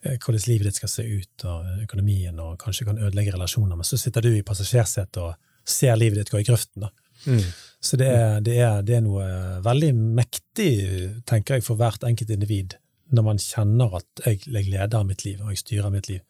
eh, 0.03 0.17
hvordan 0.19 0.49
livet 0.49 0.65
ditt 0.65 0.77
skal 0.77 0.89
se 0.89 1.03
ut, 1.03 1.45
og 1.45 1.83
økonomien, 1.85 2.39
og 2.41 2.59
kanskje 2.59 2.85
kan 2.85 2.99
ødelegge 2.99 3.33
relasjoner, 3.33 3.77
men 3.77 3.85
så 3.85 3.97
sitter 3.99 4.21
du 4.21 4.35
i 4.37 4.43
passasjersetet 4.43 5.17
og 5.23 5.35
ser 5.65 5.97
livet 5.97 6.19
ditt 6.19 6.31
gå 6.31 6.41
i 6.41 6.45
grøften. 6.45 6.81
da. 6.83 6.91
Mm. 7.27 7.45
Så 7.81 7.97
det 7.97 8.07
er, 8.09 8.41
det, 8.41 8.57
er, 8.59 8.83
det 8.83 8.97
er 8.97 9.01
noe 9.01 9.25
veldig 9.63 9.95
mektig, 9.95 11.23
tenker 11.27 11.55
jeg, 11.55 11.63
for 11.65 11.77
hvert 11.77 12.03
enkelt 12.05 12.31
individ, 12.31 12.75
når 13.13 13.27
man 13.27 13.41
kjenner 13.43 13.99
at 14.01 14.25
jeg, 14.27 14.43
jeg 14.47 14.71
leder 14.73 15.07
mitt 15.09 15.25
liv, 15.27 15.41
og 15.43 15.53
jeg 15.53 15.63
styrer 15.63 15.93
mitt 15.93 16.09
liv. 16.11 16.23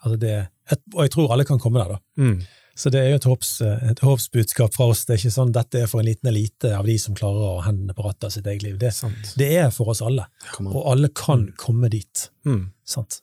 Altså 0.00 0.16
det, 0.20 0.34
et, 0.72 0.82
og 0.94 1.04
jeg 1.04 1.12
tror 1.14 1.34
alle 1.34 1.46
kan 1.48 1.60
komme 1.60 1.82
der, 1.82 1.96
da. 1.96 2.00
Mm. 2.20 2.40
Så 2.80 2.88
det 2.92 3.00
er 3.02 3.10
jo 3.10 3.18
et, 3.18 3.26
håps, 3.28 3.48
et 3.90 4.00
håpsbudskap 4.00 4.72
fra 4.72 4.86
oss. 4.88 5.02
Det 5.04 5.12
er 5.12 5.20
ikke 5.20 5.34
sånn 5.34 5.50
dette 5.52 5.82
er 5.82 5.88
for 5.90 6.00
en 6.00 6.08
liten 6.08 6.30
elite 6.30 6.70
av 6.72 6.86
de 6.88 6.94
som 7.02 7.16
klarer 7.18 7.42
å 7.42 7.56
ha 7.58 7.66
hendene 7.66 7.96
på 7.96 8.06
rattet 8.06 8.30
av 8.30 8.32
sitt 8.32 8.46
eget 8.48 8.64
liv. 8.64 8.78
Det, 8.80 8.92
Sant. 8.96 9.34
det 9.40 9.50
er 9.60 9.72
for 9.74 9.92
oss 9.92 10.00
alle, 10.06 10.24
og 10.62 10.78
alle 10.88 11.10
kan 11.12 11.50
komme 11.60 11.90
dit. 11.92 12.30
Mm. 12.48 12.70
Sant? 12.88 13.20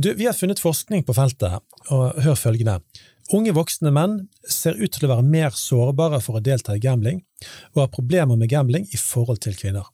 Du, 0.00 0.14
vi 0.16 0.24
har 0.24 0.36
funnet 0.38 0.62
forskning 0.62 1.04
på 1.04 1.16
feltet, 1.16 1.60
og 1.92 2.22
hør 2.24 2.38
følgende. 2.38 2.78
Unge 3.34 3.54
voksne 3.56 3.92
menn 3.94 4.16
ser 4.48 4.78
ut 4.80 4.92
til 4.92 5.06
å 5.06 5.14
være 5.14 5.26
mer 5.26 5.54
sårbare 5.56 6.20
for 6.24 6.38
å 6.38 6.44
delta 6.44 6.76
i 6.76 6.82
gambling, 6.82 7.22
og 7.74 7.84
har 7.84 7.92
problemer 7.92 8.40
med 8.40 8.52
gambling 8.52 8.88
i 8.92 9.00
forhold 9.00 9.42
til 9.44 9.56
kvinner. 9.58 9.88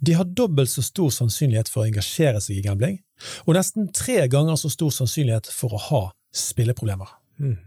De 0.00 0.14
har 0.18 0.24
dobbelt 0.24 0.70
så 0.70 0.82
stor 0.82 1.10
sannsynlighet 1.14 1.70
for 1.70 1.84
å 1.84 1.88
engasjere 1.88 2.40
seg 2.42 2.58
i 2.58 2.64
gambling, 2.64 2.98
og 3.46 3.54
nesten 3.56 3.90
tre 3.94 4.24
ganger 4.30 4.58
så 4.60 4.70
stor 4.72 4.92
sannsynlighet 4.94 5.50
for 5.52 5.76
å 5.76 5.82
ha 5.90 6.02
spilleproblemer. 6.34 7.12
Mm. 7.38 7.58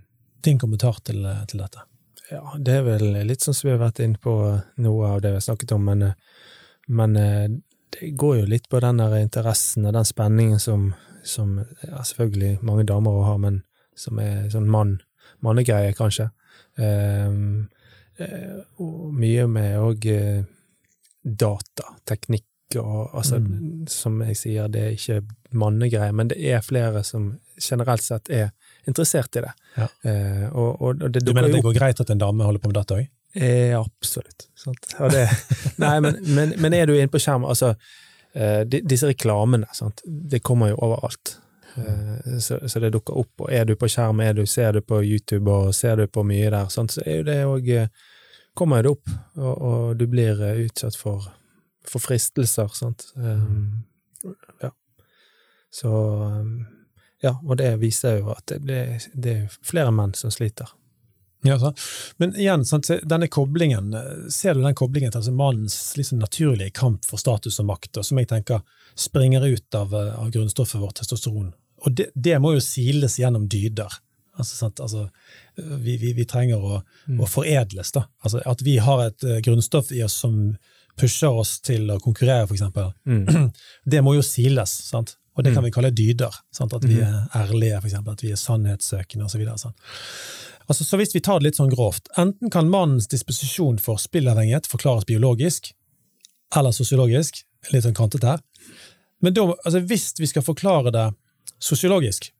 Din 0.44 0.60
kommentar 0.60 1.00
til, 1.04 1.24
til 1.48 1.64
dette? 1.64 1.86
Ja, 2.32 2.44
det 2.60 2.80
er 2.80 2.84
vel 2.84 3.06
litt 3.28 3.46
sånn 3.46 3.56
som 3.56 3.70
vi 3.70 3.74
har 3.74 3.82
vært 3.86 4.02
inne 4.04 4.20
på 4.20 4.34
noe 4.84 5.12
av 5.14 5.22
det 5.24 5.32
vi 5.32 5.40
har 5.40 5.46
snakket 5.46 5.74
om, 5.78 5.86
men, 5.88 6.04
eh, 6.10 6.18
men 6.88 7.16
eh, 7.16 7.48
det 7.96 8.12
går 8.20 8.42
jo 8.42 8.50
litt 8.52 8.68
på 8.70 8.82
den 8.84 9.00
der 9.00 9.16
interessen 9.22 9.88
og 9.88 9.96
den 9.96 10.08
spenningen 10.08 10.60
som, 10.60 10.90
som 11.24 11.56
ja, 11.86 12.04
selvfølgelig 12.04 12.60
mange 12.68 12.84
damer 12.90 13.24
har, 13.24 13.40
men 13.40 13.62
som 13.98 14.20
er 14.20 14.50
sånn 14.52 14.68
mann, 14.70 14.98
mannegreie, 15.44 15.96
kanskje. 15.98 16.30
Eh, 16.78 17.32
og 18.82 19.14
mye 19.14 19.48
med 19.48 19.78
òg 19.80 20.06
eh, 21.28 21.34
data, 21.46 21.92
teknikk 22.08 22.46
og 22.76 23.14
altså, 23.16 23.40
som 23.88 24.18
jeg 24.26 24.36
sier, 24.36 24.68
det 24.68 24.82
er 24.84 24.96
ikke 24.98 25.22
mannegreier, 25.56 26.12
men 26.12 26.28
det 26.28 26.40
er 26.44 26.66
flere 26.66 27.04
som 27.08 27.38
generelt 27.64 28.04
sett 28.04 28.28
er 28.28 28.50
interessert 28.88 29.38
i 29.40 29.46
det. 29.46 29.54
Ja. 29.78 29.88
Eh, 30.04 30.48
og, 30.52 30.82
og, 30.82 31.04
og 31.04 31.14
det 31.14 31.24
Du 31.26 31.34
mener 31.34 31.54
det 31.54 31.64
går 31.64 31.78
greit 31.78 32.02
at 32.04 32.12
en 32.12 32.20
dame 32.20 32.44
holder 32.44 32.60
på 32.64 32.72
med 32.72 32.80
dette 32.82 32.98
òg? 32.98 33.08
Eh, 33.38 33.80
absolutt. 33.80 34.50
Det, 35.14 35.24
nei, 35.84 35.96
men, 36.04 36.20
men, 36.36 36.54
men 36.60 36.76
er 36.76 36.88
du 36.90 36.96
inne 36.98 37.12
på 37.12 37.22
skjerm 37.22 37.46
altså, 37.48 37.76
eh, 38.34 38.64
Disse 38.68 39.12
reklamene, 39.12 39.70
sant? 39.78 40.02
det 40.04 40.42
kommer 40.44 40.74
jo 40.74 40.82
overalt. 40.90 41.38
Eh, 41.78 42.38
så, 42.44 42.60
så 42.68 42.84
det 42.84 42.92
dukker 42.96 43.18
opp. 43.20 43.46
Og 43.46 43.52
er 43.54 43.68
du 43.70 43.76
på 43.80 43.90
skjerm, 43.92 44.20
er 44.26 44.36
du, 44.36 44.46
ser 44.50 44.76
du 44.76 44.82
på 44.82 45.02
YouTube 45.06 45.52
og 45.52 45.76
ser 45.76 46.02
du 46.02 46.08
på 46.08 46.26
mye 46.28 46.52
der, 46.52 46.72
sant? 46.74 46.98
så 46.98 47.06
er 47.06 47.22
jo 47.22 47.28
det 47.30 47.40
òg 47.48 47.74
Kommer 48.58 48.84
det 48.84 48.96
opp, 48.96 49.12
og, 49.38 49.54
og 49.54 50.00
du 50.00 50.08
blir 50.10 50.42
eh, 50.42 50.64
utsatt 50.66 50.98
for, 50.98 51.28
for 51.86 52.02
fristelser, 52.02 52.72
sant. 52.74 53.12
Um, 53.16 53.86
ja. 54.64 54.74
Så 55.74 55.92
um, 55.92 56.66
Ja, 57.22 57.36
og 57.44 57.58
det 57.58 57.72
viser 57.82 58.20
jo 58.20 58.34
at 58.34 58.46
det, 58.50 58.60
det, 58.66 58.82
det 59.14 59.32
er 59.34 59.56
flere 59.66 59.94
menn 59.94 60.14
som 60.18 60.34
sliter. 60.34 60.70
Ja, 61.46 61.60
sant. 61.60 61.80
Men 62.18 62.36
igjen, 62.36 62.66
sant, 62.66 62.90
denne 63.04 63.28
koblingen, 63.28 63.94
eh, 63.94 64.28
ser 64.34 64.54
du 64.58 64.62
den 64.62 64.76
koblingen 64.76 65.14
til 65.14 65.22
altså 65.22 65.34
mannens 65.34 65.78
liksom 65.98 66.20
naturlige 66.20 66.74
kamp 66.78 67.06
for 67.06 67.22
status 67.22 67.60
og 67.62 67.70
makt, 67.70 67.98
og 67.98 68.06
som 68.06 68.20
jeg 68.22 68.30
tenker 68.32 68.66
springer 68.98 69.46
ut 69.46 69.78
av, 69.78 69.94
eh, 69.94 70.14
av 70.20 70.32
grunnstoffet 70.34 70.82
vårt, 70.82 70.98
testosteron. 71.02 71.54
Og 71.86 71.94
det, 71.94 72.10
det 72.16 72.40
må 72.42 72.56
jo 72.56 72.64
siles 72.64 73.20
gjennom 73.22 73.46
dyder. 73.50 74.00
Altså, 74.38 74.58
sant, 74.58 74.82
altså, 74.82 75.08
vi, 75.58 75.98
vi, 75.98 76.14
vi 76.18 76.26
trenger 76.30 76.64
å, 76.64 76.82
å 77.18 77.30
foredles. 77.30 77.94
Altså, 77.98 78.42
at 78.46 78.64
vi 78.66 78.78
har 78.84 79.08
et 79.08 79.28
eh, 79.28 79.40
grunnstoff 79.46 79.92
i 79.96 80.04
oss 80.06 80.18
som 80.24 80.56
pusher 80.98 81.34
oss 81.44 81.58
til 81.62 81.90
å 81.94 82.00
konkurrere, 82.02 82.48
eksempel. 82.50 82.92
Mm. 83.06 83.50
Det 83.92 84.04
må 84.06 84.18
jo 84.18 84.26
siles, 84.26 84.74
sant? 84.90 85.18
og 85.38 85.44
det 85.46 85.52
kan 85.54 85.62
vi 85.62 85.70
kalle 85.70 85.92
dyder. 85.94 86.34
Sant? 86.50 86.74
At 86.74 86.86
vi 86.90 86.96
er 86.98 87.28
ærlige, 87.38 87.78
for 87.78 87.92
eksempel, 87.92 88.16
at 88.18 88.24
vi 88.26 88.32
er 88.34 88.40
sannhetssøkende 88.42 89.28
osv. 89.28 89.44
Så, 89.62 89.70
altså, 90.66 90.82
så 90.82 90.98
hvis 90.98 91.14
vi 91.14 91.22
tar 91.22 91.38
det 91.38 91.52
litt 91.52 91.60
sånn 91.60 91.70
grovt, 91.70 92.10
enten 92.18 92.50
kan 92.54 92.72
mannens 92.74 93.06
disposisjon 93.12 93.78
for 93.84 94.02
spillavhengighet 94.02 94.66
forklares 94.66 95.06
biologisk 95.06 95.70
eller 96.58 96.74
sosiologisk, 96.74 97.44
litt 97.70 97.86
sånn 97.86 97.98
kantete 97.98 98.34
her, 98.34 98.42
men 99.22 99.38
da, 99.38 99.46
altså, 99.62 99.84
hvis 99.86 100.10
vi 100.18 100.30
skal 100.32 100.46
forklare 100.46 100.94
det 100.96 101.06
sosiologisk, 101.62 102.32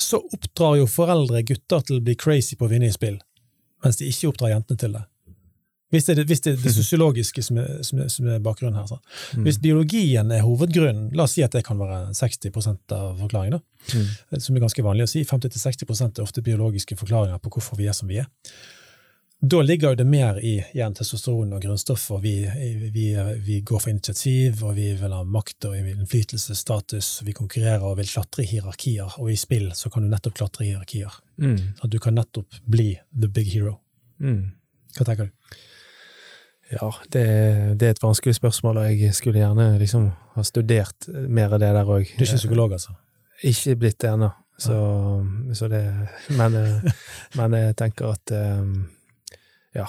så 0.00 0.20
oppdrar 0.20 0.76
jo 0.80 0.88
foreldre 0.90 1.42
gutter 1.46 1.84
til 1.86 1.98
å 1.98 2.04
bli 2.04 2.16
crazy 2.18 2.56
på 2.56 2.66
å 2.66 2.72
vinne 2.72 2.90
i 2.90 2.94
spill, 2.94 3.18
mens 3.84 4.00
de 4.00 4.08
ikke 4.10 4.32
oppdrar 4.32 4.52
jentene 4.52 4.80
til 4.80 4.96
det. 4.98 5.04
Hvis 5.94 6.08
det 6.08 6.16
det, 6.18 6.24
hvis 6.26 6.42
det, 6.42 6.52
er 6.56 6.62
det 6.64 6.74
sosiologiske 6.80 7.42
som 7.46 7.60
er, 7.62 7.82
som 7.86 8.00
er, 8.02 8.08
som 8.12 8.28
er 8.28 8.40
bakgrunnen 8.42 8.78
her. 8.78 8.88
Sant? 8.90 9.12
Hvis 9.44 9.60
biologien 9.62 10.32
er 10.34 10.42
hovedgrunnen, 10.42 11.12
la 11.16 11.28
oss 11.28 11.36
si 11.38 11.44
at 11.46 11.54
det 11.54 11.62
kan 11.66 11.78
være 11.78 12.10
60% 12.16 12.96
av 12.96 13.20
forklaringen, 13.22 13.60
da, 13.60 14.38
som 14.42 14.56
er 14.56 14.64
ganske 14.64 14.84
vanlig 14.84 15.06
å 15.06 15.12
si, 15.12 15.22
50-60 15.28 16.08
er 16.08 16.24
ofte 16.24 16.42
biologiske 16.44 16.98
forklaringer 16.98 17.38
på 17.42 17.54
hvorfor 17.54 17.78
vi 17.78 17.86
er 17.86 17.96
som 17.96 18.10
vi 18.10 18.18
er. 18.24 18.28
Da 19.40 19.60
ligger 19.62 19.92
jo 19.92 19.98
det 20.00 20.06
mer 20.08 20.38
i 20.40 20.54
igjen 20.72 20.94
testosteron 20.96 21.52
og 21.52 21.60
grunnstoffer. 21.60 22.18
vi, 22.24 22.34
vi, 22.92 23.06
vi 23.44 23.60
går 23.60 23.82
for 23.82 23.90
initiativ, 23.90 24.64
og 24.64 24.74
vi 24.78 24.94
vil 24.96 25.12
ha 25.12 25.22
makt 25.24 25.68
og 25.68 25.74
vi 25.76 25.92
innflytelse, 25.92 26.56
status, 26.56 27.20
vi 27.22 27.36
konkurrerer 27.36 27.84
og 27.84 27.98
vil 27.98 28.08
klatre 28.08 28.46
i 28.46 28.48
hierarkier, 28.54 29.12
og 29.20 29.30
i 29.30 29.36
spill 29.36 29.68
så 29.76 29.92
kan 29.92 30.06
du 30.06 30.08
nettopp 30.08 30.38
klatre 30.40 30.64
i 30.64 30.70
hierarkier. 30.70 31.20
Mm. 31.36 31.76
At 31.82 31.92
du 31.92 31.98
kan 32.00 32.16
nettopp 32.16 32.62
bli 32.64 32.94
the 33.12 33.28
big 33.28 33.52
hero. 33.52 33.76
Mm. 34.24 34.56
Hva 34.96 35.04
tenker 35.04 35.28
du? 35.28 35.60
Ja, 36.72 36.90
det, 37.12 37.26
det 37.78 37.86
er 37.86 37.94
et 37.94 38.02
vanskelig 38.02 38.34
spørsmål, 38.40 38.80
og 38.80 38.88
jeg 38.88 39.14
skulle 39.14 39.38
gjerne 39.38 39.76
liksom 39.78 40.08
ha 40.34 40.48
studert 40.48 41.06
mer 41.12 41.52
av 41.52 41.60
det 41.62 41.70
der 41.76 41.84
òg. 41.84 42.08
Du 42.16 42.24
er 42.24 42.30
ikke 42.30 42.40
psykolog, 42.40 42.72
altså? 42.74 42.96
Ikke 43.44 43.76
blitt 43.78 44.00
det 44.00 44.10
ennå, 44.16 44.32
så, 44.58 44.76
så 45.54 45.68
det 45.68 45.84
men, 46.40 46.56
eh, 46.56 46.92
men 47.36 47.60
jeg 47.60 47.76
tenker 47.76 48.16
at 48.16 48.32
eh, 48.32 48.64
ja. 49.76 49.86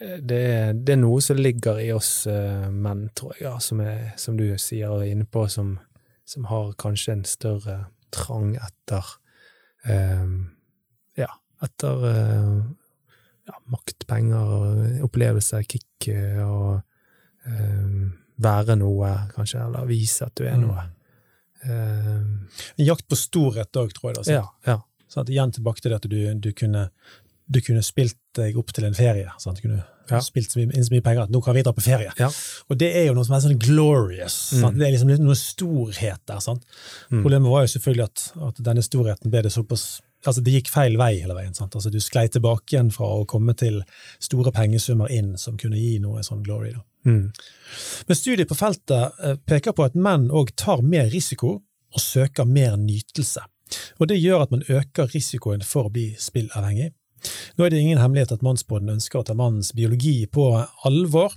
det, 0.00 0.40
det 0.84 0.92
er 0.96 1.00
noe 1.00 1.20
som 1.24 1.38
ligger 1.38 1.78
i 1.80 1.90
oss 1.94 2.26
eh, 2.30 2.66
menn, 2.70 3.06
tror 3.16 3.34
jeg, 3.36 3.44
ja, 3.46 3.54
som, 3.62 3.80
er, 3.80 4.12
som 4.20 4.36
du 4.36 4.46
sier 4.60 4.90
og 4.90 5.04
er 5.04 5.12
inne 5.14 5.26
på, 5.30 5.46
som, 5.48 5.76
som 6.28 6.48
har 6.50 6.72
kanskje 6.80 7.12
en 7.18 7.24
større 7.28 7.76
trang 8.14 8.56
etter 8.58 9.14
eh, 9.86 10.26
Ja, 11.22 11.30
etter 11.62 12.02
uh, 12.02 12.58
ja, 13.46 13.54
makt, 13.70 14.06
penger, 14.10 15.00
opplevelser, 15.06 15.62
kick 15.68 16.08
og 16.42 16.80
eh, 17.46 18.10
være 18.42 18.74
noe, 18.80 19.10
kanskje, 19.34 19.60
eller 19.66 19.86
vise 19.88 20.26
at 20.26 20.34
du 20.40 20.44
er 20.48 20.56
Mm. 20.58 20.64
noe. 20.66 20.84
Eh, 21.64 22.22
En 22.78 22.84
jakt 22.88 23.06
på 23.08 23.16
storhet 23.16 23.76
òg, 23.76 23.92
tror 23.94 24.10
jeg. 24.10 24.18
Altså. 24.18 24.32
ja, 24.32 24.46
ja. 24.66 24.78
Sånn 25.08 25.22
at 25.22 25.30
igjen 25.30 25.52
tilbake 25.54 25.80
til 25.84 25.92
det 25.92 26.00
at 26.00 26.08
du, 26.10 26.18
du, 26.40 26.50
kunne, 26.56 26.88
du 27.50 27.60
kunne 27.60 27.82
spilt 27.84 28.16
deg 28.36 28.56
opp 28.58 28.72
til 28.72 28.86
en 28.88 28.96
ferie. 28.96 29.30
Sant? 29.38 29.60
Du 29.60 29.68
kunne 29.68 29.84
Ja. 30.10 30.18
spilt 30.20 30.50
så 30.52 30.58
mye, 30.58 30.68
inn 30.76 30.84
så 30.84 30.92
mye 30.92 31.02
penger 31.04 31.22
at 31.22 31.30
nå 31.30 31.40
kan 31.42 31.54
vi 31.54 31.62
dra 31.62 31.72
på 31.72 31.80
ferie. 31.80 32.12
Ja. 32.18 32.28
Og 32.68 32.76
det 32.76 32.90
er 32.94 33.06
jo 33.06 33.14
noe 33.14 33.24
som 33.24 33.36
er 33.36 33.40
sånn 33.40 33.58
glorious. 33.58 34.52
Mm. 34.52 34.78
Det 34.78 34.86
er 34.86 34.92
liksom 34.92 35.24
noe 35.24 35.34
storhet 35.34 36.20
der. 36.26 36.40
Sant? 36.40 36.64
Mm. 37.10 37.22
Problemet 37.22 37.50
var 37.50 37.62
jo 37.64 37.72
selvfølgelig 37.72 38.04
at, 38.04 38.32
at 38.48 38.60
denne 38.64 38.82
storheten 38.84 39.30
ble 39.30 39.42
det 39.42 39.52
såpass 39.52 40.00
Altså, 40.24 40.40
det 40.40 40.54
gikk 40.54 40.70
feil 40.72 40.94
vei 40.96 41.20
hele 41.20 41.34
veien. 41.36 41.52
Sant? 41.52 41.74
Altså, 41.76 41.90
du 41.92 41.98
sklei 42.00 42.28
tilbake 42.32 42.72
igjen 42.72 42.90
fra 42.90 43.04
å 43.04 43.26
komme 43.28 43.52
til 43.60 43.82
store 44.24 44.52
pengesummer 44.56 45.10
inn 45.12 45.34
som 45.36 45.58
kunne 45.60 45.76
gi 45.76 45.98
noe 46.00 46.22
sånn 46.24 46.42
glory. 46.42 46.72
Mm. 47.04 47.26
Men 48.08 48.16
studiet 48.16 48.48
på 48.48 48.56
feltet 48.56 49.20
eh, 49.20 49.34
peker 49.44 49.76
på 49.76 49.84
at 49.84 49.94
menn 49.94 50.30
òg 50.32 50.54
tar 50.56 50.80
mer 50.80 51.10
risiko 51.12 51.58
og 51.60 52.00
søker 52.00 52.48
mer 52.48 52.78
nytelse. 52.80 53.44
Og 54.00 54.08
Det 54.08 54.16
gjør 54.16 54.46
at 54.46 54.50
man 54.54 54.64
øker 54.68 55.12
risikoen 55.12 55.60
for 55.60 55.88
å 55.88 55.92
bli 55.92 56.14
spillavhengig. 56.16 56.94
Nå 57.56 57.64
er 57.64 57.72
det 57.72 57.80
ingen 57.80 58.00
hemmelighet 58.02 58.34
at 58.34 58.44
Mannsbåten 58.44 58.92
ønsker 58.94 59.20
å 59.20 59.26
ta 59.26 59.36
mannens 59.38 59.72
biologi 59.76 60.26
på 60.26 60.48
alvor, 60.88 61.34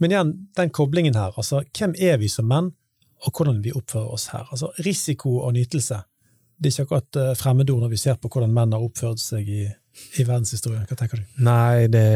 men 0.00 0.14
igjen, 0.14 0.32
den 0.56 0.72
koblingen 0.74 1.18
her, 1.18 1.34
altså 1.36 1.62
hvem 1.76 1.94
er 2.00 2.20
vi 2.22 2.30
som 2.32 2.48
menn, 2.50 2.72
og 3.20 3.36
hvordan 3.36 3.60
vi 3.64 3.74
oppfører 3.76 4.14
oss 4.14 4.30
her? 4.32 4.46
Altså 4.48 4.70
Risiko 4.86 5.42
og 5.44 5.52
nytelse, 5.58 6.00
det 6.60 6.70
er 6.70 6.74
ikke 6.74 6.86
akkurat 6.86 7.18
eh, 7.20 7.36
fremmedord 7.36 7.84
når 7.84 7.92
vi 7.92 8.00
ser 8.00 8.16
på 8.20 8.30
hvordan 8.32 8.52
menn 8.56 8.72
har 8.76 8.84
oppført 8.84 9.20
seg 9.20 9.48
i, 9.48 9.62
i 9.66 10.24
verdenshistorien. 10.24 10.86
Hva 10.88 10.96
tenker 10.96 11.20
du? 11.20 11.38
Nei, 11.44 11.86
det, 11.92 12.06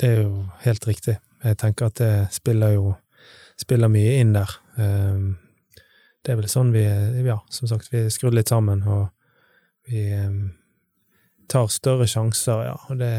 det 0.00 0.12
er 0.12 0.22
jo 0.22 0.46
helt 0.64 0.88
riktig. 0.88 1.16
Jeg 1.44 1.58
tenker 1.60 1.88
at 1.88 2.00
det 2.00 2.12
spiller 2.34 2.74
jo 2.76 2.92
spiller 3.58 3.90
mye 3.92 4.18
inn 4.20 4.34
der. 4.36 4.54
Um, 4.78 5.36
det 6.24 6.34
er 6.34 6.40
vel 6.40 6.50
sånn 6.50 6.70
vi 6.74 6.84
Ja, 7.26 7.38
som 7.50 7.70
sagt, 7.70 7.90
vi 7.92 8.04
er 8.06 8.12
skrudd 8.14 8.36
litt 8.36 8.50
sammen, 8.50 8.84
og 8.86 9.08
vi 9.88 10.06
um, 10.14 10.40
tar 11.48 11.70
større 11.72 12.06
sjanser, 12.10 12.64
ja, 12.68 12.74
og 12.88 12.98
det 13.00 13.12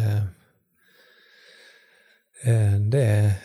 eh, 2.45 2.75
Det 2.79 3.03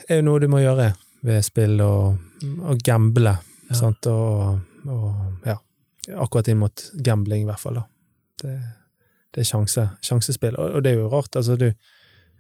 er 0.08 0.20
jo 0.20 0.26
noe 0.28 0.42
du 0.42 0.48
må 0.52 0.60
gjøre 0.62 0.92
ved 1.24 1.42
spill 1.46 1.80
og, 1.80 2.20
og 2.60 2.78
gamble, 2.84 3.36
Ja. 3.70 3.74
sant, 3.78 4.06
og, 4.06 4.58
og 4.86 5.46
ja. 5.48 5.56
Akkurat 6.20 6.48
inn 6.52 6.60
mot 6.60 6.82
gambling, 7.00 7.46
i 7.46 7.48
hvert 7.48 7.62
fall, 7.62 7.78
da. 7.80 7.84
Det, 8.42 8.54
det 9.32 9.40
er 9.40 9.48
sjanse, 9.48 9.86
sjansespill, 10.04 10.58
og, 10.60 10.76
og 10.76 10.84
det 10.84 10.92
er 10.92 10.98
jo 11.00 11.08
rart, 11.12 11.36
altså, 11.40 11.56
du 11.56 11.70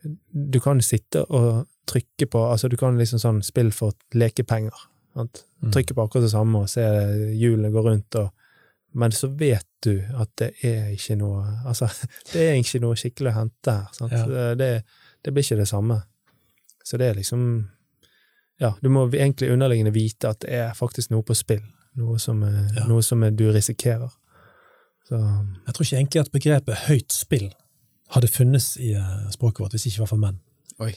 du 0.04 0.58
kan 0.60 0.82
sitte 0.84 1.22
og 1.32 1.62
trykke 1.88 2.26
på 2.28 2.40
altså 2.50 2.68
Du 2.68 2.76
kan 2.76 2.98
liksom 3.00 3.18
sånn 3.22 3.38
spill 3.40 3.70
for 3.72 3.94
lekepenger. 4.12 4.74
Sant? 5.14 5.44
Mm. 5.62 5.70
Trykke 5.72 5.94
på 5.96 6.04
akkurat 6.04 6.26
det 6.26 6.32
samme 6.34 6.64
og 6.64 6.68
se 6.68 6.84
hjulene 7.40 7.70
gå 7.72 7.84
rundt, 7.86 8.18
og, 8.20 8.28
men 8.94 9.12
så 9.12 9.28
vet 9.28 9.66
du 9.84 9.98
at 10.14 10.30
det 10.38 10.52
er 10.64 10.92
ikke 10.94 11.16
noe 11.18 11.42
Altså, 11.66 11.88
det 12.32 12.42
er 12.48 12.58
ikke 12.60 12.80
noe 12.84 12.98
skikkelig 12.98 13.32
å 13.32 13.36
hente 13.40 13.74
her. 13.74 13.94
Sant? 13.96 14.14
Ja. 14.14 14.52
Det, 14.58 14.68
det 15.24 15.34
blir 15.34 15.46
ikke 15.46 15.60
det 15.62 15.68
samme. 15.70 16.00
Så 16.84 17.00
det 17.00 17.10
er 17.10 17.18
liksom 17.18 17.42
Ja, 18.62 18.74
du 18.80 18.88
må 18.94 19.08
egentlig 19.10 19.50
underliggende 19.50 19.94
vite 19.94 20.30
at 20.30 20.44
det 20.44 20.54
er 20.54 20.76
faktisk 20.78 21.10
noe 21.10 21.26
på 21.26 21.34
spill. 21.34 21.64
Noe 21.98 22.18
som, 22.22 22.42
er, 22.46 22.68
Ja. 22.76 22.86
noe 22.90 23.02
som 23.02 23.22
er, 23.22 23.34
du 23.34 23.48
risikerer. 23.52 24.10
Så 25.08 25.18
Jeg 25.18 25.74
tror 25.74 25.84
ikke 25.84 25.96
egentlig 25.96 26.20
at 26.20 26.32
begrepet 26.32 26.86
høyt 26.88 27.12
spill 27.12 27.50
hadde 28.14 28.28
funnes 28.30 28.76
i 28.78 28.92
eh, 28.94 29.30
språket 29.34 29.64
vårt 29.64 29.74
hvis 29.74 29.88
ikke 29.90 30.04
var 30.04 30.12
for 30.12 30.22
menn. 30.22 30.38
Oi. 30.82 30.92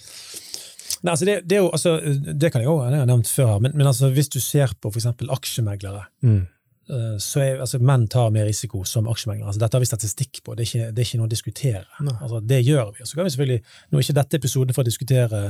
Nei, 1.04 1.12
altså 1.14 1.26
det, 1.26 1.36
det, 1.46 1.58
er 1.58 1.62
jo, 1.62 1.72
altså, 1.74 1.98
det 2.42 2.50
kan 2.52 2.64
jeg 2.64 2.70
òg 2.72 2.84
ha 2.88 3.06
nevnt 3.06 3.30
før, 3.30 3.58
men, 3.62 3.74
men 3.78 3.90
altså, 3.90 4.10
hvis 4.14 4.30
du 4.34 4.40
ser 4.42 4.74
på 4.82 4.90
eksempel 4.94 5.30
aksjemeglere, 5.34 6.08
mm. 6.26 6.46
Eh, 6.90 7.18
så 7.20 7.42
er 7.44 7.60
altså, 7.64 7.80
menn 7.80 8.08
tar 8.08 8.30
mer 8.32 8.46
risiko 8.46 8.84
som 8.88 9.08
aksjemeglere. 9.12 9.48
Altså, 9.48 9.60
dette 9.64 9.76
har 9.78 9.84
vi 9.84 9.90
statistikk 9.90 10.40
på, 10.44 10.56
det 10.56 10.64
er 10.66 10.70
ikke, 10.70 10.92
det 10.96 11.02
er 11.04 11.08
ikke 11.10 11.20
noe 11.22 11.28
å 11.28 11.34
diskutere. 11.34 11.84
Altså, 12.22 12.40
det 12.54 12.62
gjør 12.66 12.94
vi. 12.98 13.06
Så 13.06 13.16
kan 13.20 13.26
vi 13.28 13.34
selvfølgelig, 13.36 13.60
Nå 13.92 13.98
er 14.00 14.06
ikke 14.08 14.18
dette 14.22 14.38
episoden 14.42 14.74
for 14.78 14.82
å 14.84 14.90
diskutere 14.90 15.42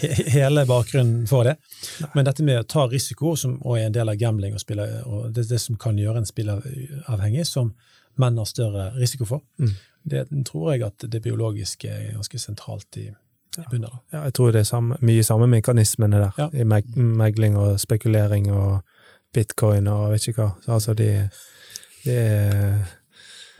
he 0.00 0.08
hele 0.38 0.64
bakgrunnen 0.68 1.26
for 1.28 1.44
det, 1.44 1.56
men 2.14 2.24
dette 2.24 2.42
med 2.46 2.60
å 2.62 2.66
ta 2.68 2.86
risiko, 2.88 3.34
som 3.36 3.58
også 3.62 3.76
er 3.82 3.86
en 3.86 3.92
del 3.98 4.08
av 4.08 4.16
gambling, 4.20 4.54
og, 4.54 4.60
spiller, 4.60 4.98
og 5.06 5.30
det, 5.32 5.48
det 5.48 5.60
som 5.60 5.76
kan 5.76 5.96
gjøre 5.98 6.18
en 6.24 6.28
spilleavhengig, 6.28 7.46
som 7.46 7.72
menn 8.18 8.38
har 8.40 8.48
større 8.50 8.90
risiko 8.98 9.24
for, 9.24 9.40
Mm. 9.58 9.74
det 10.08 10.26
tror 10.46 10.72
jeg 10.72 10.82
at 10.86 11.04
det 11.10 11.22
biologiske 11.22 11.88
er 11.88 12.12
ganske 12.14 12.38
sentralt 12.38 12.96
i, 12.96 13.08
i 13.58 13.64
bunnen. 13.70 13.90
da. 13.90 13.98
Ja, 14.12 14.24
jeg 14.24 14.34
tror 14.34 14.52
det 14.52 14.60
er 14.60 14.64
samme, 14.64 14.96
mye 15.02 15.22
samme 15.22 15.46
mekanismene 15.46 16.18
der, 16.24 16.32
Ja. 16.38 16.48
i 16.52 16.64
meg, 16.64 16.84
megling 16.96 17.56
og 17.56 17.78
spekulering 17.80 18.50
og 18.52 18.82
bitcoin 19.34 19.88
og 19.92 20.12
vet 20.14 20.28
ikke 20.30 20.44
hva. 20.44 20.50
Så 20.64 20.76
altså, 20.78 20.94
de, 20.98 21.10
de 22.04 22.18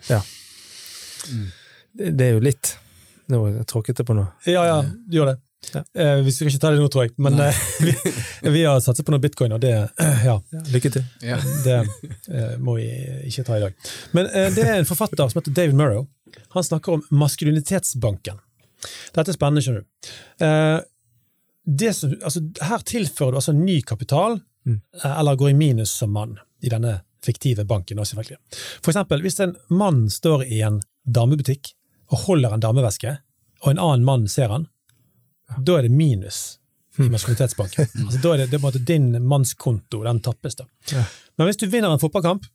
Ja. 0.08 0.22
Det, 1.92 2.12
det 2.16 2.28
er 2.28 2.36
jo 2.36 2.44
litt 2.44 2.76
Nå 3.28 3.42
tråkket 3.68 3.98
jeg 4.00 4.08
på 4.08 4.14
noe. 4.16 4.30
Ja, 4.48 4.62
ja, 4.64 4.76
du 4.80 5.18
gjør 5.18 5.34
det. 5.34 5.34
Ja. 5.74 5.82
Eh, 6.00 6.20
vi 6.24 6.32
skal 6.32 6.48
ikke 6.48 6.60
ta 6.62 6.70
det 6.72 6.78
nå, 6.80 6.86
tror 6.88 7.04
jeg, 7.04 7.12
men 7.20 7.34
eh, 7.44 7.58
vi, 7.84 7.92
vi 8.54 8.62
har 8.64 8.78
satset 8.80 9.04
på 9.04 9.12
noe 9.12 9.20
bitcoin, 9.20 9.52
og 9.52 9.60
det, 9.60 9.74
ja, 9.98 10.36
Ja, 10.38 10.62
lykke 10.72 10.92
til. 10.94 11.04
Ja. 11.20 11.36
det 11.66 11.74
eh, 12.30 12.54
må 12.62 12.78
vi 12.78 12.86
ikke 13.28 13.44
ta 13.44 13.58
i 13.58 13.64
dag. 13.66 13.76
Men 14.16 14.30
eh, 14.32 14.48
det 14.54 14.64
er 14.64 14.78
en 14.78 14.88
forfatter 14.88 15.28
som 15.28 15.42
heter 15.42 15.56
David 15.58 15.76
Murrow. 15.76 16.06
Han 16.54 16.64
snakker 16.64 16.96
om 16.96 17.04
maskulinitetsbanken. 17.12 18.40
Dette 19.12 19.26
er 19.28 19.36
spennende, 19.36 19.64
skjønner 19.66 19.84
du. 19.84 20.12
Eh, 20.46 20.78
det 21.68 21.92
som, 21.98 22.14
altså, 22.24 22.40
her 22.64 22.84
tilfører 22.88 23.34
du 23.34 23.40
altså 23.42 23.52
ny 23.52 23.82
kapital, 23.84 24.38
Mm. 24.66 24.80
eh, 25.04 25.18
eller 25.20 25.36
går 25.36 25.50
i 25.50 25.54
minus 25.54 25.90
som 25.90 26.12
mann, 26.12 26.38
i 26.62 26.68
denne 26.68 27.00
fiktive 27.24 27.64
banken. 27.64 27.98
Også, 27.98 28.16
selvfølgelig. 28.16 28.38
For 28.82 28.92
eksempel, 28.92 29.22
hvis 29.22 29.40
en 29.40 29.56
mann 29.70 30.06
står 30.10 30.44
i 30.46 30.60
en 30.66 30.80
damebutikk 31.04 31.72
og 32.12 32.18
holder 32.26 32.54
en 32.54 32.64
dameveske, 32.64 33.18
og 33.64 33.70
en 33.70 33.78
annen 33.82 34.04
mann 34.06 34.28
ser 34.28 34.52
han, 34.54 34.68
da 35.58 35.78
er 35.78 35.88
det 35.88 35.92
minus 35.92 36.58
i 36.98 37.08
maskulinitetsbanken. 37.08 37.86
Altså, 38.04 38.20
da 38.22 38.34
er 38.34 38.44
det, 38.44 38.50
det 38.52 38.64
er 38.64 38.86
din 38.86 39.10
mannskonto, 39.26 40.02
den 40.04 40.20
tappes. 40.20 40.56
da. 40.58 40.66
Ja. 40.92 41.04
Men 41.36 41.48
hvis 41.48 41.60
du 41.60 41.66
vinner 41.70 41.92
en 41.92 42.02
fotballkamp, 42.02 42.46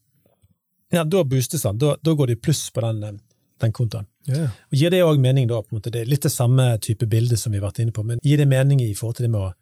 ja, 0.93 1.03
da 1.03 1.23
boostes 1.23 1.63
den. 1.65 1.79
Da, 1.81 1.95
da 2.01 2.13
går 2.13 2.27
det 2.27 2.37
i 2.37 2.41
pluss 2.45 2.67
på 2.71 2.83
den, 2.83 3.03
eh, 3.03 3.13
den 3.61 3.73
kontoen. 3.73 4.05
Yeah. 4.29 4.51
Og 4.71 4.77
Gir 4.77 4.93
det 4.93 5.01
òg 5.03 5.19
mening, 5.19 5.47
da? 5.49 5.61
på 5.61 5.73
en 5.73 5.79
måte, 5.79 5.91
Det 5.91 6.01
er 6.03 6.09
litt 6.11 6.23
det 6.23 6.31
samme 6.31 6.77
type 6.79 7.07
bilde 7.09 7.37
som 7.37 7.51
vi 7.51 7.59
har 7.59 7.65
vært 7.67 7.81
inne 7.83 7.91
på, 7.95 8.03
men 8.05 8.19
gir 8.23 8.37
det 8.37 8.47
mening 8.47 8.81
i 8.81 8.93
forhold 8.93 9.17
til 9.17 9.27
det 9.27 9.31
med 9.33 9.41
å, 9.41 9.53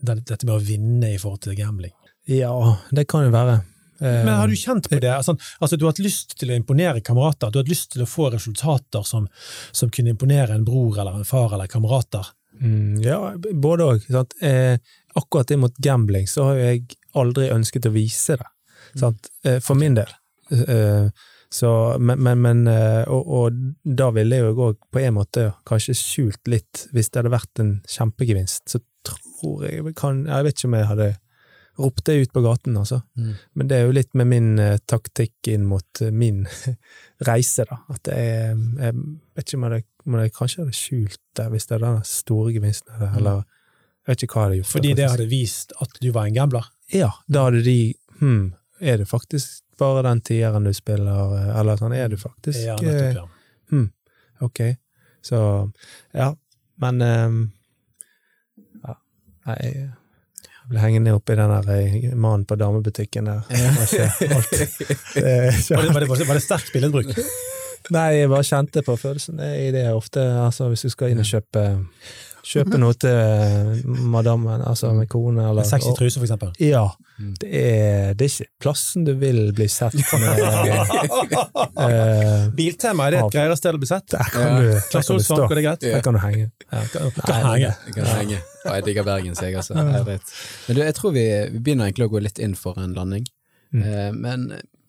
dette 0.00 0.44
med 0.44 0.56
å 0.56 0.62
vinne 0.62 1.14
i 1.14 1.18
forhold 1.18 1.46
til 1.46 1.56
gambling? 1.58 1.94
ja, 2.26 2.50
det 2.90 3.04
kan 3.06 3.22
jo 3.22 3.30
være. 3.30 3.60
Eh, 4.00 4.24
Men 4.26 4.34
har 4.34 4.48
du 4.48 4.56
kjent 4.58 4.88
på 4.90 4.98
det? 4.98 5.12
Altså, 5.14 5.36
altså, 5.62 5.76
du 5.76 5.84
har 5.84 5.92
hatt 5.94 6.02
lyst 6.02 6.34
til 6.40 6.50
å 6.50 6.56
imponere 6.58 7.00
kamerater, 7.00 7.52
du 7.52 7.60
har 7.60 7.64
hatt 7.64 7.70
lyst 7.70 7.92
til 7.92 8.02
å 8.02 8.08
få 8.10 8.30
resultater 8.34 9.06
som, 9.06 9.28
som 9.72 9.92
kunne 9.94 10.10
imponere 10.10 10.56
en 10.56 10.66
bror 10.66 10.98
eller 10.98 11.20
en 11.20 11.28
far 11.28 11.54
eller 11.54 11.70
kamerater. 11.70 12.26
Mm, 12.60 12.98
ja, 13.04 13.20
både 13.52 13.86
òg. 13.92 14.10
Eh, 14.42 14.78
akkurat 15.14 15.48
det 15.48 15.60
mot 15.60 15.78
gambling 15.78 16.26
så 16.28 16.50
har 16.50 16.60
jeg 16.60 16.98
aldri 17.16 17.48
ønsket 17.52 17.88
å 17.88 17.94
vise 17.94 18.36
det. 18.40 18.50
Sant? 18.98 19.30
Eh, 19.44 19.60
for 19.64 19.78
min 19.78 19.96
del. 19.96 20.10
Eh, 20.50 21.08
så, 21.52 21.70
men, 22.02 22.20
men, 22.20 22.40
men 22.42 22.66
eh, 22.66 23.04
og, 23.12 23.28
og 23.38 23.60
da 23.84 24.10
ville 24.16 24.40
jeg 24.40 24.48
jo 24.48 24.70
òg 24.72 24.80
på 24.92 25.00
en 25.04 25.16
måte 25.20 25.46
kanskje 25.68 25.94
skjult 25.96 26.50
litt, 26.50 26.88
hvis 26.92 27.12
det 27.12 27.22
hadde 27.22 27.32
vært 27.36 27.62
en 27.62 27.72
kjempegevinst. 27.86 28.66
Så 28.72 28.82
tror 29.36 29.64
jeg 29.66 29.94
kan 29.96 30.24
Jeg 30.26 30.44
vet 30.44 30.58
ikke 30.58 30.68
om 30.68 30.76
jeg 30.78 30.90
hadde 30.90 31.08
ropt 31.76 32.06
det 32.08 32.16
ut 32.22 32.32
på 32.32 32.40
gaten, 32.40 32.76
altså. 32.76 33.02
Mm. 33.16 33.32
Men 33.52 33.68
det 33.68 33.76
er 33.76 33.84
jo 33.84 33.96
litt 33.96 34.14
med 34.16 34.30
min 34.30 34.48
uh, 34.60 34.78
taktikk 34.88 35.50
inn 35.52 35.66
mot 35.68 36.00
uh, 36.02 36.12
min 36.12 36.46
reise, 37.28 37.66
da. 37.68 37.82
At 37.92 38.08
jeg, 38.12 38.54
jeg 38.80 38.96
vet 39.36 39.44
ikke 39.44 39.60
om 39.60 39.66
jeg, 39.68 39.86
om 40.06 40.16
jeg 40.20 40.34
kanskje 40.38 40.62
hadde 40.62 40.78
skjult 40.78 41.20
det 41.36 41.50
hvis 41.52 41.68
det 41.68 41.76
er 41.76 41.84
den 41.84 42.00
store 42.08 42.54
gevinsten, 42.54 42.94
eller, 42.96 43.12
eller 43.20 43.42
jeg 44.06 44.12
vet 44.12 44.24
ikke 44.24 44.38
hva 44.38 44.46
jeg 44.46 44.48
hadde 44.48 44.60
gjort. 44.62 44.72
Fordi 44.72 44.92
det 44.94 44.98
det 45.02 45.12
hadde 45.12 45.28
vist 45.30 45.76
at 45.82 46.00
du 46.00 46.08
var 46.14 46.30
en 46.30 46.38
gambler. 46.38 46.72
Ja, 46.94 47.12
da 47.28 47.48
hadde 47.48 47.64
de 47.66 47.78
Hm, 48.16 48.54
er 48.80 48.96
det 48.96 49.04
faktisk 49.10 49.58
bare 49.76 50.00
den 50.06 50.22
tieren 50.24 50.64
du 50.64 50.70
spiller, 50.72 51.34
eh, 51.36 51.50
eller 51.60 51.76
sånn, 51.76 51.92
er 51.92 52.08
du 52.08 52.16
faktisk 52.16 52.62
Ja, 52.62 52.78
nettopp, 52.80 53.28
ja. 53.68 53.82
Ok. 54.40 54.62
Så 55.20 55.38
ja, 56.16 56.30
men 56.80 57.04
ja, 57.04 57.28
Nei, 59.46 59.56
jeg 59.62 60.70
ble 60.72 60.82
hengende 60.82 61.14
oppe 61.14 61.36
i 61.36 61.38
den 61.38 61.52
der 61.52 61.68
eh, 61.76 62.06
mannen 62.14 62.46
på 62.48 62.56
damebutikken 62.58 63.28
der. 63.30 63.44
Det 63.50 63.66
var 63.76 63.84
ikke 63.86 64.34
alt. 64.38 64.54
Det 64.56 65.34
ikke 65.52 65.76
Var 65.76 65.82
det, 65.82 65.92
var 65.94 66.00
det, 66.18 66.28
var 66.28 66.40
det 66.40 66.44
sterk 66.46 66.72
billedbruk? 66.74 67.12
Nei, 67.94 68.06
jeg 68.16 68.30
bare 68.32 68.46
kjente 68.46 68.82
på 68.82 68.96
følelsen. 68.98 69.38
Er 69.38 69.70
det 69.74 69.84
ofte, 69.94 70.22
altså 70.42 70.66
hvis 70.72 70.82
du 70.88 70.90
skal 70.90 71.12
inn 71.12 71.22
og 71.22 71.28
kjøpe, 71.28 71.62
Kjøpe 72.46 72.78
noe 72.78 72.94
til 72.94 73.80
madammen, 74.06 74.60
altså 74.62 74.92
med 74.94 75.08
kone, 75.10 75.42
eller 75.50 75.64
Sexy 75.66 75.88
og- 75.90 75.96
truse, 75.98 76.20
for 76.20 76.26
eksempel. 76.28 76.52
Ja. 76.62 76.84
Mm. 77.18 77.32
Det 77.40 77.48
er, 77.58 78.12
det 78.14 78.26
er 78.28 78.30
ikke 78.30 78.46
plassen 78.62 79.04
du 79.08 79.14
vil 79.18 79.40
bli 79.56 79.66
sett 79.72 79.96
med 79.96 80.42
uh, 81.76 82.48
Biltema, 82.56 83.06
er 83.08 83.16
det 83.16 83.20
et 83.24 83.32
greiere 83.34 83.56
sted 83.58 83.74
å 83.74 83.80
bli 83.82 83.88
sett? 83.90 84.06
Der 84.12 84.30
kan 84.30 84.42
Ja. 84.46 84.60
du, 84.60 84.68
der 84.76 85.02
kan 85.02 85.16
du 85.18 85.24
stå. 85.24 85.48
det? 85.48 85.74
Der 85.86 86.00
kan 86.04 86.14
du 86.14 86.20
henge. 86.22 86.50
Ja, 86.70 86.82
kan, 86.92 87.10
kan 87.18 87.46
henge. 87.46 87.72
Jeg 87.86 87.94
kan 87.96 88.06
henge. 88.12 88.38
Ja, 88.64 88.74
jeg 88.78 88.84
digger 88.90 89.04
Bergen, 89.06 89.34
sier 89.38 89.48
jeg 89.50 89.56
altså. 89.62 89.74
Jeg. 89.74 90.20
Men 90.68 90.76
du, 90.76 90.82
jeg 90.82 90.94
tror 90.98 91.12
vi, 91.16 91.24
vi 91.52 91.58
begynner 91.58 91.88
egentlig 91.90 92.06
å 92.08 92.12
gå 92.14 92.22
litt 92.22 92.38
inn 92.42 92.54
for 92.58 92.78
en 92.82 92.94
landing. 92.96 93.26
Mm. 93.74 93.82
Uh, 93.82 94.12
men 94.14 94.46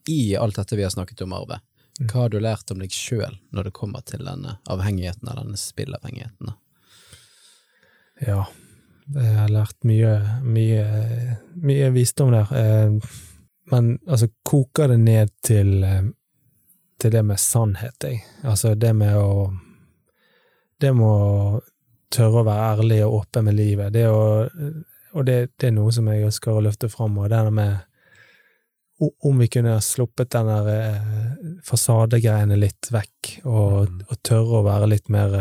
i 0.07 0.35
alt 0.39 0.55
dette 0.61 0.77
vi 0.77 0.85
har 0.85 0.93
snakket 0.93 1.25
om, 1.25 1.33
Arve, 1.33 1.59
Mm. 1.97 2.11
hva 2.11 2.19
har 2.21 2.29
du 2.29 2.35
lært 2.37 2.69
om 2.69 2.77
deg 2.77 2.91
sjøl 2.93 3.39
når 3.57 3.63
det 3.63 3.71
kommer 3.73 4.03
til 4.05 4.19
denne 4.21 4.59
avhengigheten, 4.69 5.25
eller 5.31 5.47
denne 5.47 5.57
spillavhengigheten? 5.57 6.51
Ja. 8.25 8.45
Jeg 9.15 9.35
har 9.37 9.51
lært 9.51 9.85
mye, 9.87 10.17
mye, 10.43 10.83
mye 11.63 11.89
visdom 11.95 12.33
der. 12.35 12.51
Eh, 12.51 13.15
Men 13.67 13.97
altså, 14.07 14.29
koker 14.47 14.87
det 14.87 14.99
ned 14.99 15.29
til, 15.43 15.83
eh, 15.83 16.03
til 16.99 17.11
det 17.11 17.23
med 17.25 17.37
sannhet, 17.37 17.95
jeg. 18.03 18.21
Altså 18.43 18.75
det 18.75 18.95
med 18.95 19.15
å 19.15 19.53
Det 20.79 20.93
med 20.93 21.05
å 21.05 21.61
tørre 22.13 22.43
å 22.43 22.45
være 22.45 22.65
ærlig 22.77 22.97
og 23.05 23.13
åpen 23.13 23.45
med 23.45 23.55
livet. 23.55 23.93
Det 23.93 24.05
å, 24.07 24.47
og 25.13 25.25
det, 25.25 25.57
det 25.57 25.67
er 25.67 25.73
noe 25.73 25.91
som 25.91 26.05
jeg 26.07 26.27
ønsker 26.27 26.51
å 26.53 26.61
løfte 26.61 26.87
fram. 26.87 27.17
Og 27.17 27.29
det 27.29 27.39
med 27.51 27.77
om 28.99 29.39
vi 29.39 29.47
kunne 29.47 29.81
sluppet 29.81 30.29
den 30.29 30.45
der 30.45 30.69
eh, 30.69 31.01
fasadegreiene 31.65 32.55
litt 32.55 32.91
vekk, 32.93 33.39
og, 33.45 34.03
og 34.05 34.21
tørre 34.21 34.61
å 34.61 34.63
være 34.69 34.91
litt 34.93 35.09
mer 35.09 35.33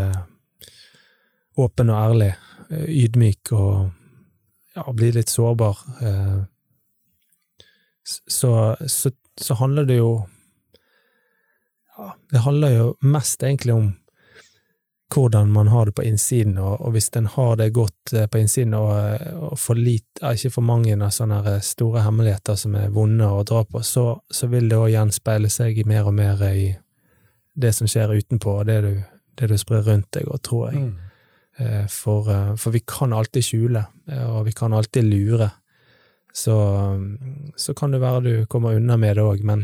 åpen 1.56 1.92
og 1.92 2.00
ærlig, 2.00 2.32
ydmyk 2.70 3.52
og 3.52 3.90
ja, 4.76 4.92
bli 4.92 5.12
litt 5.12 5.28
sårbar, 5.28 5.78
eh, 6.02 6.40
så, 8.04 8.76
så, 8.86 9.10
så 9.40 9.54
handler 9.54 9.84
det 9.84 9.96
jo 9.96 10.10
ja, 11.96 12.12
Det 12.30 12.38
handler 12.38 12.70
jo 12.70 12.90
mest 13.00 13.42
egentlig 13.42 13.74
om 13.74 13.94
hvordan 15.14 15.50
man 15.52 15.68
har 15.68 15.86
det 15.86 15.92
på 15.92 16.02
innsiden, 16.02 16.58
og, 16.58 16.80
og 16.80 16.92
hvis 16.92 17.08
en 17.16 17.26
har 17.26 17.56
det 17.56 17.72
godt 17.74 18.12
eh, 18.12 18.26
på 18.26 18.38
innsiden 18.42 18.74
og, 18.74 18.90
eh, 18.98 19.36
og 19.38 19.58
for 19.58 19.78
lite, 19.78 20.32
ikke 20.34 20.50
for 20.50 20.66
mange 20.66 20.96
av 20.98 21.14
sånne 21.14 21.58
store 21.62 22.02
hemmeligheter 22.02 22.58
som 22.58 22.74
er 22.74 22.90
vonde 22.94 23.28
å 23.30 23.44
dra 23.46 23.62
på, 23.64 23.82
så, 23.86 24.18
så 24.30 24.50
vil 24.50 24.68
det 24.68 24.78
òg 24.78 24.90
gjenspeile 24.90 25.50
seg 25.50 25.78
mer 25.86 26.10
og 26.10 26.16
mer 26.18 26.42
i 26.50 26.72
det 27.54 27.72
som 27.72 27.88
skjer 27.88 28.16
utenpå, 28.18 28.58
og 28.60 28.66
det 28.66 28.80
du, 28.82 28.92
det 29.38 29.50
du 29.52 29.56
sprer 29.58 29.86
rundt 29.86 30.10
deg, 30.12 30.26
og 30.26 30.42
tror 30.42 30.72
jeg. 30.72 30.82
Mm. 30.82 31.05
Eh, 31.58 31.86
For, 31.88 32.28
eh, 32.30 32.54
for 32.60 32.70
vi 32.74 32.80
kan 32.86 33.12
alltid 33.16 33.44
skjule, 33.44 33.86
eh, 34.08 34.24
og 34.28 34.44
vi 34.44 34.52
kan 34.52 34.72
alltid 34.76 35.04
lure. 35.04 35.50
Så, 36.36 36.52
så 37.56 37.74
kan 37.74 37.90
det 37.94 38.00
være 38.02 38.20
du 38.22 38.46
kommer 38.46 38.76
unna 38.76 38.96
med 39.00 39.16
det 39.16 39.22
òg, 39.24 39.40
men, 39.48 39.62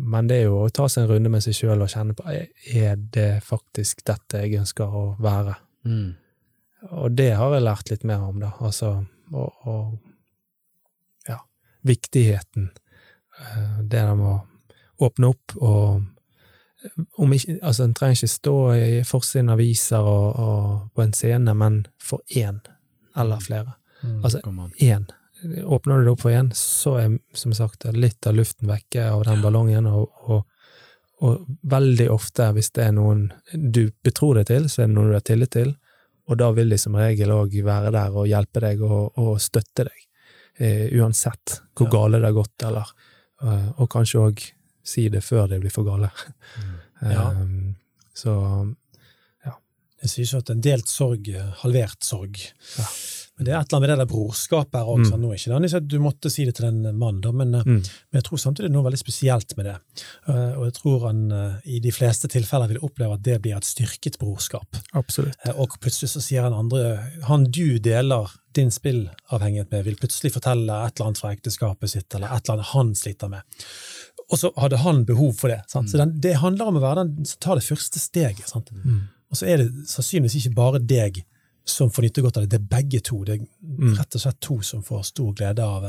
men 0.00 0.26
det 0.30 0.38
er 0.40 0.46
jo 0.46 0.62
å 0.64 0.70
ta 0.72 0.86
seg 0.88 1.04
en 1.04 1.10
runde 1.10 1.28
med 1.34 1.44
seg 1.44 1.58
sjøl 1.58 1.82
og 1.84 1.90
kjenne 1.92 2.14
på 2.16 2.24
er- 2.32 2.96
det 3.12 3.42
faktisk 3.44 4.00
dette 4.08 4.40
jeg 4.40 4.62
ønsker 4.62 4.88
å 4.88 5.02
være. 5.20 5.58
Mm. 5.84 6.14
Og 7.02 7.12
det 7.18 7.34
har 7.36 7.52
jeg 7.52 7.66
lært 7.66 7.90
litt 7.92 8.04
mer 8.08 8.24
om, 8.24 8.40
da. 8.40 8.54
Altså, 8.64 8.94
og, 9.32 9.52
og 9.68 9.98
ja, 11.28 11.36
viktigheten. 11.84 12.70
Det 13.82 13.90
der 13.92 14.14
med 14.16 14.26
å 14.32 14.40
åpne 15.04 15.34
opp 15.34 15.54
og 15.60 16.02
ikke, 16.84 17.58
altså 17.62 17.84
En 17.84 17.94
trenger 17.94 18.16
ikke 18.16 18.28
stå 18.28 18.56
i 18.74 19.02
forsiden 19.06 19.50
av 19.52 19.58
aviser 19.60 20.02
og, 20.02 20.38
og 20.38 20.94
på 20.94 21.02
en 21.02 21.12
scene, 21.16 21.54
men 21.54 21.82
for 22.02 22.22
én 22.30 22.60
eller 23.16 23.40
flere. 23.40 23.74
Mm. 24.02 24.24
Altså 24.24 24.40
én. 24.78 25.04
Åpner 25.64 25.98
du 25.98 26.04
det 26.04 26.12
opp 26.12 26.20
for 26.22 26.30
én, 26.30 26.52
så 26.54 26.96
er 27.00 27.18
som 27.34 27.52
sagt 27.54 27.84
litt 27.94 28.26
av 28.26 28.34
luften 28.38 28.68
vekke 28.70 29.08
av 29.10 29.24
den 29.26 29.42
ballongen, 29.42 29.86
og, 29.90 30.10
og, 30.30 30.44
og 31.20 31.46
veldig 31.62 32.08
ofte, 32.10 32.52
hvis 32.54 32.70
det 32.72 32.84
er 32.88 32.92
noen 32.94 33.32
du 33.52 33.90
betror 34.04 34.38
deg 34.38 34.46
til, 34.46 34.68
så 34.70 34.82
er 34.84 34.90
det 34.90 34.94
noen 34.96 35.10
du 35.10 35.16
har 35.18 35.26
tillit 35.26 35.50
til, 35.54 35.74
og 36.30 36.38
da 36.38 36.52
vil 36.54 36.70
de 36.70 36.78
som 36.78 36.94
regel 36.96 37.34
òg 37.34 37.56
være 37.66 37.90
der 37.94 38.14
og 38.14 38.30
hjelpe 38.30 38.62
deg 38.62 38.82
og, 38.86 39.18
og 39.18 39.40
støtte 39.42 39.88
deg, 39.88 40.04
eh, 40.62 40.86
uansett 40.94 41.58
hvor 41.74 41.90
Ja. 41.90 41.94
gale 41.98 42.22
det 42.22 42.30
har 42.30 42.38
gått, 42.38 42.62
eller 42.62 42.92
eh, 43.42 43.68
Og 43.82 43.88
kanskje 43.90 44.22
òg 44.22 44.44
si 44.84 45.08
det 45.08 45.24
før 45.24 45.48
det 45.50 45.60
blir 45.62 45.74
for 45.74 45.86
gale. 45.86 46.10
Ja. 47.02 47.30
Um, 47.30 47.74
så 48.14 48.34
Det 50.02 50.10
sies 50.10 50.32
jo 50.34 50.40
at 50.42 50.50
en 50.50 50.62
delt 50.62 50.88
sorg, 50.90 51.28
er 51.30 51.52
halvert 51.62 52.02
sorg. 52.02 52.38
Ja. 52.78 52.86
Men 53.36 53.46
det 53.46 53.52
er 53.52 53.62
et 53.62 53.70
eller 53.70 53.78
annet 53.78 53.82
med 53.82 53.90
det 53.90 54.02
der 54.02 54.10
brorskapet 54.10 54.76
her 54.78 54.88
Mm. 54.92 55.20
Nå 55.22 55.30
er 55.32 55.38
ikke 55.38 55.60
det 55.62 55.74
at 55.74 55.88
du 55.88 55.98
måtte 55.98 56.30
si 56.30 56.44
det 56.44 56.54
til 56.56 56.66
den 56.66 56.98
mannen, 56.98 57.20
da, 57.22 57.32
men, 57.32 57.54
eh, 57.54 57.62
mm, 57.64 57.80
men 57.80 58.18
jeg 58.18 58.24
tror 58.24 58.38
samtidig 58.38 58.68
det 58.68 58.70
er 58.70 58.76
noe 58.76 58.84
veldig 58.84 59.00
spesielt 59.00 59.56
med 59.56 59.66
det. 59.66 59.76
Uh, 60.28 60.58
Og 60.58 60.64
jeg 60.66 60.74
tror 60.74 61.06
han 61.06 61.32
uh, 61.32 61.54
i 61.64 61.80
de 61.80 61.90
fleste 61.90 62.28
tilfeller 62.28 62.68
vil 62.68 62.82
oppleve 62.82 63.14
at 63.14 63.22
det 63.22 63.40
blir 63.42 63.56
et 63.56 63.64
styrket 63.64 64.18
brorskap. 64.18 64.76
absolutt. 64.92 65.36
Uh, 65.46 65.60
Og 65.60 65.78
plutselig 65.80 66.10
så 66.10 66.20
sier 66.20 66.42
han 66.42 66.52
andre, 66.52 66.98
han 67.24 67.44
du 67.44 67.78
deler 67.78 68.30
din 68.52 68.70
spillavhengighet 68.70 69.70
med, 69.70 69.84
vil 69.84 69.96
plutselig 69.96 70.34
fortelle 70.34 70.86
et 70.86 70.94
eller 70.98 71.06
annet 71.06 71.18
fra 71.18 71.32
ekteskapet 71.32 71.90
sitt, 71.90 72.14
eller 72.14 72.28
et 72.28 72.44
eller 72.44 72.58
annet 72.60 72.72
han 72.74 72.94
sliter 72.94 73.28
med. 73.28 73.42
Og 74.30 74.38
så 74.38 74.50
hadde 74.56 74.76
han 74.84 75.04
behov 75.04 75.34
for 75.38 75.48
det. 75.52 75.60
Sant? 75.68 75.90
Så 75.90 75.98
den, 75.98 76.14
det 76.20 76.36
handler 76.40 76.70
om 76.70 76.76
å 76.78 76.82
være 76.84 77.04
den 77.08 77.24
som 77.28 77.40
tar 77.40 77.58
det 77.58 77.64
første 77.66 77.98
steget. 78.00 78.46
Sant? 78.48 78.70
Mm. 78.72 79.00
Og 79.32 79.36
så 79.36 79.46
er 79.48 79.56
det 79.62 79.68
sannsynligvis 79.90 80.36
ikke 80.46 80.54
bare 80.56 80.78
deg 80.80 81.22
som 81.68 81.90
får 81.94 82.02
nyte 82.08 82.22
godt 82.24 82.36
av 82.40 82.42
det, 82.46 82.50
det 82.50 82.58
er 82.60 82.70
begge 82.76 83.00
to. 83.06 83.20
Det 83.24 83.36
er 83.40 83.46
Mm. 83.62 83.94
rett 83.98 84.14
og 84.14 84.20
slett 84.20 84.40
to 84.40 84.60
som 84.62 84.82
får 84.82 85.02
stor 85.06 85.32
glede 85.34 85.62
av, 85.62 85.84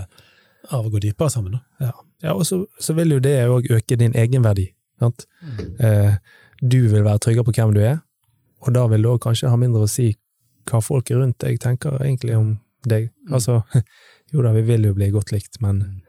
av 0.71 0.85
å 0.85 0.89
gå 0.93 0.99
dypere 1.01 1.29
sammen. 1.33 1.51
Da. 1.57 1.61
Ja, 1.87 1.91
ja 2.23 2.33
og 2.37 2.45
så, 2.45 2.65
så 2.79 2.93
vil 2.95 3.09
jo 3.15 3.19
det 3.19 3.33
òg 3.49 3.69
øke 3.73 3.97
din 3.97 4.13
egenverdi. 4.13 4.67
Sant? 4.99 5.25
Eh, 5.79 6.15
du 6.61 6.77
vil 6.87 7.03
være 7.03 7.19
tryggere 7.19 7.43
på 7.47 7.51
hvem 7.57 7.73
du 7.73 7.81
er, 7.81 7.97
og 8.61 8.73
da 8.73 8.85
vil 8.87 9.01
du 9.03 9.09
òg 9.09 9.19
kanskje 9.25 9.49
ha 9.49 9.57
mindre 9.59 9.83
å 9.83 9.89
si 9.89 10.13
hva 10.69 10.79
folket 10.81 11.17
rundt 11.17 11.39
deg 11.43 11.59
tenker 11.59 11.97
egentlig 11.99 12.37
om 12.37 12.59
deg. 12.87 13.09
Mm. 13.27 13.33
Altså, 13.33 13.63
jo 14.33 14.41
da, 14.45 14.53
vi 14.53 14.61
vil 14.69 14.85
jo 14.85 14.93
bli 14.93 15.09
godt 15.11 15.31
likt, 15.35 15.59
men, 15.61 15.81
Mm. 15.83 16.01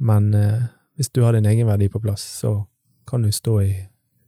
men 0.00 0.34
eh, 0.34 0.62
hvis 0.96 1.10
du 1.12 1.22
har 1.24 1.32
din 1.36 1.46
egenverdi 1.46 1.88
på 1.90 2.00
plass, 2.02 2.22
så 2.40 2.66
kan 3.08 3.22
du 3.22 3.30
stå 3.32 3.54
i 3.62 3.72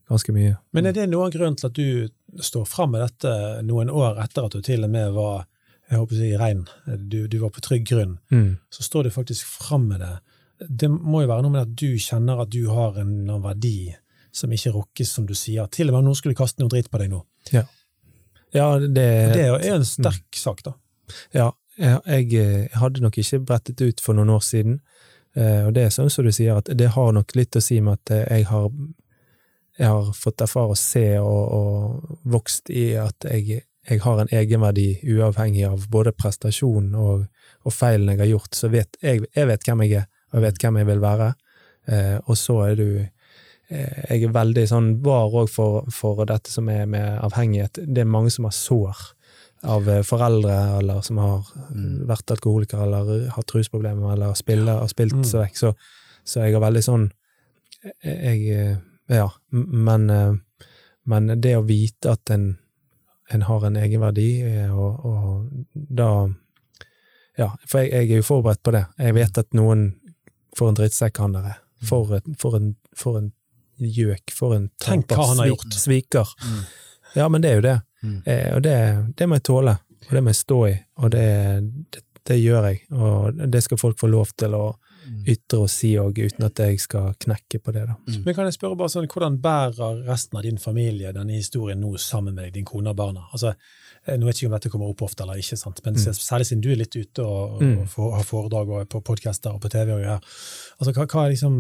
ganske 0.08 0.32
mye. 0.34 0.56
Men 0.72 0.86
er 0.86 0.92
det 0.96 1.08
noen 1.10 1.30
grunn 1.34 1.56
til 1.58 1.66
at 1.70 1.74
du 1.74 2.40
står 2.42 2.64
fram 2.68 2.92
med 2.94 3.02
dette 3.02 3.62
noen 3.66 3.90
år 3.90 4.18
etter 4.22 4.46
at 4.46 4.54
du 4.54 4.62
til 4.62 4.84
og 4.86 4.90
med 4.92 5.12
var 5.16 5.44
jeg 5.86 6.00
håper 6.00 6.16
å 6.16 6.18
si 6.18 6.28
rein, 6.38 6.64
du, 6.98 7.28
du 7.30 7.36
var 7.38 7.52
på 7.54 7.62
trygg 7.62 7.84
grunn, 7.86 8.16
Mm. 8.34 8.56
så 8.74 8.82
står 8.82 9.04
du 9.06 9.10
faktisk 9.14 9.46
fram 9.46 9.84
med 9.88 10.00
det. 10.02 10.16
Det 10.66 10.88
må 10.90 11.20
jo 11.22 11.28
være 11.30 11.42
noe 11.44 11.52
med 11.54 11.62
at 11.62 11.74
du 11.78 11.92
kjenner 12.02 12.40
at 12.42 12.50
du 12.50 12.64
har 12.66 12.96
en 12.98 13.06
eller 13.20 13.36
annen 13.36 13.44
verdi 13.44 13.94
som 14.34 14.50
ikke 14.50 14.72
rokkes, 14.74 15.12
som 15.14 15.26
du 15.28 15.34
sier. 15.38 15.68
Til 15.70 15.86
og 15.88 15.94
med 15.94 15.98
om 16.00 16.08
noen 16.10 16.18
skulle 16.18 16.34
kaste 16.34 16.58
noe 16.60 16.72
dritt 16.72 16.90
på 16.90 16.98
deg 16.98 17.12
nå. 17.12 17.20
Ja, 18.54 18.78
det, 18.80 18.88
det 19.36 19.44
er 19.44 19.48
jo 19.52 19.58
en 19.76 19.84
sterk 19.86 20.36
sak, 20.38 20.62
da. 20.66 20.72
Ja, 21.36 21.50
jeg, 21.78 22.00
jeg, 22.06 22.30
jeg 22.32 22.70
hadde 22.80 23.02
nok 23.04 23.18
ikke 23.22 23.40
brettet 23.46 23.80
ut 23.86 24.00
for 24.02 24.16
noen 24.18 24.30
år 24.34 24.42
siden, 24.42 24.80
eh, 24.80 24.95
og 25.36 25.74
det 25.76 25.86
er 25.86 25.92
sånn 25.92 26.10
som 26.12 26.24
du 26.24 26.32
sier, 26.32 26.56
at 26.56 26.70
det 26.72 26.92
har 26.94 27.12
nok 27.12 27.34
litt 27.36 27.56
å 27.56 27.62
si 27.64 27.80
med 27.84 27.98
at 28.00 28.12
eh, 28.14 28.38
jeg 28.38 28.48
har, 28.50 28.68
jeg 29.76 29.92
har 29.92 30.12
fått 30.16 30.44
erfare 30.44 30.76
å 30.76 30.80
se 30.80 31.06
og, 31.20 31.42
og 31.58 32.20
vokst 32.36 32.70
i 32.72 32.88
at 33.00 33.26
jeg, 33.28 33.62
jeg 33.86 34.04
har 34.04 34.22
en 34.22 34.32
egenverdi 34.32 34.88
uavhengig 35.04 35.66
av 35.68 35.88
både 35.92 36.14
prestasjon 36.16 36.94
og, 36.94 37.26
og 37.66 37.74
feilen 37.74 38.14
jeg 38.14 38.22
har 38.24 38.32
gjort, 38.32 38.56
så 38.56 38.72
vet 38.72 38.96
jeg, 39.02 39.26
jeg 39.36 39.50
vet 39.50 39.68
hvem 39.68 39.84
jeg 39.84 40.00
er, 40.00 40.08
og 40.32 40.40
jeg 40.40 40.46
vet 40.46 40.64
hvem 40.64 40.80
jeg 40.80 40.90
vil 40.92 41.04
være, 41.04 41.28
eh, 41.92 42.16
og 42.24 42.40
så 42.40 42.58
er 42.70 42.80
du 42.80 42.88
eh, 42.96 44.00
jeg 44.08 44.24
er 44.24 44.34
veldig 44.38 44.66
sånn 44.70 44.90
var 45.04 45.36
òg 45.36 45.52
for, 45.52 45.84
for 45.92 46.24
dette 46.28 46.52
som 46.52 46.70
er 46.72 46.88
med 46.88 47.20
avhengighet. 47.26 47.82
Det 47.84 48.04
er 48.04 48.08
mange 48.08 48.32
som 48.32 48.48
har 48.48 48.56
sår 48.56 49.04
av 49.66 49.88
eh, 49.88 50.02
foreldre, 50.06 50.56
eller 50.78 51.00
som 51.02 51.18
har 51.18 51.44
Mm. 51.74 52.06
vært 52.06 52.30
alkoholiker 52.30 52.82
eller 52.86 53.28
hatt 53.34 53.52
rusproblemer, 53.54 54.12
eller 54.12 54.34
spiller, 54.38 54.78
har 54.80 54.88
spilt 54.88 55.12
Mm. 55.14 55.24
seg 55.24 55.40
vekk. 55.44 55.56
Så, 55.58 55.72
så 56.24 56.40
jeg 56.44 56.54
har 56.54 56.60
veldig 56.62 56.82
sånn 56.84 57.10
Jeg 58.02 58.48
eh, 58.50 58.76
Ja, 59.08 59.28
men, 59.50 60.10
eh, 60.10 60.32
men 61.06 61.26
det 61.40 61.56
å 61.56 61.62
vite 61.66 62.10
at 62.16 62.30
en, 62.30 62.58
en 63.30 63.42
har 63.42 63.64
en 63.66 63.76
egenverdi, 63.76 64.42
eh, 64.42 64.70
og, 64.74 65.04
og 65.04 65.66
da 65.74 66.28
Ja, 67.38 67.50
for 67.68 67.80
jeg, 67.84 67.92
jeg 67.92 68.10
er 68.10 68.16
jo 68.16 68.22
forberedt 68.22 68.62
på 68.64 68.72
det. 68.72 68.86
Jeg 68.98 69.14
vet 69.14 69.38
at 69.38 69.52
noen 69.54 69.94
får 70.56 70.68
en 70.68 70.74
drittsekk, 70.80 71.18
han 71.18 71.32
der 71.36 71.44
er. 71.52 71.58
For, 71.84 72.18
for, 72.40 72.56
en, 72.56 72.76
for 72.96 73.18
en 73.18 73.32
gjøk, 73.78 74.30
for 74.32 74.54
en 74.56 74.70
har 75.42 75.50
gjort. 75.50 75.74
Sviker. 75.76 76.30
Mm. 76.42 76.62
Ja, 77.14 77.28
men 77.28 77.42
det 77.42 77.50
er 77.50 77.54
jo 77.60 77.66
det. 77.66 77.74
Mm. 78.02 78.18
Eh, 78.24 78.48
og 78.56 78.62
det, 78.62 78.76
det 79.16 79.28
må 79.28 79.38
jeg 79.40 79.46
tåle, 79.48 79.76
og 80.06 80.10
det 80.12 80.22
må 80.22 80.32
jeg 80.34 80.42
stå 80.42 80.58
i, 80.68 80.74
og 81.02 81.10
det, 81.14 81.28
det, 81.94 82.02
det 82.26 82.40
gjør 82.42 82.68
jeg. 82.70 82.82
Og 82.92 83.46
det 83.52 83.62
skal 83.64 83.78
folk 83.80 83.98
få 83.98 84.10
lov 84.12 84.34
til 84.36 84.54
å 84.58 84.66
ytre 85.30 85.60
og 85.62 85.68
si 85.70 85.92
òg, 86.02 86.16
uten 86.18 86.42
at 86.48 86.58
jeg 86.58 86.80
skal 86.82 87.12
knekke 87.22 87.60
på 87.62 87.70
det. 87.70 87.84
da. 87.86 87.94
Men 88.24 88.34
kan 88.34 88.48
jeg 88.48 88.56
spørre 88.56 88.74
bare 88.78 88.90
sånn, 88.90 89.06
Hvordan 89.06 89.36
bærer 89.38 90.00
resten 90.08 90.34
av 90.38 90.42
din 90.42 90.58
familie 90.58 91.12
denne 91.14 91.36
historien 91.38 91.78
nå 91.78 91.92
sammen 92.02 92.34
med 92.34 92.48
deg, 92.48 92.54
din 92.56 92.66
kone 92.66 92.90
og 92.90 92.96
barna? 92.98 93.22
Altså, 93.30 93.52
eh, 94.04 94.16
nå 94.18 94.26
vet 94.26 94.34
jeg 94.40 94.48
ikke 94.48 94.50
om 94.50 94.56
dette 94.56 94.72
kommer 94.72 94.90
opp 94.90 95.04
ofte 95.06 95.22
eller 95.22 95.38
ikke, 95.38 95.56
sant? 95.60 95.78
men 95.86 95.94
særlig 96.02 96.48
siden 96.50 96.64
du 96.66 96.72
er 96.74 96.80
litt 96.82 96.96
ute 96.98 97.22
og, 97.22 97.62
Mm. 97.62 97.78
og 97.84 97.88
får, 97.94 98.10
har 98.16 98.24
foredrag 98.26 98.68
og 98.80 98.88
på 98.88 99.00
podkaster 99.12 99.54
og 99.54 99.60
på 99.62 99.70
TV. 99.70 99.92
og 99.94 100.00
greier. 100.02 100.20
Altså, 100.80 100.92
hva, 100.92 101.06
hva 101.06 101.24
er 101.24 101.30
liksom, 101.36 101.54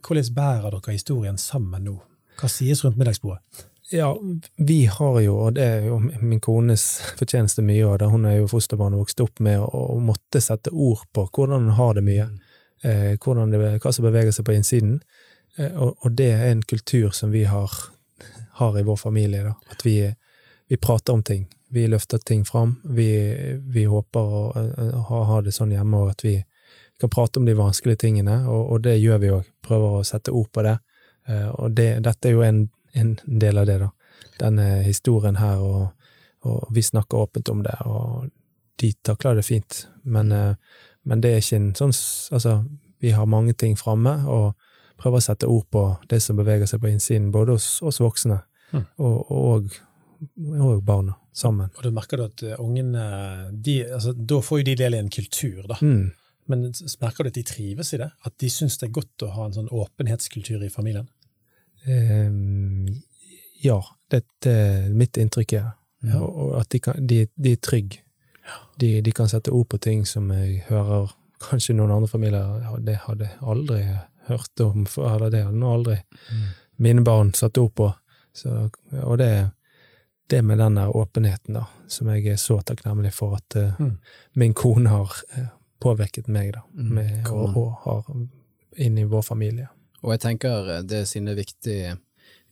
Hvordan 0.00 0.34
bærer 0.34 0.70
dere 0.80 0.96
historien 0.96 1.36
sammen 1.36 1.84
nå? 1.84 1.98
Hva 2.40 2.48
sies 2.48 2.82
rundt 2.84 2.96
middagsbordet? 2.96 3.42
Ja, 3.90 4.18
vi 4.56 4.86
har 4.86 5.20
jo, 5.20 5.36
og 5.38 5.52
det 5.54 5.62
er 5.64 5.84
jo 5.86 6.00
min 6.00 6.40
kones 6.42 6.84
fortjeneste 7.18 7.62
mye 7.62 7.84
av 7.86 8.00
det, 8.00 8.08
hun 8.10 8.24
er 8.26 8.40
jo 8.40 8.48
fosterbarn 8.50 8.96
og 8.96 9.04
vokst 9.04 9.22
opp 9.22 9.38
med 9.46 9.62
å, 9.62 9.82
måtte 10.02 10.42
sette 10.42 10.72
ord 10.74 11.04
på 11.14 11.28
hvordan 11.30 11.68
hun 11.68 11.76
har 11.78 11.94
det 11.94 12.02
mye, 12.06 12.26
eh, 12.82 13.14
det, 13.14 13.60
hva 13.84 13.92
som 13.94 14.08
beveger 14.08 14.34
seg 14.34 14.48
på 14.48 14.56
innsiden, 14.56 14.98
eh, 15.58 15.70
og, 15.70 15.94
og 16.02 16.18
det 16.18 16.32
er 16.34 16.50
en 16.50 16.64
kultur 16.66 17.14
som 17.14 17.30
vi 17.30 17.44
har, 17.46 17.70
har 18.58 18.78
i 18.78 18.82
vår 18.82 18.98
familie, 18.98 19.44
da. 19.46 19.54
at 19.70 19.86
vi, 19.86 20.00
vi 20.66 20.82
prater 20.82 21.14
om 21.14 21.22
ting, 21.22 21.46
vi 21.70 21.86
løfter 21.86 22.18
ting 22.18 22.42
fram, 22.44 22.80
vi, 22.82 23.08
vi 23.70 23.86
håper 23.86 24.20
å, 24.20 24.44
å 24.98 25.24
ha 25.30 25.40
det 25.46 25.54
sånn 25.54 25.76
hjemme, 25.76 26.02
og 26.02 26.16
at 26.16 26.26
vi 26.26 26.40
kan 26.98 27.12
prate 27.12 27.38
om 27.38 27.46
de 27.46 27.54
vanskelige 27.54 28.02
tingene, 28.02 28.48
og, 28.50 28.72
og 28.72 28.82
det 28.82 28.98
gjør 28.98 29.22
vi 29.22 29.34
òg, 29.38 29.46
prøver 29.62 30.00
å 30.00 30.06
sette 30.06 30.34
ord 30.34 30.50
på 30.50 30.66
det, 30.66 30.78
eh, 31.30 31.50
og 31.54 31.70
det, 31.78 31.92
dette 32.02 32.32
er 32.32 32.34
jo 32.34 32.42
en 32.42 32.66
en 32.96 33.14
del 33.26 33.60
av 33.60 33.68
det, 33.68 33.78
da. 33.84 33.90
Denne 34.40 34.66
historien 34.86 35.38
her, 35.40 35.60
og, 35.62 36.10
og 36.48 36.66
vi 36.74 36.82
snakker 36.84 37.26
åpent 37.26 37.48
om 37.52 37.62
det, 37.66 37.76
og 37.84 38.28
de 38.80 38.92
takler 39.06 39.38
det 39.38 39.46
fint. 39.46 39.86
Men, 40.04 40.32
eh, 40.32 40.82
men 41.04 41.22
det 41.24 41.32
er 41.32 41.44
ikke 41.44 41.60
en 41.60 41.72
sånn 41.78 41.94
Altså, 42.36 42.58
vi 43.00 43.12
har 43.12 43.28
mange 43.28 43.52
ting 43.54 43.76
framme, 43.76 44.18
og 44.26 44.54
prøver 44.96 45.20
å 45.20 45.26
sette 45.26 45.48
ord 45.48 45.66
på 45.70 45.82
det 46.08 46.22
som 46.24 46.36
beveger 46.36 46.66
seg 46.66 46.80
på 46.80 46.88
innsiden, 46.90 47.32
både 47.32 47.56
hos 47.58 47.80
oss 47.84 48.00
voksne 48.00 48.42
Mm. 48.72 48.82
og, 48.98 49.30
og, 49.30 49.74
og 50.58 50.80
barna 50.82 51.12
sammen. 51.36 51.68
Og 51.76 51.84
da 51.86 51.90
merker 51.94 52.18
du 52.18 52.24
at 52.24 52.42
eh, 52.42 52.56
ungene 52.58 53.04
de, 53.52 53.76
altså, 53.94 54.10
Da 54.16 54.40
får 54.42 54.58
jo 54.58 54.64
de 54.66 54.74
del 54.80 54.96
i 54.96 54.98
en 54.98 55.10
kultur, 55.12 55.60
da. 55.70 55.76
Mm. 55.80 56.08
Men 56.50 56.64
merker 57.02 57.22
du 57.22 57.30
at 57.30 57.38
de 57.38 57.44
trives 57.46 57.92
i 57.94 58.00
det? 58.02 58.08
At 58.26 58.34
de 58.42 58.50
syns 58.50 58.78
det 58.80 58.88
er 58.88 58.96
godt 58.98 59.22
å 59.22 59.30
ha 59.34 59.46
en 59.46 59.54
sånn 59.54 59.70
åpenhetskultur 59.70 60.62
i 60.66 60.72
familien? 60.72 61.06
Ehm, 61.86 62.86
ja, 63.62 63.80
det 64.10 64.24
er 64.46 64.88
mitt 64.90 65.16
inntrykk. 65.16 65.52
er 65.52 65.72
Ja. 66.06 66.20
Og, 66.20 66.60
at 66.60 66.70
de, 66.70 66.78
kan, 66.80 67.06
de, 67.06 67.26
de 67.34 67.52
er 67.52 67.56
trygge. 67.62 68.02
De, 68.80 69.00
de 69.02 69.12
kan 69.12 69.28
sette 69.28 69.50
ord 69.50 69.66
på 69.68 69.78
ting 69.82 70.04
som 70.06 70.30
jeg 70.30 70.62
hører 70.68 71.10
kanskje 71.42 71.74
noen 71.74 71.90
andre 71.90 72.08
familier 72.08 72.60
ja, 72.62 72.76
Det 72.78 72.96
hadde 73.08 73.30
aldri 73.42 73.80
hørt 74.28 74.60
om, 74.60 74.86
eller 74.96 75.30
det 75.30 75.44
hadde 75.44 75.72
aldri 75.72 75.96
mm. 75.96 76.44
mine 76.76 77.02
barn 77.04 77.32
satt 77.34 77.58
ord 77.58 77.74
på. 77.74 77.90
Så, 78.36 78.68
og 79.02 79.18
det, 79.18 79.50
det 80.30 80.42
med 80.44 80.58
den 80.58 80.76
der 80.78 80.96
åpenheten, 80.96 81.54
da, 81.54 81.64
som 81.88 82.10
jeg 82.12 82.26
er 82.26 82.40
så 82.40 82.60
takknemlig 82.60 83.14
for 83.14 83.38
at 83.40 83.56
uh, 83.56 83.80
Mm. 83.80 83.98
min 84.34 84.54
kone 84.54 84.88
har 84.88 85.12
uh, 85.38 85.48
påvirket 85.80 86.28
meg, 86.28 86.52
da, 86.52 86.62
Mm, 86.74 86.94
med, 86.94 87.26
og, 87.30 87.56
og 87.56 87.72
har 87.84 88.04
inn 88.76 88.98
i 88.98 89.04
vår 89.04 89.22
familie. 89.22 89.68
Og 90.06 90.14
jeg 90.14 90.22
tenker 90.22 90.70
eh, 90.76 90.84
det 90.86 91.04
er 91.28 91.38
viktig 91.38 91.78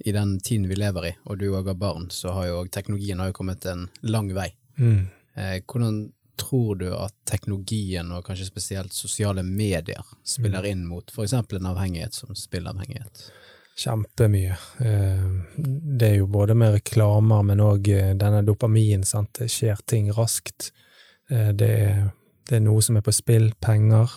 i 0.05 0.13
den 0.13 0.41
tiden 0.43 0.67
vi 0.69 0.75
lever 0.75 1.07
i, 1.07 1.15
og 1.31 1.39
du 1.39 1.47
òg 1.55 1.71
har 1.71 1.79
barn, 1.79 2.09
så 2.11 2.35
har 2.35 2.49
jo 2.51 2.65
teknologien 2.67 3.21
har 3.23 3.31
jo 3.31 3.37
kommet 3.39 3.65
en 3.71 3.87
lang 4.03 4.33
vei. 4.35 4.51
Mm. 4.77 5.07
Eh, 5.39 5.61
hvordan 5.63 6.01
tror 6.35 6.81
du 6.81 6.89
at 6.91 7.15
teknologien, 7.31 8.11
og 8.11 8.25
kanskje 8.27 8.49
spesielt 8.49 8.93
sosiale 8.93 9.45
medier, 9.47 10.03
spiller 10.27 10.67
inn 10.67 10.83
mot 10.91 11.07
eksempel 11.23 11.61
en 11.61 11.71
avhengighet 11.71 12.19
som 12.19 12.35
spillavhengighet? 12.35 13.29
Kjempemye. 13.79 14.57
Eh, 14.83 15.31
Det 15.57 16.09
er 16.09 16.17
jo 16.19 16.27
både 16.27 16.55
med 16.59 16.75
reklamer, 16.75 17.43
men 17.47 17.63
òg 17.63 17.87
denne 18.19 18.43
dopamin, 18.47 19.07
sant. 19.07 19.31
Det 19.39 19.51
skjer 19.51 19.79
ting 19.87 20.11
raskt. 20.11 20.73
Eh, 21.31 21.53
Det 21.53 21.71
er, 21.71 22.11
det 22.51 22.57
er 22.57 22.67
noe 22.67 22.83
som 22.83 22.97
er 22.97 23.07
på 23.07 23.15
spill, 23.15 23.53
penger. 23.61 24.11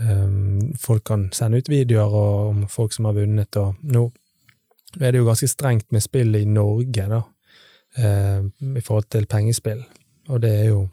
Eh, 0.00 0.10
eh, 0.10 0.76
Folk 0.78 1.04
kan 1.04 1.28
sende 1.32 1.58
ut 1.58 1.68
videoer 1.68 2.14
om 2.50 2.66
folk 2.68 2.92
som 2.92 3.04
har 3.04 3.16
vunnet, 3.16 3.56
og 3.56 3.74
nå 3.82 4.12
er 5.00 5.12
det 5.12 5.18
jo 5.18 5.26
ganske 5.26 5.48
strengt 5.48 5.92
med 5.92 6.02
spill 6.02 6.36
i 6.36 6.44
Norge, 6.44 7.08
da, 7.08 7.22
eh, 7.96 8.42
i 8.76 8.80
forhold 8.80 9.10
til 9.10 9.26
pengespill. 9.26 9.84
Og 10.28 10.40
det 10.42 10.50
er 10.60 10.64
jo 10.68 10.88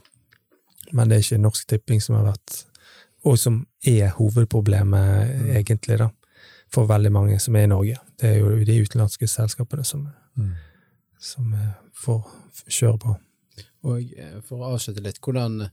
Men 0.93 1.09
det 1.09 1.15
er 1.15 1.21
ikke 1.21 1.41
Norsk 1.41 1.67
Tipping 1.67 2.01
som 2.01 2.15
har 2.15 2.25
vært 2.33 2.65
Og 3.25 3.37
som 3.39 3.65
er 3.87 4.09
hovedproblemet, 4.09 5.27
Mm. 5.27 5.55
egentlig, 5.55 5.97
da 5.97 6.09
for 6.73 6.89
veldig 6.89 7.11
mange 7.13 7.39
som 7.39 7.55
er 7.55 7.67
i 7.67 7.71
Norge. 7.71 7.97
Det 8.19 8.29
er 8.29 8.39
jo 8.39 8.65
de 8.65 8.81
utenlandske 8.81 9.27
selskapene 9.29 9.85
som, 9.85 10.07
som 11.21 11.53
eh, 11.53 11.73
får 12.03 12.23
kjøre 12.67 12.99
på. 13.03 13.15
Og 13.83 14.15
eh, 14.17 14.39
for 14.47 14.63
å 14.63 14.73
avslutte 14.73 15.03
litt, 15.05 15.21
hvordan 15.23 15.67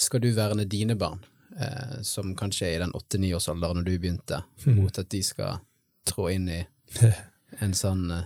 skal 0.00 0.22
du 0.24 0.30
verne 0.34 0.66
dine 0.68 0.96
barn, 0.98 1.22
eh, 1.58 2.02
som 2.02 2.34
kanskje 2.36 2.66
er 2.68 2.76
i 2.76 2.82
den 2.84 2.92
åtte-niårsalderen 2.92 3.80
når 3.80 3.84
du 3.88 3.98
begynte, 3.98 4.42
Mhm. 4.66 4.76
mot 4.82 4.98
at 4.98 5.08
de 5.08 5.22
skal 5.22 5.58
trå 6.06 6.28
inn 6.32 6.48
i 6.48 6.66
en 7.60 7.72
sånn 7.72 8.10
eh, 8.10 8.24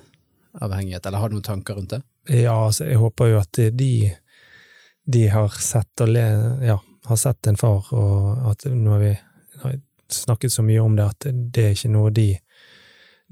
avhengighet, 0.60 1.06
eller 1.06 1.18
har 1.18 1.28
du 1.28 1.34
noen 1.36 1.42
tanker 1.42 1.74
rundt 1.74 1.90
det? 1.90 2.02
Ja, 2.28 2.54
altså, 2.66 2.84
jeg 2.86 2.96
håper 2.98 3.26
jo 3.32 3.38
at 3.40 3.52
de, 3.76 4.12
de 5.06 5.26
har 5.28 5.48
sett 5.60 6.00
og 6.00 6.08
le, 6.08 6.22
ja, 6.64 6.78
har 7.06 7.16
sett 7.16 7.46
en 7.46 7.56
far, 7.56 7.84
og 7.92 8.50
at 8.50 8.64
nå 8.70 8.90
har 8.90 9.00
vi 9.02 9.18
har 9.62 9.74
snakket 10.08 10.52
så 10.52 10.62
mye 10.62 10.80
om 10.80 10.96
det, 10.96 11.04
at 11.04 11.26
det 11.52 11.64
er 11.64 11.74
ikke 11.74 11.90
noe 11.92 12.10
de 12.14 12.38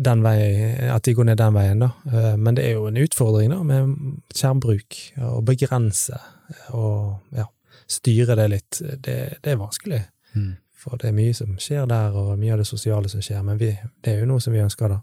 den 0.03 0.23
veien, 0.25 0.91
at 0.91 1.03
de 1.05 1.13
går 1.15 1.25
ned 1.29 1.37
den 1.39 1.55
veien, 1.55 1.79
da. 1.85 1.91
Eh, 2.11 2.37
Men 2.37 2.55
det 2.57 2.65
er 2.65 2.73
jo 2.79 2.87
en 2.89 2.97
utfordring, 2.97 3.51
da, 3.53 3.63
med 3.63 3.97
skjermbruk, 4.35 4.97
å 5.21 5.43
begrense 5.45 6.19
og 6.73 7.21
ja, 7.37 7.45
styre 7.93 8.37
det 8.39 8.49
litt. 8.53 8.81
Det, 8.83 9.17
det 9.45 9.53
er 9.53 9.61
vanskelig. 9.61 10.03
For 10.83 10.99
det 10.99 11.13
er 11.13 11.15
mye 11.15 11.35
som 11.37 11.55
skjer 11.63 11.87
der, 11.87 12.17
og 12.19 12.39
mye 12.41 12.57
av 12.57 12.63
det 12.63 12.67
sosiale 12.67 13.11
som 13.13 13.23
skjer, 13.23 13.43
men 13.47 13.59
vi, 13.61 13.69
det 14.03 14.17
er 14.17 14.23
jo 14.25 14.31
noe 14.33 14.43
som 14.43 14.55
vi 14.55 14.63
ønsker, 14.65 14.91
da. 14.91 14.99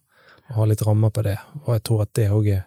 Å 0.50 0.58
ha 0.58 0.66
litt 0.68 0.82
rammer 0.84 1.12
på 1.14 1.24
det. 1.24 1.38
Og 1.66 1.72
jeg 1.76 1.84
tror 1.88 2.02
at 2.04 2.12
det 2.18 2.26
òg 2.34 2.50
er, 2.52 2.64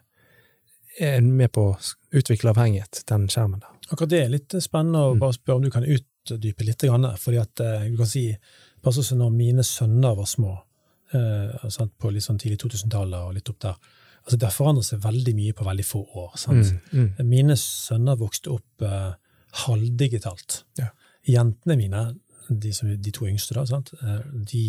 er 1.02 1.20
med 1.24 1.50
på 1.52 1.66
å 1.72 1.76
utvikle 2.14 2.52
avhengighet, 2.54 3.02
den 3.10 3.26
skjermen 3.32 3.60
der. 3.60 3.72
Akkurat 3.90 4.12
det 4.12 4.20
er 4.22 4.32
litt 4.32 4.54
spennende 4.62 5.02
å 5.02 5.14
Mm. 5.14 5.18
bare 5.20 5.36
spørre 5.36 5.56
om 5.56 5.62
du 5.66 5.70
kan 5.70 5.84
utdype 5.84 6.64
litt. 6.64 6.84
Fordi 7.18 7.40
at 7.42 7.60
eh, 7.60 7.88
du 7.90 7.96
kan 7.98 8.06
si, 8.06 8.28
sånn 8.84 9.04
som 9.04 9.18
når 9.18 9.32
mine 9.34 9.64
sønner 9.66 10.16
var 10.16 10.30
små, 10.30 10.54
eh, 11.12 11.88
på 11.98 12.12
litt 12.12 12.24
sånn 12.24 12.38
tidlig 12.38 12.60
2000-tallet 12.62 13.18
og 13.20 13.34
litt 13.34 13.50
opp 13.50 13.58
der, 13.60 13.76
altså 14.22 14.38
det 14.38 14.46
har 14.46 14.54
forandret 14.54 14.86
seg 14.86 15.02
veldig 15.02 15.34
mye 15.34 15.52
på 15.52 15.66
veldig 15.66 15.84
få 15.84 16.06
år. 16.22 16.32
Mm, 16.48 16.80
mm. 16.92 17.28
Mine 17.28 17.56
sønner 17.58 18.16
vokste 18.16 18.54
opp 18.54 18.86
eh, 18.86 19.12
halvdigitalt. 19.66 20.62
Ja. 20.80 20.90
Jentene 21.28 21.76
mine, 21.78 22.02
de, 22.48 22.72
som, 22.74 22.90
de 22.98 23.12
to 23.14 23.28
yngste, 23.28 23.54
da, 23.56 23.66
sant? 23.68 23.92
eh, 24.00 24.20
de 24.48 24.66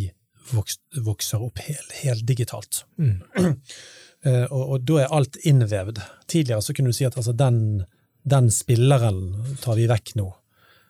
vokst, 0.54 0.82
vokser 1.06 1.44
opp 1.44 1.62
hel, 1.64 1.84
heldigitalt. 2.04 2.86
Mm. 3.02 3.20
Eh, 4.24 4.46
og, 4.56 4.62
og 4.72 4.84
da 4.88 5.02
er 5.02 5.10
alt 5.12 5.36
innvevd. 5.44 5.98
Tidligere 6.32 6.64
så 6.64 6.72
kunne 6.72 6.94
du 6.94 6.96
si 6.96 7.04
at 7.04 7.18
altså, 7.20 7.34
den, 7.36 7.58
den 8.24 8.46
spilleren 8.56 9.18
tar 9.60 9.76
vi 9.76 9.90
vekk 9.92 10.14
nå, 10.16 10.30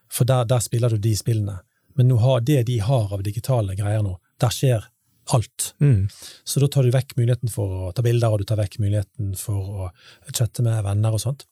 for 0.06 0.30
der, 0.30 0.46
der 0.46 0.62
spiller 0.62 0.94
du 0.94 1.00
de 1.02 1.16
spillene. 1.18 1.56
Men 1.98 2.12
nå 2.12 2.20
har 2.22 2.44
det 2.46 2.60
de 2.68 2.76
har 2.86 3.10
av 3.10 3.24
digitale 3.26 3.74
greier 3.80 4.06
nå, 4.06 4.20
der 4.38 4.54
skjer 4.54 4.86
alt. 5.34 5.72
Mm. 5.82 6.06
Så 6.44 6.62
da 6.62 6.70
tar 6.70 6.86
du 6.86 6.94
vekk 6.94 7.16
muligheten 7.18 7.50
for 7.50 7.88
å 7.88 7.92
ta 7.98 8.06
bilder, 8.06 8.34
og 8.34 8.44
du 8.44 8.48
tar 8.50 8.62
vekk 8.62 8.78
muligheten 8.84 9.34
for 9.40 9.74
å 9.88 9.90
chatte 10.30 10.66
med 10.66 10.84
venner 10.86 11.18
og 11.18 11.26
sånt. 11.26 11.48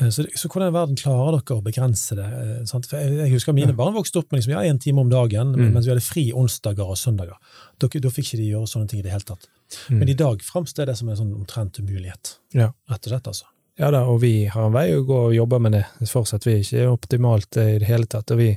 Eh, 0.00 0.08
Så, 0.14 0.24
så 0.38 0.48
hvordan 0.48 0.70
i 0.70 0.74
verden 0.76 0.96
klarer 0.98 1.38
dere 1.40 1.58
å 1.58 1.64
begrense 1.64 2.14
det? 2.18 2.24
eh, 2.24 2.62
jeg, 2.62 3.12
jeg 3.18 3.32
husker 3.32 3.52
mine 3.56 3.74
barn 3.76 3.94
vokste 3.96 4.20
opp 4.20 4.30
med 4.32 4.40
liksom, 4.40 4.54
ja, 4.54 4.62
en 4.68 4.78
time 4.78 5.00
om 5.02 5.10
dagen, 5.10 5.52
Mm. 5.56 5.72
mens 5.74 5.86
vi 5.86 5.92
hadde 5.94 6.04
fri 6.06 6.26
onsdager 6.32 6.86
og 6.86 6.96
søndager. 6.98 7.36
Da, 7.78 7.88
da 7.88 8.10
fikk 8.10 8.32
ikke 8.32 8.40
de 8.42 8.50
gjøre 8.52 8.66
sånne 8.70 8.88
ting 8.88 9.00
i 9.00 9.06
det 9.06 9.12
hele 9.12 9.26
tatt. 9.26 9.48
Mm. 9.90 9.98
Men 9.98 10.08
i 10.08 10.14
dag 10.14 10.42
framstår 10.42 10.86
det 10.86 10.96
som 10.96 11.08
en 11.08 11.16
sånn 11.16 11.34
omtrent 11.34 11.78
umulighet. 11.82 12.36
Ja. 12.54 12.72
Rett 12.88 13.06
og 13.06 13.12
slett, 13.12 13.26
altså. 13.34 13.44
Ja 13.78 13.90
da, 13.94 14.00
og 14.10 14.20
vi 14.22 14.46
har 14.50 14.66
en 14.66 14.72
vei 14.74 14.88
å 14.96 15.04
gå 15.06 15.18
og 15.28 15.34
jobbe 15.36 15.60
med 15.62 15.72
det 15.76 15.84
fortsatt. 16.10 16.46
Vi 16.46 16.54
er 16.56 16.64
ikke 16.64 16.88
optimalt 16.90 17.56
eh, 17.56 17.76
i 17.76 17.78
det 17.78 17.86
hele 17.90 18.06
tatt, 18.10 18.30
og 18.34 18.38
vi, 18.40 18.56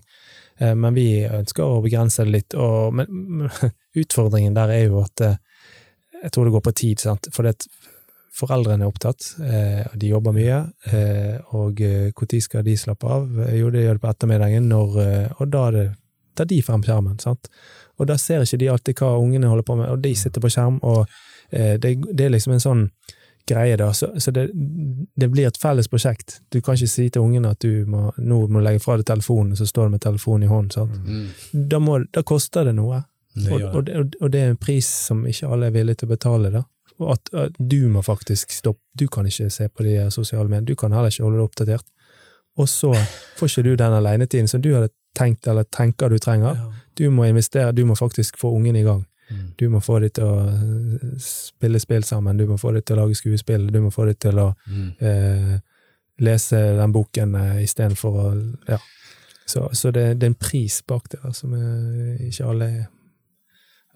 men 0.61 0.93
vi 0.93 1.23
ønsker 1.25 1.63
å 1.65 1.81
begrense 1.81 2.23
det 2.25 2.31
litt. 2.31 2.53
Og, 2.57 2.93
men, 2.93 3.49
utfordringen 4.01 4.53
der 4.57 4.69
er 4.69 4.83
jo 4.87 5.01
at 5.03 5.21
jeg 6.21 6.31
tror 6.31 6.45
det 6.45 6.53
går 6.53 6.61
på 6.67 6.73
tid, 6.77 6.99
sant. 7.01 7.27
For 7.33 7.43
det, 7.47 7.65
foreldrene 8.34 8.86
er 8.86 8.91
opptatt, 8.91 9.25
eh, 9.43 9.82
og 9.91 9.97
de 9.99 10.07
jobber 10.13 10.32
mye. 10.36 10.59
eh, 10.91 11.38
Og 11.53 11.82
når 12.15 12.41
skal 12.41 12.63
de 12.63 12.77
slappe 12.77 13.03
av? 13.07 13.27
Eh, 13.47 13.57
Jo, 13.59 13.69
det 13.69 13.84
gjør 13.86 13.93
de 13.99 13.99
på 14.05 14.09
ettermiddagen, 14.13 14.67
når, 14.69 14.99
eh, 15.01 15.29
og 15.39 15.49
da 15.51 15.67
er 15.67 15.71
det, 15.71 15.88
tar 16.36 16.45
de 16.45 16.61
frem 16.61 16.82
skjermen. 16.84 17.19
sant? 17.19 17.49
Og 17.99 18.07
da 18.07 18.15
ser 18.17 18.39
ikke 18.41 18.57
de 18.59 18.69
alltid 18.69 18.95
hva 18.95 19.17
ungene 19.19 19.47
holder 19.51 19.63
på 19.63 19.75
med, 19.77 19.89
og 19.89 20.01
de 20.01 20.15
sitter 20.15 20.41
på 20.41 20.49
skjerm, 20.49 20.79
og 20.84 21.07
eh, 21.51 21.77
det, 21.77 21.97
det 22.15 22.25
er 22.25 22.29
liksom 22.32 22.53
en 22.53 22.59
sånn 22.63 22.89
greie, 23.47 23.75
da. 23.77 23.91
Så, 23.91 24.07
så 24.21 24.32
det, 24.32 24.49
det 25.17 25.27
blir 25.32 25.47
et 25.47 25.57
felles 25.57 25.88
prosjekt. 25.89 26.39
Du 26.51 26.61
kan 26.61 26.75
ikke 26.77 26.88
si 26.88 27.09
til 27.09 27.21
ungene 27.21 27.51
at 27.51 27.59
du 27.59 27.86
må, 27.86 28.11
nå 28.17 28.47
må 28.47 28.59
du 28.61 28.65
legge 28.65 28.79
fra 28.79 28.95
deg 28.97 29.05
telefonen, 29.05 29.55
så 29.57 29.65
står 29.67 29.89
du 29.89 29.91
med 29.97 30.01
telefonen 30.01 30.43
i 30.47 30.51
hånden. 30.51 30.71
sant? 30.71 30.97
Mm. 31.05 31.67
Da, 31.67 31.79
må, 31.79 31.99
da 32.13 32.23
koster 32.23 32.63
det 32.69 32.75
noe. 32.75 33.03
Det 33.36 33.51
Og, 33.51 33.61
og, 33.75 33.86
det, 33.86 34.15
og 34.21 34.32
det 34.32 34.39
er 34.41 34.49
en 34.51 34.57
pris 34.57 34.86
som 35.07 35.25
ikke 35.27 35.47
alle 35.51 35.67
er 35.67 35.71
villige 35.75 35.95
til 36.01 36.07
å 36.09 36.15
betale. 36.15 36.51
da. 36.51 36.63
At, 37.09 37.29
at 37.33 37.55
du 37.57 37.87
må 37.89 38.01
faktisk 38.05 38.51
stoppe. 38.51 38.81
Du 38.99 39.07
kan 39.07 39.25
ikke 39.25 39.49
se 39.49 39.67
på 39.69 39.83
de 39.83 40.11
sosiale 40.11 40.49
mediene. 40.49 40.65
Du 40.67 40.75
kan 40.75 40.91
heller 40.91 41.09
ikke 41.09 41.23
holde 41.23 41.37
deg 41.39 41.43
oppdatert. 41.49 41.85
Og 42.57 42.67
så 42.69 42.91
får 43.39 43.47
ikke 43.47 43.63
du 43.63 43.75
den 43.79 43.93
alenetiden 43.93 44.47
som 44.47 44.61
du 44.61 44.73
hadde 44.75 44.89
tenkt 45.15 45.47
eller 45.47 45.63
tenker 45.63 46.09
du 46.09 46.17
trenger. 46.19 46.59
Du 46.97 47.09
må 47.09 47.23
investere, 47.25 47.71
du 47.71 47.85
må 47.85 47.95
faktisk 47.95 48.37
få 48.37 48.51
ungen 48.55 48.75
i 48.75 48.83
gang. 48.83 49.05
Mm. 49.31 49.53
Du 49.59 49.69
må 49.69 49.79
få 49.79 49.99
dem 50.03 50.09
til 50.11 50.23
å 50.27 50.39
eh, 50.51 51.17
spille 51.23 51.79
spill 51.79 52.03
sammen, 52.03 52.37
du 52.37 52.45
må 52.49 52.57
få 52.59 52.73
dem 52.75 52.81
til 52.83 52.97
å 52.97 53.05
lage 53.05 53.15
skuespill, 53.15 53.69
du 53.71 53.79
må 53.81 53.89
få 53.91 54.05
dem 54.05 54.15
til 54.19 54.39
å 54.39 54.53
Mm. 54.67 54.89
eh, 54.99 55.59
lese 56.19 56.59
den 56.77 56.91
boken 56.91 57.35
eh, 57.35 57.63
istedenfor 57.63 58.11
å 58.11 58.25
Ja. 58.69 58.77
Så, 59.47 59.69
så 59.73 59.91
det, 59.91 60.19
det 60.19 60.23
er 60.23 60.31
en 60.31 60.35
pris 60.35 60.81
bak 60.87 61.07
det 61.11 61.19
som 61.35 61.53
eh, 61.53 62.27
ikke 62.29 62.45
alle 62.51 62.87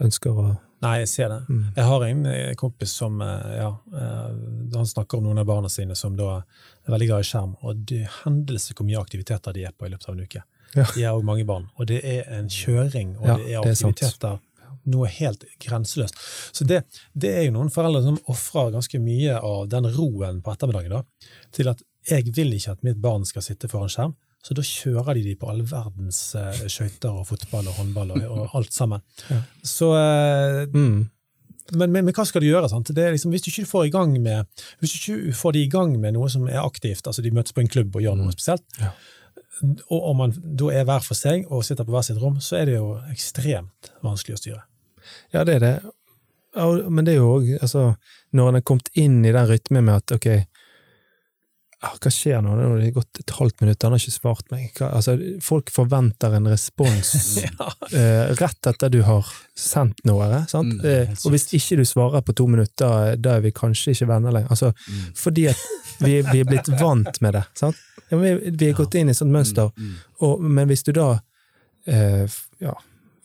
ønsker 0.03 0.31
å 0.31 0.47
Nei, 0.85 0.95
jeg 1.01 1.09
ser 1.11 1.31
det. 1.33 1.39
mm. 1.49 1.61
Jeg 1.75 1.85
har 1.89 2.05
en 2.07 2.25
eh, 2.31 2.53
kompis 2.59 2.95
som 3.01 3.21
eh, 3.25 3.53
ja, 3.57 3.69
eh, 4.01 4.33
han 4.75 4.89
snakker 4.89 5.19
om 5.19 5.27
noen 5.27 5.41
av 5.41 5.47
barna 5.49 5.71
sine 5.71 5.97
som 5.97 6.17
da 6.17 6.39
er 6.39 6.93
veldig 6.93 7.07
glad 7.09 7.25
i 7.25 7.29
skjerm, 7.29 7.55
og 7.65 7.85
det 7.89 8.03
hendelse 8.21 8.75
hvor 8.77 8.87
mye 8.87 9.01
aktiviteter 9.01 9.55
de 9.55 9.65
er 9.65 9.73
på 9.73 9.87
i 9.87 9.93
løpet 9.93 10.09
av 10.09 10.15
en 10.17 10.25
uke. 10.27 10.43
Ja. 10.75 10.85
De 10.91 11.05
er 11.05 11.15
òg 11.15 11.23
mange 11.25 11.45
barn, 11.47 11.69
og 11.79 11.87
det 11.89 12.01
er 12.03 12.27
en 12.35 12.51
kjøring, 12.51 13.15
og 13.21 13.27
Ja, 13.31 13.37
det 13.39 13.45
er 13.45 13.65
det 13.65 13.73
er 13.73 13.89
aktiviteter. 13.89 14.43
Noe 14.85 15.07
helt 15.09 15.41
grenseløst. 15.63 16.19
Så 16.53 16.65
det, 16.69 16.83
det 17.17 17.31
er 17.33 17.47
jo 17.47 17.55
noen 17.55 17.71
foreldre 17.73 18.03
som 18.05 18.19
ofrer 18.29 18.69
ganske 18.75 18.99
mye 19.01 19.39
av 19.39 19.63
den 19.71 19.87
roen 19.95 20.43
på 20.45 20.53
ettermiddagen 20.53 20.93
da, 20.93 21.31
til 21.55 21.71
at 21.71 21.81
jeg 22.05 22.29
vil 22.35 22.53
ikke 22.53 22.75
at 22.75 22.83
mitt 22.85 22.99
barn 23.01 23.25
skal 23.25 23.41
sitte 23.41 23.69
foran 23.71 23.89
skjerm, 23.89 24.13
så 24.45 24.53
da 24.53 24.61
kjører 24.61 25.17
de 25.17 25.23
de 25.25 25.33
på 25.41 25.47
all 25.49 25.63
verdens 25.65 26.19
uh, 26.37 26.51
skøyter 26.69 27.09
og 27.09 27.25
fotball 27.31 27.65
og 27.71 27.79
håndball 27.79 28.11
og, 28.13 28.23
og 28.29 28.55
alt 28.59 28.73
sammen. 28.75 29.01
Ja. 29.33 29.41
Så 29.65 29.89
uh, 29.89 30.69
Mm. 30.75 31.09
men, 31.73 31.89
men, 31.91 32.05
men 32.05 32.13
hva 32.13 32.25
skal 32.29 32.43
du 32.43 32.47
gjøre? 32.51 32.69
Sant? 32.69 32.91
Det 32.93 33.07
liksom, 33.15 33.31
hvis 33.33 33.41
du 33.41 33.49
ikke 33.49 33.65
får 33.71 33.87
i 33.87 33.93
gang 33.95 34.11
med 34.21 34.45
hvis 34.83 34.93
du 34.93 34.97
ikke 34.99 35.33
får 35.39 35.55
de 35.57 35.63
i 35.65 35.69
gang 35.73 35.95
med 35.99 36.13
noe 36.13 36.29
som 36.29 36.45
er 36.47 36.61
aktivt, 36.61 37.07
altså 37.09 37.23
de 37.25 37.31
møtes 37.33 37.55
på 37.57 37.63
en 37.65 37.71
klubb 37.73 37.95
og 37.97 38.05
gjør 38.05 38.19
noe 38.21 38.35
spesielt, 38.35 38.63
Ja. 38.83 38.91
og 39.89 40.09
om 40.11 40.17
man 40.21 40.33
da 40.59 40.69
er 40.75 40.85
hver 40.85 41.01
for 41.01 41.17
seg 41.17 41.45
og 41.49 41.63
sitter 41.65 41.87
på 41.87 41.95
hver 41.95 42.03
sitt 42.05 42.21
rom, 42.21 42.37
så 42.43 42.59
er 42.61 42.65
det 42.69 42.75
jo 42.77 42.91
ekstremt 43.09 43.89
vanskelig 44.05 44.35
å 44.37 44.41
styre. 44.43 44.61
Ja, 45.33 45.43
det 45.47 45.55
er 45.57 45.63
det. 45.63 45.75
Men 46.89 47.03
det 47.07 47.13
er 47.15 47.19
jo 47.19 47.31
òg 47.35 47.49
altså, 47.61 47.81
Når 48.31 48.47
en 48.49 48.55
er 48.55 48.63
kommet 48.63 48.87
inn 48.95 49.17
i 49.27 49.31
den 49.35 49.47
rytmen 49.49 49.83
med 49.83 49.95
at 50.03 50.13
ok, 50.15 50.27
hva 52.01 52.11
skjer 52.11 52.41
nå? 52.43 52.55
Det 52.57 52.65
har 52.67 52.91
gått 52.95 53.19
et 53.21 53.31
halvt 53.37 53.61
minutt, 53.61 53.83
han 53.83 53.93
har 53.95 54.01
ikke 54.01 54.13
svart 54.15 54.51
meg. 54.53 54.67
Hva, 54.77 54.89
altså, 54.97 55.15
folk 55.43 55.69
forventer 55.73 56.35
en 56.37 56.49
respons 56.51 57.11
eh, 57.93 58.31
rett 58.39 58.69
etter 58.71 58.89
du 58.93 59.01
har 59.07 59.27
sendt 59.57 60.01
noe. 60.07 60.27
Sant? 60.51 60.73
Mm, 60.79 60.85
eh, 60.89 61.13
og 61.25 61.33
hvis 61.35 61.47
ikke 61.57 61.77
du 61.81 61.85
svarer 61.87 62.23
på 62.25 62.35
to 62.37 62.47
minutter, 62.51 63.15
da, 63.17 63.35
er 63.37 63.43
vi 63.45 63.53
kanskje 63.55 63.93
ikke 63.95 64.09
venner 64.13 64.35
lenger. 64.35 64.51
Altså, 64.55 64.71
Mm. 64.85 65.13
fordi 65.17 65.45
vi, 66.01 66.21
vi 66.31 66.39
er 66.41 66.45
blitt 66.49 66.67
vant 66.79 67.21
med 67.21 67.33
det. 67.37 67.43
Sant? 67.57 67.77
Ja, 68.09 68.17
vi, 68.21 68.33
vi 68.51 68.67
er 68.69 68.75
gått 68.77 68.95
inn 68.99 69.07
i 69.09 69.13
et 69.15 69.17
sånt 69.17 69.33
mønster. 69.33 69.71
Mm. 69.77 69.93
Og, 70.27 70.41
men 70.43 70.67
hvis 70.69 70.83
du 70.85 70.91
da 70.93 71.07
eh, 71.87 72.25
ja, 72.61 72.73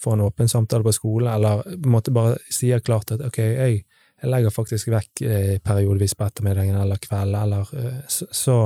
får 0.05 0.13
en 0.17 0.21
åpen 0.21 0.49
samtale 0.49 0.85
på 0.87 0.93
skolen, 0.97 1.33
eller 1.35 1.63
på 1.67 1.89
en 1.89 1.95
måte 1.95 2.13
bare 2.15 2.37
sier 2.53 2.81
klart 2.85 3.13
at 3.13 3.21
ok, 3.27 3.39
jeg, 3.43 3.83
jeg 4.23 4.31
legger 4.31 4.51
faktisk 4.53 4.89
vekk 4.93 5.23
eh, 5.23 5.59
periodevis 5.65 6.15
på 6.15 6.27
ettermiddagen 6.27 6.77
eller 6.77 6.97
kvelden, 7.01 7.37
eller 7.43 7.71
eh, 7.79 8.01
så, 8.09 8.27
så, 8.31 8.57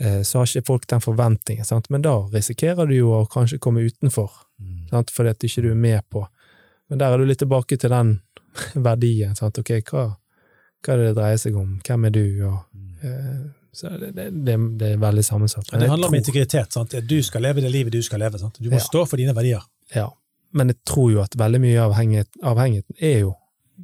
eh, 0.00 0.22
så 0.22 0.38
har 0.38 0.46
ikke 0.50 0.66
folk 0.66 0.86
den 0.90 1.00
forventningen, 1.04 1.64
sant? 1.64 1.90
men 1.90 2.02
da 2.02 2.16
risikerer 2.32 2.86
du 2.90 2.94
jo 2.96 3.12
å 3.20 3.26
kanskje 3.30 3.58
komme 3.62 3.84
utenfor, 3.86 4.30
Mm. 4.60 4.88
sant? 4.90 5.10
fordi 5.10 5.30
at 5.30 5.44
ikke 5.46 5.62
du 5.64 5.70
er 5.70 5.74
med 5.80 6.02
på. 6.12 6.20
Men 6.90 6.98
der 7.00 7.14
er 7.14 7.18
du 7.18 7.24
litt 7.24 7.38
tilbake 7.40 7.78
til 7.80 7.88
den 7.94 8.10
verdien, 8.84 9.32
sant? 9.38 9.56
ok, 9.58 9.70
hva, 9.88 10.02
hva 10.84 10.92
er 10.92 10.98
det 11.00 11.06
det 11.06 11.14
dreier 11.16 11.38
seg 11.40 11.56
om, 11.56 11.78
hvem 11.86 12.04
er 12.04 12.10
du, 12.10 12.24
og 12.44 12.58
eh, 13.02 13.46
så 13.72 13.88
det, 13.96 14.10
det, 14.18 14.26
det, 14.44 14.56
det 14.80 14.88
er 14.92 15.00
veldig 15.00 15.22
sammensatt. 15.24 15.70
Men 15.72 15.80
Det 15.80 15.88
handler 15.88 15.92
handler 15.92 16.08
om 16.08 16.14
integritet. 16.18 16.72
Sant? 16.74 16.94
Du 17.06 17.20
skal 17.22 17.44
leve 17.46 17.62
det 17.62 17.70
livet 17.70 17.92
du 17.94 18.02
skal 18.02 18.18
leve. 18.18 18.36
Sant? 18.42 18.56
Du 18.58 18.66
må 18.68 18.74
Ja. 18.80 18.82
stå 18.82 19.04
for 19.06 19.16
dine 19.16 19.30
verdier. 19.32 19.62
Ja, 19.94 20.08
men 20.52 20.72
jeg 20.72 20.80
tror 20.84 21.12
jo 21.12 21.20
at 21.22 21.36
veldig 21.38 21.60
mye 21.62 21.76
av 21.78 21.92
avhengighet, 21.92 22.28
avhengigheten 22.42 22.96
er 23.00 23.20
jo 23.20 23.30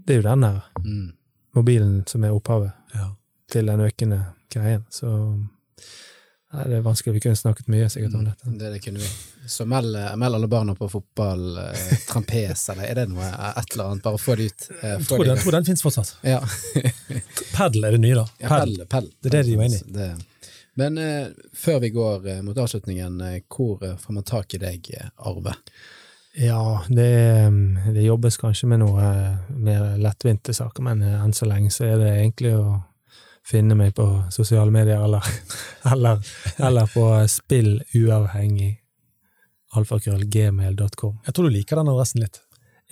det 0.04 0.14
er 0.16 0.20
jo 0.22 0.28
den 0.28 0.40
der 0.46 0.60
Mm. 0.84 1.12
mobilen 1.56 2.02
som 2.06 2.24
er 2.24 2.34
opphavet 2.36 2.72
Ja. 2.94 3.10
til 3.50 3.66
den 3.66 3.80
økende 3.80 4.20
greien. 4.52 4.84
Så 4.90 5.06
nei, 6.52 6.64
det 6.64 6.76
er 6.78 6.82
vanskelig. 6.82 7.14
Vi 7.14 7.20
kunne 7.20 7.36
snakket 7.36 7.68
mye 7.68 7.88
sikkert 7.90 8.14
om 8.14 8.24
dette. 8.24 8.50
Det, 8.58 8.72
det 8.72 8.82
kunne 8.84 8.98
vi. 9.00 9.08
Så 9.46 9.64
meld, 9.68 9.94
meld 10.18 10.34
alle 10.34 10.48
barna 10.50 10.74
på 10.74 10.88
fotball, 10.90 11.58
eh, 11.58 11.96
trampes, 12.08 12.68
eller 12.72 12.84
er 12.90 12.94
det 12.94 13.08
noe, 13.08 13.22
eh, 13.24 13.52
et 13.60 13.72
eller 13.72 13.84
annet? 13.92 14.02
Bare 14.02 14.18
få 14.18 14.36
det 14.36 14.46
ut. 14.50 14.68
Eh, 14.82 14.88
Jeg 14.96 15.06
tror 15.06 15.18
de, 15.24 15.28
den, 15.30 15.38
tror 15.38 15.52
den 15.52 15.64
finnes 15.68 15.82
fortsatt. 15.82 16.14
Ja. 16.26 16.40
Padel 17.54 17.84
er 17.84 17.90
det 17.96 18.00
nye, 18.02 18.14
da. 18.18 18.26
Ja, 18.42 18.48
Padel. 18.48 18.76
pell, 18.76 18.86
pell. 18.86 19.10
Det 19.22 19.30
er 19.32 19.36
det 19.38 19.44
de 19.50 19.56
var 19.60 19.64
inne 19.70 19.76
i. 19.82 19.92
Det. 19.98 20.08
Men 20.76 20.98
eh, 20.98 21.28
før 21.56 21.78
vi 21.80 21.90
går 21.94 22.26
eh, 22.28 22.40
mot 22.44 22.58
avslutningen, 22.58 23.20
eh, 23.24 23.38
hvor 23.48 23.82
eh, 23.86 23.94
får 23.96 24.12
man 24.18 24.24
tak 24.28 24.54
i 24.54 24.58
deg, 24.58 24.90
eh, 24.98 25.08
Arve? 25.24 25.54
Ja, 26.38 26.84
det, 26.88 27.42
mm, 27.48 27.94
det 27.94 28.02
jobbes 28.02 28.36
kanskje 28.36 28.68
med 28.68 28.82
noe 28.82 29.00
eh, 29.00 29.36
mer 29.56 29.94
lettvinte 29.96 30.52
saker, 30.54 30.84
men 30.84 31.00
eh, 31.02 31.22
enn 31.24 31.32
så 31.32 31.48
lenge 31.48 31.70
så 31.72 31.86
er 31.88 32.00
det 32.02 32.10
egentlig 32.12 32.50
å 32.58 32.74
finne 33.46 33.76
meg 33.78 33.94
på 33.96 34.04
sosiale 34.34 34.70
medier, 34.74 35.00
eller, 35.00 35.24
eller, 35.92 36.20
eller 36.58 36.90
på 36.92 37.06
spill 37.32 37.78
uavhengig 37.96 38.74
alfakrøllgmail.com. 39.76 41.14
Jeg 41.24 41.36
tror 41.36 41.48
du 41.48 41.54
liker 41.54 41.80
den 41.80 41.88
adressen 41.94 42.20
litt. 42.24 42.42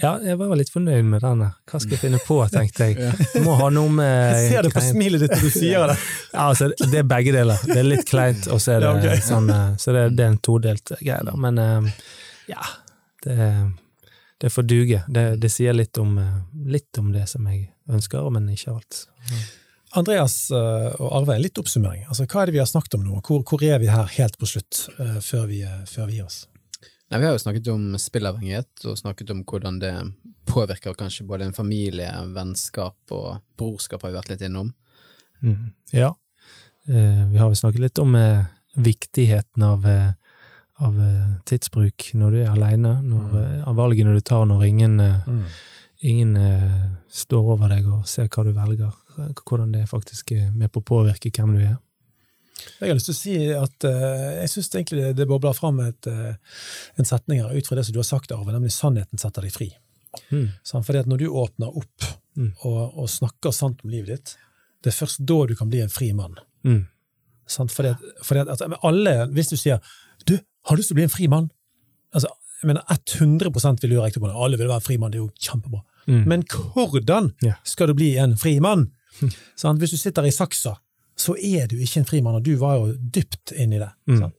Ja, 0.00 0.16
jeg 0.24 0.38
var 0.40 0.56
litt 0.58 0.72
fornøyd 0.72 1.04
med 1.06 1.22
denne. 1.22 1.50
Hva 1.70 1.78
skal 1.82 1.94
jeg 1.94 2.00
finne 2.00 2.18
på, 2.24 2.38
tenkte 2.50 2.88
jeg. 2.90 3.12
Må 3.44 3.58
ha 3.60 3.68
noe 3.70 3.92
med 3.92 4.08
Jeg 4.40 4.54
ser 4.54 4.66
det 4.66 4.72
på 4.72 4.80
kleint. 4.80 4.96
smilet 4.96 5.22
ditt 5.26 5.34
når 5.36 5.44
du 5.44 5.58
sier 5.58 5.84
det. 5.92 5.98
Ja, 6.32 6.46
altså, 6.48 6.70
det 6.80 7.02
er 7.02 7.12
begge 7.12 7.36
deler. 7.36 7.60
Det 7.68 7.76
er 7.82 7.90
litt 7.92 8.08
kleint, 8.08 8.48
og 8.48 8.64
så 8.64 8.78
er 8.78 8.86
det 8.86 8.88
Ja, 8.88 8.96
okay. 9.02 9.22
sånn 9.28 9.52
eh, 9.52 9.68
Så 9.84 9.94
det, 9.94 10.06
det 10.16 10.24
er 10.24 10.32
en 10.32 10.40
todelt 10.48 10.96
greie, 10.96 11.20
da. 11.28 11.36
Men 11.44 11.60
ja, 12.48 12.64
det, 13.24 13.50
det 14.40 14.52
får 14.52 14.66
duge. 14.70 15.02
Det, 15.08 15.26
det 15.42 15.50
sier 15.52 15.76
litt 15.76 15.98
om, 16.00 16.16
eh, 16.18 16.40
litt 16.70 16.98
om 17.00 17.12
det 17.14 17.26
som 17.30 17.46
jeg 17.50 17.68
ønsker, 17.90 18.30
men 18.34 18.48
ikke 18.52 18.76
alt. 18.76 19.04
Andreas 19.94 20.50
eh, 20.50 20.90
og 20.98 21.12
Arve, 21.20 21.38
litt 21.42 21.58
oppsummering. 21.60 22.06
Altså, 22.08 22.26
hva 22.26 22.42
er 22.42 22.50
det 22.50 22.56
vi 22.56 22.62
har 22.62 22.70
snakket 22.70 22.98
om 22.98 23.06
nå? 23.06 23.20
Hvor, 23.26 23.44
hvor 23.46 23.62
er 23.62 23.78
vi 23.82 23.92
her 23.92 24.10
helt 24.16 24.38
på 24.40 24.48
slutt, 24.50 24.88
eh, 24.98 25.20
før, 25.22 25.46
vi, 25.50 25.62
før 25.90 26.10
vi 26.10 26.18
gir 26.18 26.28
oss? 26.28 26.44
Nei, 27.12 27.20
vi 27.20 27.28
har 27.28 27.36
jo 27.36 27.42
snakket 27.42 27.68
om 27.70 27.92
spillavhengighet, 28.00 28.72
og 28.88 28.98
snakket 28.98 29.30
om 29.34 29.44
hvordan 29.46 29.78
det 29.82 29.94
påvirker 30.50 30.96
kanskje 30.98 31.26
både 31.28 31.48
en 31.48 31.56
familie, 31.56 32.10
vennskap 32.34 33.14
og 33.14 33.38
brorskap, 33.60 34.02
har 34.02 34.12
vi 34.12 34.18
vært 34.18 34.32
litt 34.32 34.44
innom. 34.48 34.72
Mm. 35.44 35.72
Ja. 35.92 36.14
Eh, 36.88 37.22
vi 37.30 37.38
har 37.38 37.48
jo 37.48 37.60
snakket 37.60 37.84
litt 37.84 38.00
om 38.02 38.16
eh, 38.18 38.44
viktigheten 38.74 39.62
av, 39.62 39.86
eh, 39.86 40.10
av 40.84 40.98
eh, 41.00 41.30
tidsbruk 41.48 42.10
når 42.20 42.34
du 42.34 42.40
er 42.42 42.50
alene, 42.52 42.92
Mm. 43.02 43.36
eh, 43.40 43.62
av 43.68 43.76
valgene 43.78 44.14
du 44.14 44.20
tar 44.20 44.44
når 44.46 44.64
ingen, 44.68 44.96
mm. 44.98 45.44
ingen 46.02 46.36
eh, 46.36 46.84
står 47.10 47.50
over 47.56 47.72
deg 47.72 47.86
og 47.88 48.06
ser 48.10 48.28
hva 48.28 48.44
du 48.44 48.52
velger, 48.52 48.92
eh, 49.18 49.32
hvordan 49.44 49.72
det 49.72 49.88
faktisk 49.90 50.32
er 50.32 50.50
med 50.52 50.72
på 50.72 50.82
å 50.82 50.88
påvirke 50.92 51.32
hvem 51.32 51.56
du 51.56 51.64
er. 51.64 51.76
Jeg 52.80 52.88
har 52.88 52.94
lyst 52.96 53.10
til 53.10 53.14
å 53.14 53.18
si 53.18 53.34
at 53.52 53.84
uh, 53.84 54.40
jeg 54.40 54.48
syns 54.52 54.68
egentlig 54.70 55.00
det, 55.02 55.16
det 55.18 55.26
bobler 55.28 55.52
fram 55.52 55.80
et, 55.84 56.06
uh, 56.06 56.36
en 56.96 57.04
setning 57.08 57.42
her 57.42 57.50
ut 57.52 57.66
fra 57.66 57.76
det 57.76 57.82
som 57.84 57.92
du 57.92 57.98
har 57.98 58.06
sagt, 58.06 58.32
Arve, 58.32 58.54
nemlig 58.54 58.70
'sannheten 58.72 59.18
setter 59.20 59.42
deg 59.42 59.52
fri'. 59.52 59.72
Mm. 60.30 60.52
Sant? 60.62 60.86
Fordi 60.86 61.00
at 61.02 61.10
når 61.10 61.18
du 61.18 61.26
åpner 61.28 61.74
opp 61.76 62.12
Mm. 62.36 62.48
og, 62.66 62.98
og 62.98 63.06
snakker 63.06 63.52
sant 63.54 63.84
om 63.84 63.90
livet 63.90 64.08
ditt, 64.08 64.32
det 64.82 64.90
er 64.90 64.96
først 64.96 65.20
da 65.22 65.36
du 65.46 65.54
kan 65.54 65.68
bli 65.70 65.84
en 65.84 65.92
fri 65.92 66.08
mann. 66.12 66.34
Mm. 66.66 66.80
Sant? 67.46 67.70
Fordi 67.70 67.92
at, 67.92 68.00
fordi 68.26 68.40
at, 68.40 68.62
at 68.62 68.74
alle, 68.82 69.12
Hvis 69.30 69.52
du 69.52 69.56
sier 69.56 69.78
'du, 70.26 70.38
har 70.64 70.76
du 70.76 70.80
lyst 70.80 70.92
til 70.92 70.96
å 70.96 71.00
bli 71.00 71.08
en 71.08 71.12
fri 71.12 71.28
mann', 71.28 71.50
altså, 72.14 72.30
jeg 72.62 72.70
mener 72.70 72.82
100% 72.88 73.82
vil 73.82 73.96
gjøre 73.98 74.10
det. 74.14 74.30
Alle 74.32 74.56
vil 74.56 74.70
være 74.70 74.80
en 74.80 74.86
fri 74.86 74.96
mann, 74.96 75.12
det 75.12 75.18
er 75.18 75.26
jo 75.26 75.32
kjempebra. 75.36 75.82
Mm. 76.06 76.22
Men 76.28 76.44
hvordan 76.48 77.32
skal 77.64 77.88
du 77.88 77.94
bli 77.94 78.14
en 78.20 78.36
fri 78.40 78.58
mann? 78.60 78.88
Sånn, 79.56 79.78
Hvis 79.78 79.94
du 79.94 79.98
sitter 80.00 80.24
i 80.24 80.32
saksa, 80.32 80.76
så 81.16 81.36
er 81.36 81.68
du 81.70 81.76
ikke 81.76 82.00
en 82.00 82.08
fri 82.08 82.22
mann, 82.24 82.38
og 82.40 82.46
du 82.46 82.56
var 82.56 82.78
jo 82.78 82.94
dypt 82.96 83.52
inni 83.52 83.78
det. 83.78 83.90
Mm. 84.08 84.32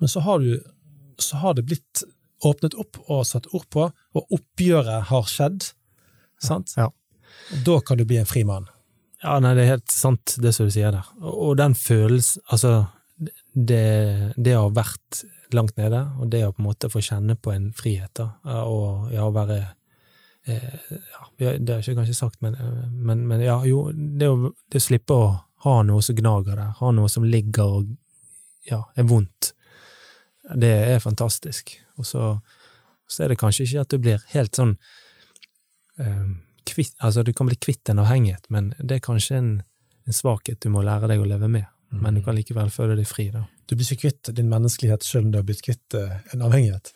Men 0.00 0.12
så 0.12 0.22
har, 0.24 0.38
du, 0.38 0.60
så 1.18 1.42
har 1.42 1.56
det 1.58 1.66
blitt 1.68 2.04
åpnet 2.46 2.76
opp 2.78 3.00
og 3.08 3.26
satt 3.26 3.48
ord 3.52 3.66
på, 3.72 3.88
og 3.90 4.38
oppgjøret 4.38 5.10
har 5.10 5.28
skjedd. 5.30 5.70
Sant? 6.42 6.76
Ja. 6.76 6.90
Da 7.66 7.80
kan 7.84 7.98
du 7.98 8.06
bli 8.08 8.20
en 8.20 8.28
fri 8.28 8.44
mann. 8.48 8.68
Ja, 9.22 9.38
nei, 9.40 9.54
det 9.56 9.64
er 9.64 9.76
helt 9.76 9.92
sant, 9.92 10.36
det 10.42 10.52
som 10.54 10.68
du 10.68 10.74
sier 10.74 10.92
der. 10.94 11.08
Og 11.24 11.56
den 11.58 11.74
følelsen 11.74 12.44
Altså, 12.52 12.86
det, 13.16 14.34
det 14.36 14.52
har 14.54 14.74
vært 14.76 15.24
langt 15.54 15.76
nede, 15.76 16.02
og 16.18 16.30
det 16.32 16.44
å 16.46 16.52
på 16.54 16.62
en 16.62 16.68
måte 16.68 16.90
få 16.90 17.02
kjenne 17.04 17.36
på 17.38 17.52
en 17.54 17.70
frihet, 17.76 18.12
da, 18.18 18.30
og 18.66 19.12
ja, 19.14 19.26
å 19.26 19.34
være 19.34 19.58
eh, 20.46 20.78
ja, 20.90 21.26
Det 21.38 21.68
har 21.68 21.80
jeg 21.80 21.84
ikke 21.84 22.00
kanskje 22.00 22.18
sagt, 22.18 22.40
men, 22.42 22.54
eh, 22.54 22.86
men, 22.90 23.26
men 23.28 23.44
ja, 23.44 23.60
jo, 23.68 23.90
det 23.92 24.30
å, 24.30 24.52
det 24.72 24.80
å 24.82 24.86
slippe 24.86 25.14
å 25.14 25.28
ha 25.66 25.76
noe 25.86 26.02
som 26.02 26.16
gnager 26.18 26.56
der, 26.56 26.74
ha 26.80 26.92
noe 26.94 27.10
som 27.12 27.26
ligger 27.26 27.78
og 27.80 27.94
ja, 28.66 28.82
er 28.96 29.06
vondt, 29.06 29.52
det 30.54 30.72
er 30.94 31.02
fantastisk. 31.02 31.72
Og 31.98 32.06
så, 32.06 32.36
så 33.10 33.24
er 33.24 33.32
det 33.32 33.40
kanskje 33.40 33.66
ikke 33.66 33.86
at 33.86 33.94
du 33.94 34.02
blir 34.02 34.26
helt 34.34 34.58
sånn 34.58 34.76
eh, 36.02 36.26
kvitt, 36.66 36.94
altså 36.98 37.22
du 37.26 37.32
kan 37.36 37.48
bli 37.50 37.58
kvitt 37.58 37.88
en 37.90 38.02
avhengighet, 38.02 38.50
men 38.50 38.74
det 38.78 38.98
er 38.98 39.06
kanskje 39.06 39.40
en, 39.40 39.50
en 40.06 40.16
svakhet 40.16 40.60
du 40.62 40.70
må 40.74 40.84
lære 40.86 41.10
deg 41.10 41.22
å 41.22 41.28
leve 41.28 41.50
med. 41.50 41.70
Men 41.90 42.18
du 42.18 42.22
kan 42.24 42.36
likevel 42.36 42.70
føle 42.74 42.96
deg 42.98 43.08
fri, 43.08 43.28
da. 43.34 43.44
Du 43.66 43.76
blir 43.76 43.86
ikke 43.86 44.08
kvitt 44.08 44.30
din 44.36 44.50
menneskelighet 44.50 45.04
selv 45.06 45.26
om 45.26 45.34
du 45.34 45.38
har 45.38 45.46
blitt 45.46 45.62
kvitt 45.64 45.94
eh, 45.94 46.18
en 46.34 46.42
avhengighet. 46.46 46.92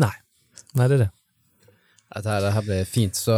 Nei. 0.00 0.12
Nei, 0.76 0.88
det 0.88 0.98
er 0.98 1.04
det. 1.06 1.10
Dette 2.08 2.32
her, 2.32 2.40
det 2.40 2.52
her 2.54 2.64
blir 2.64 2.86
fint, 2.88 3.16
så 3.16 3.34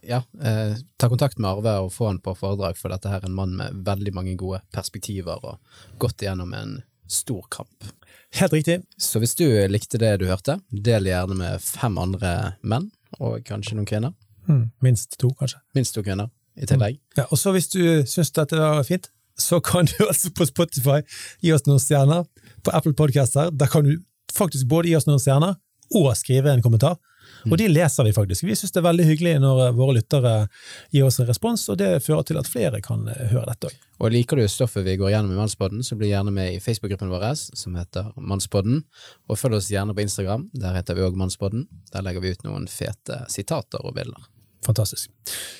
ja, 0.00 0.22
eh, 0.40 0.76
ta 0.96 1.08
kontakt 1.12 1.36
med 1.38 1.50
Arve 1.50 1.74
og 1.84 1.90
få 1.92 2.08
han 2.08 2.20
på 2.24 2.32
foredrag, 2.38 2.78
for 2.80 2.92
dette 2.92 3.10
her 3.12 3.20
er 3.20 3.28
en 3.28 3.36
mann 3.36 3.52
med 3.58 3.82
veldig 3.84 4.14
mange 4.16 4.36
gode 4.40 4.62
perspektiver 4.72 5.44
og 5.44 6.00
gått 6.00 6.24
igjennom 6.24 6.54
en 6.56 6.78
stor 7.10 7.44
kamp. 7.52 7.90
Helt 8.40 8.54
riktig. 8.56 8.78
Så 8.96 9.20
hvis 9.20 9.36
du 9.36 9.44
likte 9.68 10.00
det 10.00 10.14
du 10.22 10.28
hørte, 10.30 10.60
del 10.70 11.10
gjerne 11.10 11.36
med 11.36 11.64
fem 11.64 11.98
andre 12.00 12.34
menn, 12.62 12.88
og 13.18 13.44
kanskje 13.44 13.76
noen 13.76 13.88
kvinner. 13.90 14.16
Mm, 14.48 14.70
minst 14.80 15.18
to, 15.20 15.32
kanskje. 15.36 15.60
Minst 15.76 15.96
to 15.96 16.04
kvinner 16.06 16.30
i 16.56 16.68
tillegg. 16.70 17.00
Ja, 17.18 17.26
og 17.28 17.38
så 17.40 17.52
hvis 17.52 17.68
du 17.74 17.82
syns 18.08 18.32
dette 18.36 18.56
var 18.56 18.86
fint, 18.86 19.10
så 19.38 19.60
kan 19.60 19.88
du 19.88 20.06
altså 20.06 20.32
på 20.34 20.46
Spotify 20.48 21.00
gi 21.40 21.52
oss 21.54 21.66
noen 21.68 21.82
stjerner. 21.82 22.26
På 22.64 22.74
Apple 22.76 22.94
Podcaster 22.96 23.50
der 23.50 23.70
kan 23.70 23.86
du 23.86 23.96
faktisk 24.34 24.68
både 24.70 24.90
gi 24.90 24.96
oss 24.98 25.08
noen 25.08 25.22
stjerner 25.22 25.56
og 25.96 26.12
skrive 26.18 26.52
en 26.52 26.62
kommentar. 26.62 26.98
Og 27.48 27.56
de 27.58 27.68
leser 27.70 28.04
vi 28.04 28.12
faktisk. 28.12 28.44
Vi 28.44 28.56
syns 28.58 28.72
det 28.74 28.80
er 28.82 28.86
veldig 28.88 29.06
hyggelig 29.06 29.34
når 29.42 29.60
eh, 29.64 29.76
våre 29.76 29.96
lyttere 29.96 30.32
gir 30.92 31.06
oss 31.06 31.20
en 31.22 31.28
respons, 31.28 31.62
og 31.72 31.78
det 31.80 31.88
fører 32.04 32.26
til 32.28 32.40
at 32.40 32.48
flere 32.50 32.82
kan 32.84 33.06
eh, 33.08 33.30
høre 33.32 33.46
dette 33.48 33.70
òg. 33.70 33.78
Og 34.00 34.12
liker 34.12 34.40
du 34.40 34.46
stoffet 34.48 34.84
vi 34.84 34.96
går 35.00 35.12
gjennom 35.14 35.34
i 35.34 35.38
Mannspodden, 35.38 35.84
så 35.86 35.96
bli 36.00 36.10
gjerne 36.10 36.32
med 36.34 36.54
i 36.56 36.60
Facebook-gruppen 36.62 37.12
vår 37.12 37.26
som 37.38 37.76
heter 37.78 38.12
Mannspodden. 38.16 38.82
Og 39.28 39.40
følg 39.40 39.58
oss 39.60 39.70
gjerne 39.72 39.96
på 39.96 40.04
Instagram, 40.04 40.48
der 40.56 40.76
heter 40.76 40.98
vi 40.98 41.04
òg 41.06 41.18
Mannspodden. 41.20 41.66
Der 41.92 42.04
legger 42.06 42.24
vi 42.24 42.34
ut 42.34 42.44
noen 42.48 42.68
fete 42.70 43.22
sitater 43.32 43.84
og 43.84 43.96
bilder. 43.96 44.28
Fantastisk. 44.66 45.12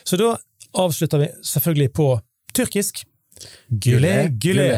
Så 0.05 0.21
da 0.21 0.35
avslutter 0.81 1.25
vi 1.25 1.31
selvfølgelig 1.47 1.93
på 1.97 2.11
tyrkisk. 2.57 3.05
Güle, 3.71 4.15
Gule 4.41 4.71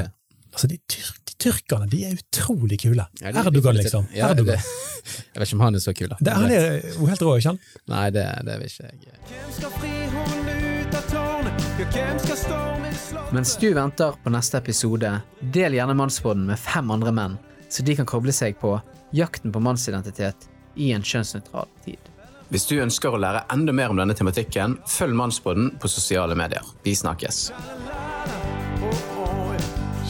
Altså, 0.53 0.69
de, 0.69 0.77
tyr 0.85 1.07
de 1.29 1.35
tyrkerne 1.41 1.87
de 1.89 2.03
er 2.05 2.19
utrolig 2.19 2.77
kule. 2.83 3.07
Ja, 3.23 3.31
de 3.33 3.41
Erdogan, 3.41 3.77
liksom. 3.79 4.09
Ja, 4.13 4.29
Erdogan. 4.35 4.61
det, 4.61 5.15
jeg 5.33 5.41
vet 5.41 5.49
ikke 5.49 5.57
om 5.57 5.65
han 5.65 5.79
er 5.79 5.85
så 5.85 5.95
kul, 5.97 6.11
da. 6.13 6.19
Det, 6.21 6.35
han 6.37 6.53
er 6.53 6.77
jo 6.93 7.09
helt 7.09 7.25
rå, 7.25 7.37
ikke 7.39 7.47
sant? 7.47 7.71
Nei, 7.89 8.03
det, 8.13 8.27
det 8.45 8.59
vil 8.61 8.69
ikke 8.69 8.91
jeg. 8.91 9.23
Hvem 9.31 9.55
skal 9.57 9.73
fri 9.79 9.95
ut 10.13 10.99
av 10.99 11.09
tårnet? 11.15 11.65
Hvem 11.97 12.21
skal 12.27 12.39
stormen 12.43 13.01
slå 13.01 13.25
Mens 13.33 13.57
du 13.63 13.69
venter 13.79 14.21
på 14.23 14.35
neste 14.37 14.61
episode, 14.61 15.15
del 15.57 15.79
gjerne 15.79 15.97
Mannsbåten 15.97 16.45
med 16.53 16.61
fem 16.61 16.93
andre 16.93 17.17
menn, 17.17 17.41
så 17.73 17.85
de 17.89 17.97
kan 17.97 18.09
koble 18.09 18.37
seg 18.37 18.61
på 18.61 18.77
jakten 19.17 19.53
på 19.55 19.65
mannsidentitet 19.65 20.51
i 20.77 20.93
en 20.93 21.05
kjønnsnøytral 21.05 21.73
tid. 21.87 22.13
Hvis 22.53 22.69
du 22.69 22.77
ønsker 22.85 23.17
å 23.17 23.21
lære 23.21 23.47
enda 23.55 23.73
mer 23.73 23.95
om 23.95 23.97
denne 23.97 24.13
tematikken, 24.17 24.77
følg 24.85 25.17
Mannspodden 25.17 25.73
på 25.81 25.89
sosiale 25.89 26.37
medier. 26.37 26.67
Vi 26.85 26.93
snakkes. 26.93 27.47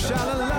Sha. 0.02 0.51